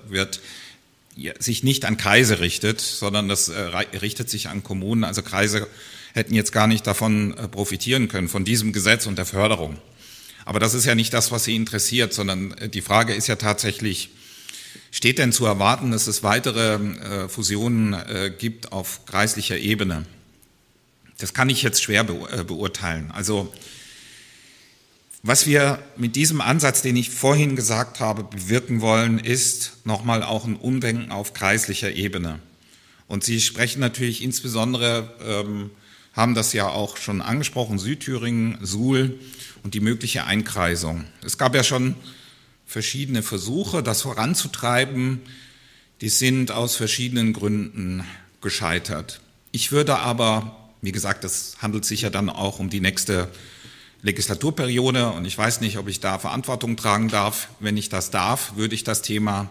wird, 0.09 0.41
sich 1.39 1.63
nicht 1.63 1.85
an 1.85 1.95
Kreise 1.95 2.41
richtet, 2.41 2.81
sondern 2.81 3.29
das 3.29 3.49
richtet 3.49 4.29
sich 4.29 4.49
an 4.49 4.61
Kommunen. 4.63 5.05
Also 5.05 5.21
Kreise 5.21 5.65
hätten 6.13 6.35
jetzt 6.35 6.51
gar 6.51 6.67
nicht 6.67 6.85
davon 6.85 7.33
profitieren 7.51 8.09
können, 8.09 8.27
von 8.27 8.43
diesem 8.43 8.73
Gesetz 8.73 9.05
und 9.05 9.17
der 9.17 9.25
Förderung. 9.25 9.77
Aber 10.43 10.59
das 10.59 10.73
ist 10.73 10.83
ja 10.83 10.95
nicht 10.95 11.13
das, 11.13 11.31
was 11.31 11.45
Sie 11.45 11.55
interessiert, 11.55 12.13
sondern 12.13 12.53
die 12.73 12.81
Frage 12.81 13.13
ist 13.13 13.27
ja 13.27 13.37
tatsächlich, 13.37 14.09
steht 14.93 15.17
denn 15.19 15.33
zu 15.33 15.45
erwarten, 15.45 15.91
dass 15.91 16.07
es 16.07 16.23
weitere 16.23 16.75
äh, 16.75 17.27
Fusionen 17.27 17.95
gibt 18.37 18.71
auf 18.71 19.05
kreislicher 19.05 19.57
Ebene? 19.57 20.05
Das 21.17 21.33
kann 21.33 21.49
ich 21.49 21.63
jetzt 21.63 21.83
schwer 21.83 22.05
beurteilen. 22.05 23.11
Also 23.11 23.53
was 25.25 25.47
wir 25.47 25.81
mit 25.95 26.17
diesem 26.17 26.41
Ansatz, 26.41 26.81
den 26.81 26.97
ich 26.97 27.09
vorhin 27.09 27.55
gesagt 27.55 28.01
habe, 28.01 28.25
bewirken 28.25 28.81
wollen, 28.81 29.19
ist 29.19 29.77
nochmal 29.85 30.21
auch 30.21 30.43
ein 30.43 30.57
Umdenken 30.57 31.13
auf 31.13 31.33
kreislicher 31.33 31.93
Ebene. 31.93 32.39
Und 33.07 33.23
Sie 33.23 33.39
sprechen 33.39 33.79
natürlich 33.79 34.21
insbesondere, 34.21 35.13
ähm, 35.25 35.71
haben 36.11 36.35
das 36.35 36.51
ja 36.51 36.67
auch 36.67 36.97
schon 36.97 37.21
angesprochen, 37.21 37.79
Südthüringen, 37.79 38.57
Suhl 38.61 39.17
und 39.63 39.73
die 39.75 39.79
mögliche 39.79 40.25
Einkreisung. 40.25 41.05
Es 41.23 41.37
gab 41.37 41.55
ja 41.55 41.63
schon 41.63 41.95
verschiedene 42.65 43.23
Versuche, 43.23 43.83
das 43.83 44.01
voranzutreiben. 44.01 45.21
Die 46.01 46.09
sind 46.09 46.51
aus 46.51 46.75
verschiedenen 46.75 47.33
Gründen 47.33 48.03
gescheitert. 48.41 49.21
Ich 49.51 49.71
würde 49.71 49.99
aber, 49.99 50.55
wie 50.81 50.91
gesagt, 50.91 51.23
es 51.23 51.57
handelt 51.61 51.85
sich 51.85 52.01
ja 52.01 52.09
dann 52.09 52.29
auch 52.29 52.59
um 52.59 52.69
die 52.69 52.81
nächste 52.81 53.29
Legislaturperiode 54.01 55.11
und 55.11 55.25
ich 55.25 55.37
weiß 55.37 55.61
nicht, 55.61 55.77
ob 55.77 55.87
ich 55.87 56.01
da 56.01 56.19
Verantwortung 56.19 56.75
tragen 56.75 57.07
darf. 57.07 57.47
Wenn 57.59 57.77
ich 57.77 57.87
das 57.87 58.11
darf, 58.11 58.55
würde 58.57 58.75
ich 58.75 58.83
das 58.83 59.01
Thema 59.01 59.49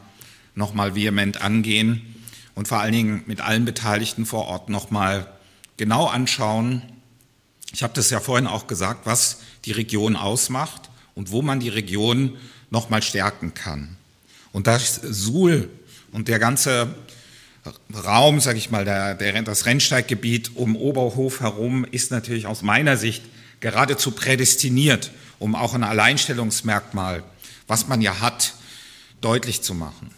nochmal 0.54 0.94
vehement 0.94 1.40
angehen 1.40 2.14
und 2.54 2.68
vor 2.68 2.80
allen 2.80 2.92
Dingen 2.92 3.22
mit 3.26 3.40
allen 3.40 3.64
Beteiligten 3.64 4.26
vor 4.26 4.46
Ort 4.46 4.68
nochmal 4.68 5.26
genau 5.78 6.06
anschauen. 6.06 6.82
Ich 7.72 7.82
habe 7.82 7.94
das 7.94 8.10
ja 8.10 8.20
vorhin 8.20 8.46
auch 8.46 8.66
gesagt, 8.66 9.06
was 9.06 9.40
die 9.64 9.72
Region 9.72 10.16
ausmacht 10.16 10.90
und 11.14 11.30
wo 11.30 11.40
man 11.40 11.60
die 11.60 11.70
Region 11.70 12.36
nochmal 12.72 13.02
stärken 13.02 13.54
kann. 13.54 13.96
Und 14.50 14.66
das 14.66 14.96
Suhl 14.96 15.70
und 16.10 16.26
der 16.28 16.38
ganze 16.38 16.94
Raum, 17.94 18.40
sage 18.40 18.58
ich 18.58 18.70
mal, 18.70 18.84
der, 18.84 19.14
der, 19.14 19.42
das 19.42 19.66
Rennsteiggebiet 19.66 20.56
um 20.56 20.74
Oberhof 20.74 21.40
herum 21.40 21.86
ist 21.90 22.10
natürlich 22.10 22.46
aus 22.46 22.62
meiner 22.62 22.96
Sicht 22.96 23.22
geradezu 23.60 24.10
prädestiniert, 24.10 25.12
um 25.38 25.54
auch 25.54 25.74
ein 25.74 25.84
Alleinstellungsmerkmal, 25.84 27.22
was 27.68 27.86
man 27.86 28.00
ja 28.00 28.20
hat, 28.20 28.54
deutlich 29.20 29.62
zu 29.62 29.74
machen. 29.74 30.10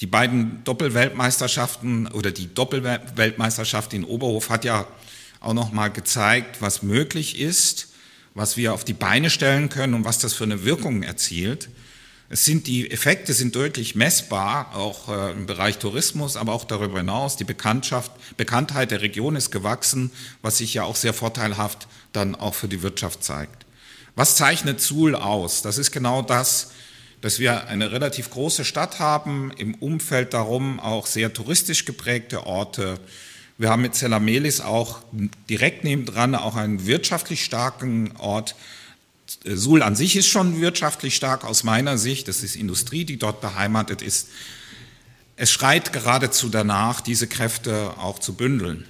Die 0.00 0.06
beiden 0.06 0.64
Doppelweltmeisterschaften 0.64 2.08
oder 2.08 2.30
die 2.30 2.52
Doppelweltmeisterschaft 2.52 3.92
in 3.92 4.04
Oberhof 4.04 4.50
hat 4.50 4.64
ja 4.64 4.86
auch 5.40 5.54
noch 5.54 5.72
mal 5.72 5.88
gezeigt, 5.88 6.60
was 6.60 6.82
möglich 6.82 7.38
ist, 7.38 7.88
was 8.34 8.56
wir 8.56 8.74
auf 8.74 8.84
die 8.84 8.92
Beine 8.92 9.30
stellen 9.30 9.68
können 9.68 9.94
und 9.94 10.04
was 10.04 10.18
das 10.18 10.34
für 10.34 10.44
eine 10.44 10.64
Wirkung 10.64 11.02
erzielt. 11.02 11.68
Es 12.30 12.44
sind 12.44 12.66
die 12.66 12.90
Effekte 12.90 13.32
sind 13.32 13.56
deutlich 13.56 13.94
messbar, 13.94 14.76
auch 14.76 15.08
äh, 15.08 15.32
im 15.32 15.46
Bereich 15.46 15.78
Tourismus, 15.78 16.36
aber 16.36 16.52
auch 16.52 16.64
darüber 16.64 16.98
hinaus. 16.98 17.36
Die 17.36 17.44
Bekanntschaft, 17.44 18.12
Bekanntheit 18.36 18.90
der 18.90 19.00
Region 19.00 19.34
ist 19.34 19.50
gewachsen, 19.50 20.10
was 20.42 20.58
sich 20.58 20.74
ja 20.74 20.84
auch 20.84 20.96
sehr 20.96 21.14
vorteilhaft 21.14 21.88
dann 22.12 22.34
auch 22.34 22.54
für 22.54 22.68
die 22.68 22.82
Wirtschaft 22.82 23.24
zeigt. 23.24 23.64
Was 24.14 24.36
zeichnet 24.36 24.80
Suhl 24.80 25.14
aus? 25.14 25.62
Das 25.62 25.78
ist 25.78 25.90
genau 25.90 26.20
das, 26.20 26.72
dass 27.22 27.38
wir 27.38 27.66
eine 27.68 27.92
relativ 27.92 28.30
große 28.30 28.64
Stadt 28.64 28.98
haben, 28.98 29.50
im 29.56 29.74
Umfeld 29.74 30.34
darum 30.34 30.80
auch 30.80 31.06
sehr 31.06 31.32
touristisch 31.32 31.84
geprägte 31.84 32.46
Orte. 32.46 33.00
Wir 33.58 33.70
haben 33.70 33.82
mit 33.82 33.96
Zelamelis 33.96 34.60
auch 34.60 35.00
direkt 35.50 35.82
nebendran 35.82 36.36
auch 36.36 36.54
einen 36.54 36.86
wirtschaftlich 36.86 37.44
starken 37.44 38.16
Ort, 38.16 38.54
Suhl 39.44 39.82
an 39.82 39.94
sich 39.94 40.16
ist 40.16 40.28
schon 40.28 40.60
wirtschaftlich 40.60 41.14
stark 41.14 41.44
aus 41.44 41.62
meiner 41.62 41.98
Sicht. 41.98 42.28
Das 42.28 42.42
ist 42.42 42.56
Industrie, 42.56 43.04
die 43.04 43.18
dort 43.18 43.42
beheimatet 43.42 44.00
ist. 44.00 44.28
Es 45.36 45.50
schreit 45.50 45.92
geradezu 45.92 46.48
danach, 46.48 47.00
diese 47.00 47.26
Kräfte 47.26 47.92
auch 47.98 48.20
zu 48.20 48.34
bündeln. 48.34 48.86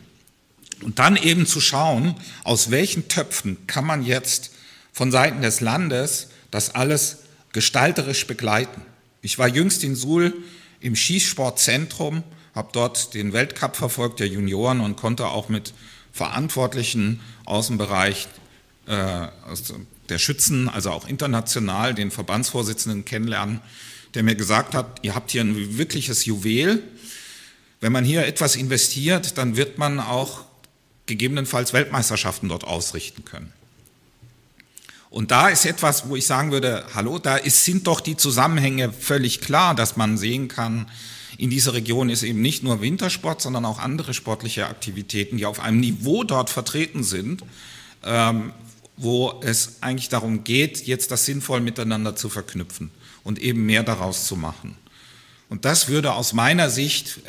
Und 0.82 1.00
dann 1.00 1.16
eben 1.16 1.44
zu 1.44 1.60
schauen, 1.60 2.14
aus 2.44 2.70
welchen 2.70 3.08
Töpfen 3.08 3.66
kann 3.66 3.84
man 3.84 4.04
jetzt 4.04 4.52
von 4.92 5.10
Seiten 5.10 5.42
des 5.42 5.60
Landes 5.60 6.28
das 6.50 6.74
alles 6.74 7.18
gestalterisch 7.52 8.26
begleiten. 8.26 8.82
Ich 9.22 9.38
war 9.38 9.48
jüngst 9.48 9.82
in 9.82 9.96
Suhl 9.96 10.34
im 10.80 10.94
Schießsportzentrum, 10.94 12.22
habe 12.58 12.70
dort 12.72 13.14
den 13.14 13.32
Weltcup 13.32 13.76
verfolgt 13.76 14.18
der 14.20 14.26
Junioren 14.26 14.80
und 14.80 14.96
konnte 14.96 15.28
auch 15.28 15.48
mit 15.48 15.72
Verantwortlichen 16.12 17.20
aus 17.44 17.68
dem 17.68 17.78
Bereich 17.78 18.26
äh, 18.86 19.28
aus 19.48 19.72
der 20.08 20.18
Schützen, 20.18 20.68
also 20.68 20.90
auch 20.90 21.06
international, 21.06 21.94
den 21.94 22.10
Verbandsvorsitzenden 22.10 23.04
kennenlernen, 23.04 23.60
der 24.14 24.24
mir 24.24 24.34
gesagt 24.34 24.74
hat, 24.74 24.98
ihr 25.02 25.14
habt 25.14 25.30
hier 25.30 25.42
ein 25.42 25.78
wirkliches 25.78 26.24
Juwel. 26.24 26.82
Wenn 27.80 27.92
man 27.92 28.04
hier 28.04 28.26
etwas 28.26 28.56
investiert, 28.56 29.38
dann 29.38 29.56
wird 29.56 29.78
man 29.78 30.00
auch 30.00 30.40
gegebenenfalls 31.06 31.72
Weltmeisterschaften 31.72 32.48
dort 32.48 32.64
ausrichten 32.64 33.24
können. 33.24 33.52
Und 35.10 35.30
da 35.30 35.48
ist 35.48 35.64
etwas, 35.64 36.08
wo 36.08 36.16
ich 36.16 36.26
sagen 36.26 36.50
würde, 36.50 36.84
hallo, 36.94 37.18
da 37.18 37.36
ist, 37.36 37.64
sind 37.64 37.86
doch 37.86 38.00
die 38.00 38.16
Zusammenhänge 38.16 38.92
völlig 38.92 39.40
klar, 39.40 39.76
dass 39.76 39.96
man 39.96 40.18
sehen 40.18 40.48
kann, 40.48 40.90
in 41.36 41.50
dieser 41.50 41.74
Region 41.74 42.08
ist 42.08 42.22
eben 42.22 42.40
nicht 42.40 42.62
nur 42.62 42.80
Wintersport, 42.80 43.42
sondern 43.42 43.64
auch 43.64 43.78
andere 43.78 44.14
sportliche 44.14 44.66
Aktivitäten, 44.66 45.36
die 45.36 45.46
auf 45.46 45.60
einem 45.60 45.80
Niveau 45.80 46.24
dort 46.24 46.50
vertreten 46.50 47.04
sind, 47.04 47.42
ähm, 48.04 48.52
wo 48.96 49.40
es 49.42 49.82
eigentlich 49.82 50.08
darum 50.08 50.44
geht, 50.44 50.86
jetzt 50.86 51.10
das 51.10 51.24
sinnvoll 51.24 51.60
miteinander 51.60 52.16
zu 52.16 52.28
verknüpfen 52.28 52.90
und 53.24 53.38
eben 53.38 53.66
mehr 53.66 53.82
daraus 53.82 54.26
zu 54.26 54.36
machen. 54.36 54.76
Und 55.48 55.64
das 55.64 55.88
würde 55.88 56.12
aus 56.14 56.32
meiner 56.32 56.70
Sicht, 56.70 57.20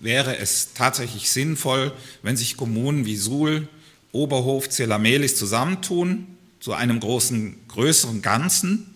wäre 0.00 0.36
es 0.38 0.74
tatsächlich 0.74 1.30
sinnvoll, 1.30 1.92
wenn 2.22 2.36
sich 2.36 2.56
Kommunen 2.56 3.04
wie 3.04 3.16
Suhl, 3.16 3.68
Oberhof, 4.12 4.68
Zelamelis 4.68 5.36
zusammentun 5.36 6.26
zu 6.60 6.72
einem 6.72 7.00
großen, 7.00 7.56
größeren 7.68 8.22
Ganzen. 8.22 8.94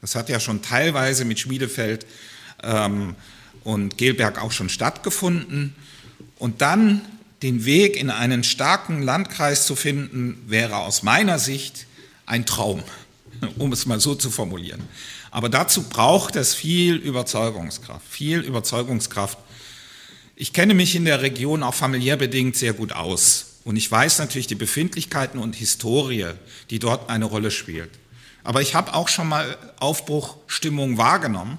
Das 0.00 0.14
hat 0.14 0.28
ja 0.28 0.40
schon 0.40 0.62
teilweise 0.62 1.24
mit 1.24 1.38
Schmiedefeld 1.38 2.06
ähm, 2.62 3.14
und 3.68 3.98
Gelberg 3.98 4.40
auch 4.42 4.50
schon 4.50 4.70
stattgefunden. 4.70 5.76
Und 6.38 6.62
dann 6.62 7.02
den 7.42 7.66
Weg 7.66 7.96
in 7.96 8.08
einen 8.08 8.42
starken 8.42 9.02
Landkreis 9.02 9.66
zu 9.66 9.76
finden, 9.76 10.42
wäre 10.46 10.76
aus 10.76 11.02
meiner 11.02 11.38
Sicht 11.38 11.86
ein 12.24 12.46
Traum, 12.46 12.82
um 13.58 13.70
es 13.74 13.84
mal 13.84 14.00
so 14.00 14.14
zu 14.14 14.30
formulieren. 14.30 14.80
Aber 15.30 15.50
dazu 15.50 15.82
braucht 15.82 16.34
es 16.36 16.54
viel 16.54 16.94
Überzeugungskraft, 16.94 18.08
viel 18.08 18.40
Überzeugungskraft. 18.40 19.36
Ich 20.34 20.54
kenne 20.54 20.72
mich 20.72 20.96
in 20.96 21.04
der 21.04 21.20
Region 21.20 21.62
auch 21.62 21.74
familiär 21.74 22.16
bedingt 22.16 22.56
sehr 22.56 22.72
gut 22.72 22.92
aus. 22.92 23.58
Und 23.64 23.76
ich 23.76 23.90
weiß 23.90 24.18
natürlich 24.18 24.46
die 24.46 24.54
Befindlichkeiten 24.54 25.38
und 25.38 25.54
Historie, 25.54 26.28
die 26.70 26.78
dort 26.78 27.10
eine 27.10 27.26
Rolle 27.26 27.50
spielt. 27.50 27.90
Aber 28.44 28.62
ich 28.62 28.74
habe 28.74 28.94
auch 28.94 29.08
schon 29.08 29.28
mal 29.28 29.58
Aufbruchstimmung 29.78 30.96
wahrgenommen. 30.96 31.58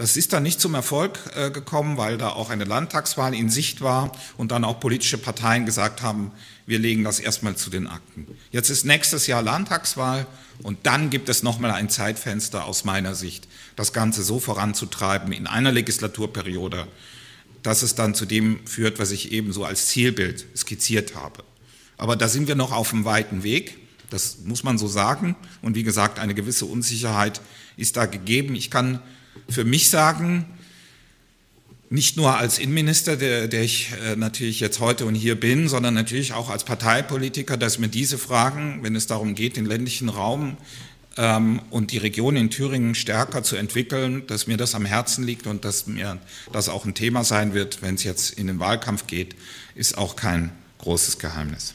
Das 0.00 0.16
ist 0.16 0.32
dann 0.32 0.44
nicht 0.44 0.62
zum 0.62 0.72
Erfolg 0.72 1.18
äh, 1.36 1.50
gekommen, 1.50 1.98
weil 1.98 2.16
da 2.16 2.30
auch 2.30 2.48
eine 2.48 2.64
Landtagswahl 2.64 3.34
in 3.34 3.50
Sicht 3.50 3.82
war 3.82 4.12
und 4.38 4.50
dann 4.50 4.64
auch 4.64 4.80
politische 4.80 5.18
Parteien 5.18 5.66
gesagt 5.66 6.00
haben, 6.00 6.32
wir 6.64 6.78
legen 6.78 7.04
das 7.04 7.20
erstmal 7.20 7.54
zu 7.54 7.68
den 7.68 7.86
Akten. 7.86 8.26
Jetzt 8.50 8.70
ist 8.70 8.86
nächstes 8.86 9.26
Jahr 9.26 9.42
Landtagswahl 9.42 10.26
und 10.62 10.78
dann 10.84 11.10
gibt 11.10 11.28
es 11.28 11.42
nochmal 11.42 11.72
ein 11.72 11.90
Zeitfenster 11.90 12.64
aus 12.64 12.84
meiner 12.84 13.14
Sicht, 13.14 13.46
das 13.76 13.92
Ganze 13.92 14.22
so 14.22 14.40
voranzutreiben 14.40 15.32
in 15.32 15.46
einer 15.46 15.70
Legislaturperiode, 15.70 16.86
dass 17.62 17.82
es 17.82 17.94
dann 17.94 18.14
zu 18.14 18.24
dem 18.24 18.66
führt, 18.66 18.98
was 19.00 19.10
ich 19.10 19.32
eben 19.32 19.52
so 19.52 19.66
als 19.66 19.88
Zielbild 19.88 20.46
skizziert 20.56 21.14
habe. 21.14 21.44
Aber 21.98 22.16
da 22.16 22.28
sind 22.28 22.48
wir 22.48 22.54
noch 22.54 22.72
auf 22.72 22.94
einem 22.94 23.04
weiten 23.04 23.42
Weg. 23.42 23.76
Das 24.08 24.38
muss 24.46 24.64
man 24.64 24.78
so 24.78 24.88
sagen. 24.88 25.36
Und 25.60 25.74
wie 25.74 25.82
gesagt, 25.82 26.18
eine 26.18 26.34
gewisse 26.34 26.64
Unsicherheit 26.64 27.42
ist 27.76 27.98
da 27.98 28.06
gegeben. 28.06 28.54
Ich 28.54 28.70
kann 28.70 29.02
für 29.50 29.64
mich 29.64 29.90
sagen, 29.90 30.46
nicht 31.90 32.16
nur 32.16 32.38
als 32.38 32.58
Innenminister, 32.58 33.16
der, 33.16 33.48
der 33.48 33.62
ich 33.62 33.90
äh, 34.04 34.14
natürlich 34.14 34.60
jetzt 34.60 34.78
heute 34.78 35.06
und 35.06 35.16
hier 35.16 35.38
bin, 35.38 35.68
sondern 35.68 35.92
natürlich 35.92 36.32
auch 36.32 36.48
als 36.48 36.64
Parteipolitiker, 36.64 37.56
dass 37.56 37.78
mir 37.78 37.88
diese 37.88 38.16
Fragen, 38.16 38.78
wenn 38.82 38.94
es 38.94 39.08
darum 39.08 39.34
geht, 39.34 39.56
den 39.56 39.66
ländlichen 39.66 40.08
Raum 40.08 40.56
ähm, 41.16 41.60
und 41.70 41.90
die 41.90 41.98
Region 41.98 42.36
in 42.36 42.48
Thüringen 42.48 42.94
stärker 42.94 43.42
zu 43.42 43.56
entwickeln, 43.56 44.24
dass 44.28 44.46
mir 44.46 44.56
das 44.56 44.76
am 44.76 44.84
Herzen 44.84 45.24
liegt 45.24 45.48
und 45.48 45.64
dass 45.64 45.88
mir 45.88 46.18
das 46.52 46.68
auch 46.68 46.84
ein 46.84 46.94
Thema 46.94 47.24
sein 47.24 47.54
wird, 47.54 47.82
wenn 47.82 47.96
es 47.96 48.04
jetzt 48.04 48.38
in 48.38 48.46
den 48.46 48.60
Wahlkampf 48.60 49.08
geht, 49.08 49.34
ist 49.74 49.98
auch 49.98 50.14
kein 50.14 50.52
großes 50.78 51.18
Geheimnis. 51.18 51.74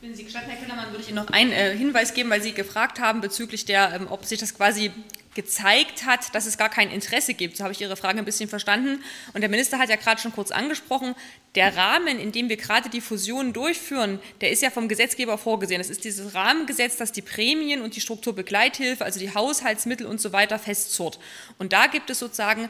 Wenn 0.00 0.16
Sie 0.16 0.24
gestatten, 0.24 0.50
Herr 0.50 0.58
Kellermann, 0.58 0.90
würde 0.90 1.02
ich 1.02 1.08
Ihnen 1.10 1.16
noch 1.16 1.28
einen 1.28 1.52
äh, 1.52 1.76
Hinweis 1.76 2.14
geben, 2.14 2.30
weil 2.30 2.42
Sie 2.42 2.52
gefragt 2.52 2.98
haben 2.98 3.20
bezüglich 3.20 3.66
der, 3.66 3.92
ähm, 3.92 4.06
ob 4.08 4.24
sich 4.24 4.40
das 4.40 4.54
quasi 4.54 4.90
gezeigt 5.34 6.04
hat, 6.04 6.34
dass 6.34 6.46
es 6.46 6.58
gar 6.58 6.68
kein 6.68 6.90
Interesse 6.90 7.34
gibt. 7.34 7.56
So 7.56 7.64
habe 7.64 7.72
ich 7.72 7.80
Ihre 7.80 7.96
Frage 7.96 8.18
ein 8.18 8.24
bisschen 8.24 8.48
verstanden. 8.48 9.02
Und 9.32 9.40
der 9.40 9.48
Minister 9.48 9.78
hat 9.78 9.88
ja 9.88 9.96
gerade 9.96 10.20
schon 10.20 10.32
kurz 10.32 10.50
angesprochen, 10.50 11.14
der 11.54 11.76
Rahmen, 11.76 12.18
in 12.18 12.32
dem 12.32 12.48
wir 12.48 12.56
gerade 12.56 12.88
die 12.88 13.00
Fusionen 13.00 13.52
durchführen, 13.52 14.20
der 14.40 14.50
ist 14.50 14.62
ja 14.62 14.70
vom 14.70 14.88
Gesetzgeber 14.88 15.38
vorgesehen. 15.38 15.80
Es 15.80 15.90
ist 15.90 16.04
dieses 16.04 16.34
Rahmengesetz, 16.34 16.96
das 16.96 17.12
die 17.12 17.22
Prämien 17.22 17.82
und 17.82 17.96
die 17.96 18.00
Strukturbegleithilfe, 18.00 19.04
also 19.04 19.18
die 19.18 19.34
Haushaltsmittel 19.34 20.06
und 20.06 20.20
so 20.20 20.32
weiter 20.32 20.58
festzurrt. 20.58 21.18
Und 21.58 21.72
da 21.72 21.86
gibt 21.86 22.10
es 22.10 22.18
sozusagen 22.18 22.68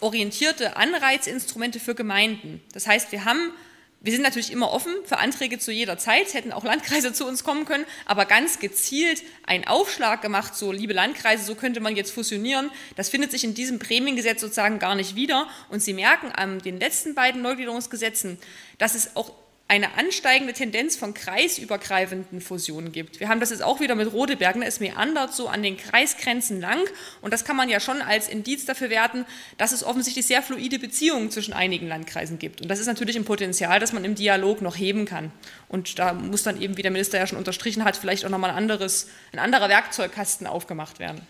orientierte 0.00 0.76
Anreizinstrumente 0.76 1.80
für 1.80 1.94
Gemeinden. 1.94 2.62
Das 2.72 2.86
heißt, 2.86 3.12
wir 3.12 3.24
haben 3.24 3.52
wir 4.00 4.12
sind 4.12 4.22
natürlich 4.22 4.52
immer 4.52 4.70
offen 4.70 4.94
für 5.04 5.18
Anträge 5.18 5.58
zu 5.58 5.72
jeder 5.72 5.98
Zeit, 5.98 6.32
hätten 6.32 6.52
auch 6.52 6.64
Landkreise 6.64 7.12
zu 7.14 7.26
uns 7.26 7.42
kommen 7.42 7.64
können, 7.64 7.84
aber 8.06 8.26
ganz 8.26 8.60
gezielt 8.60 9.22
einen 9.44 9.66
Aufschlag 9.66 10.22
gemacht, 10.22 10.54
so 10.54 10.70
liebe 10.70 10.92
Landkreise, 10.92 11.44
so 11.44 11.54
könnte 11.54 11.80
man 11.80 11.96
jetzt 11.96 12.12
fusionieren, 12.12 12.70
das 12.96 13.08
findet 13.08 13.32
sich 13.32 13.44
in 13.44 13.54
diesem 13.54 13.78
Prämiengesetz 13.78 14.40
sozusagen 14.40 14.78
gar 14.78 14.94
nicht 14.94 15.16
wieder. 15.16 15.48
Und 15.68 15.82
Sie 15.82 15.92
merken 15.92 16.30
an 16.30 16.60
den 16.60 16.78
letzten 16.78 17.14
beiden 17.14 17.42
Neugliederungsgesetzen, 17.42 18.38
dass 18.78 18.94
es 18.94 19.16
auch 19.16 19.32
eine 19.70 19.98
ansteigende 19.98 20.54
Tendenz 20.54 20.96
von 20.96 21.12
kreisübergreifenden 21.12 22.40
Fusionen 22.40 22.90
gibt. 22.90 23.20
Wir 23.20 23.28
haben 23.28 23.38
das 23.38 23.50
jetzt 23.50 23.62
auch 23.62 23.80
wieder 23.80 23.94
mit 23.94 24.10
Rodebergen, 24.10 24.62
es 24.62 24.80
meandert 24.80 25.34
so 25.34 25.46
an 25.46 25.62
den 25.62 25.76
Kreisgrenzen 25.76 26.58
lang 26.58 26.80
und 27.20 27.34
das 27.34 27.44
kann 27.44 27.54
man 27.54 27.68
ja 27.68 27.78
schon 27.78 28.00
als 28.00 28.28
Indiz 28.28 28.64
dafür 28.64 28.88
werten, 28.88 29.26
dass 29.58 29.72
es 29.72 29.84
offensichtlich 29.84 30.26
sehr 30.26 30.42
fluide 30.42 30.78
Beziehungen 30.78 31.30
zwischen 31.30 31.52
einigen 31.52 31.86
Landkreisen 31.86 32.38
gibt. 32.38 32.62
Und 32.62 32.68
das 32.68 32.80
ist 32.80 32.86
natürlich 32.86 33.16
ein 33.16 33.26
Potenzial, 33.26 33.78
das 33.78 33.92
man 33.92 34.06
im 34.06 34.14
Dialog 34.14 34.62
noch 34.62 34.74
heben 34.74 35.04
kann. 35.04 35.32
Und 35.68 35.98
da 35.98 36.14
muss 36.14 36.42
dann 36.42 36.58
eben, 36.58 36.78
wie 36.78 36.82
der 36.82 36.90
Minister 36.90 37.18
ja 37.18 37.26
schon 37.26 37.38
unterstrichen 37.38 37.84
hat, 37.84 37.98
vielleicht 37.98 38.24
auch 38.24 38.30
nochmal 38.30 38.50
ein, 38.50 38.56
anderes, 38.56 39.08
ein 39.32 39.38
anderer 39.38 39.68
Werkzeugkasten 39.68 40.46
aufgemacht 40.46 40.98
werden. 40.98 41.20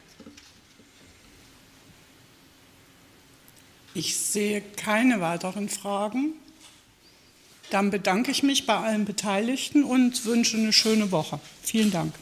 Ich 3.94 4.16
sehe 4.16 4.62
keine 4.76 5.20
weiteren 5.20 5.68
Fragen. 5.68 6.34
Dann 7.70 7.90
bedanke 7.90 8.30
ich 8.30 8.42
mich 8.42 8.66
bei 8.66 8.76
allen 8.76 9.04
Beteiligten 9.04 9.84
und 9.84 10.24
wünsche 10.24 10.56
eine 10.56 10.72
schöne 10.72 11.10
Woche. 11.10 11.38
Vielen 11.62 11.90
Dank. 11.90 12.14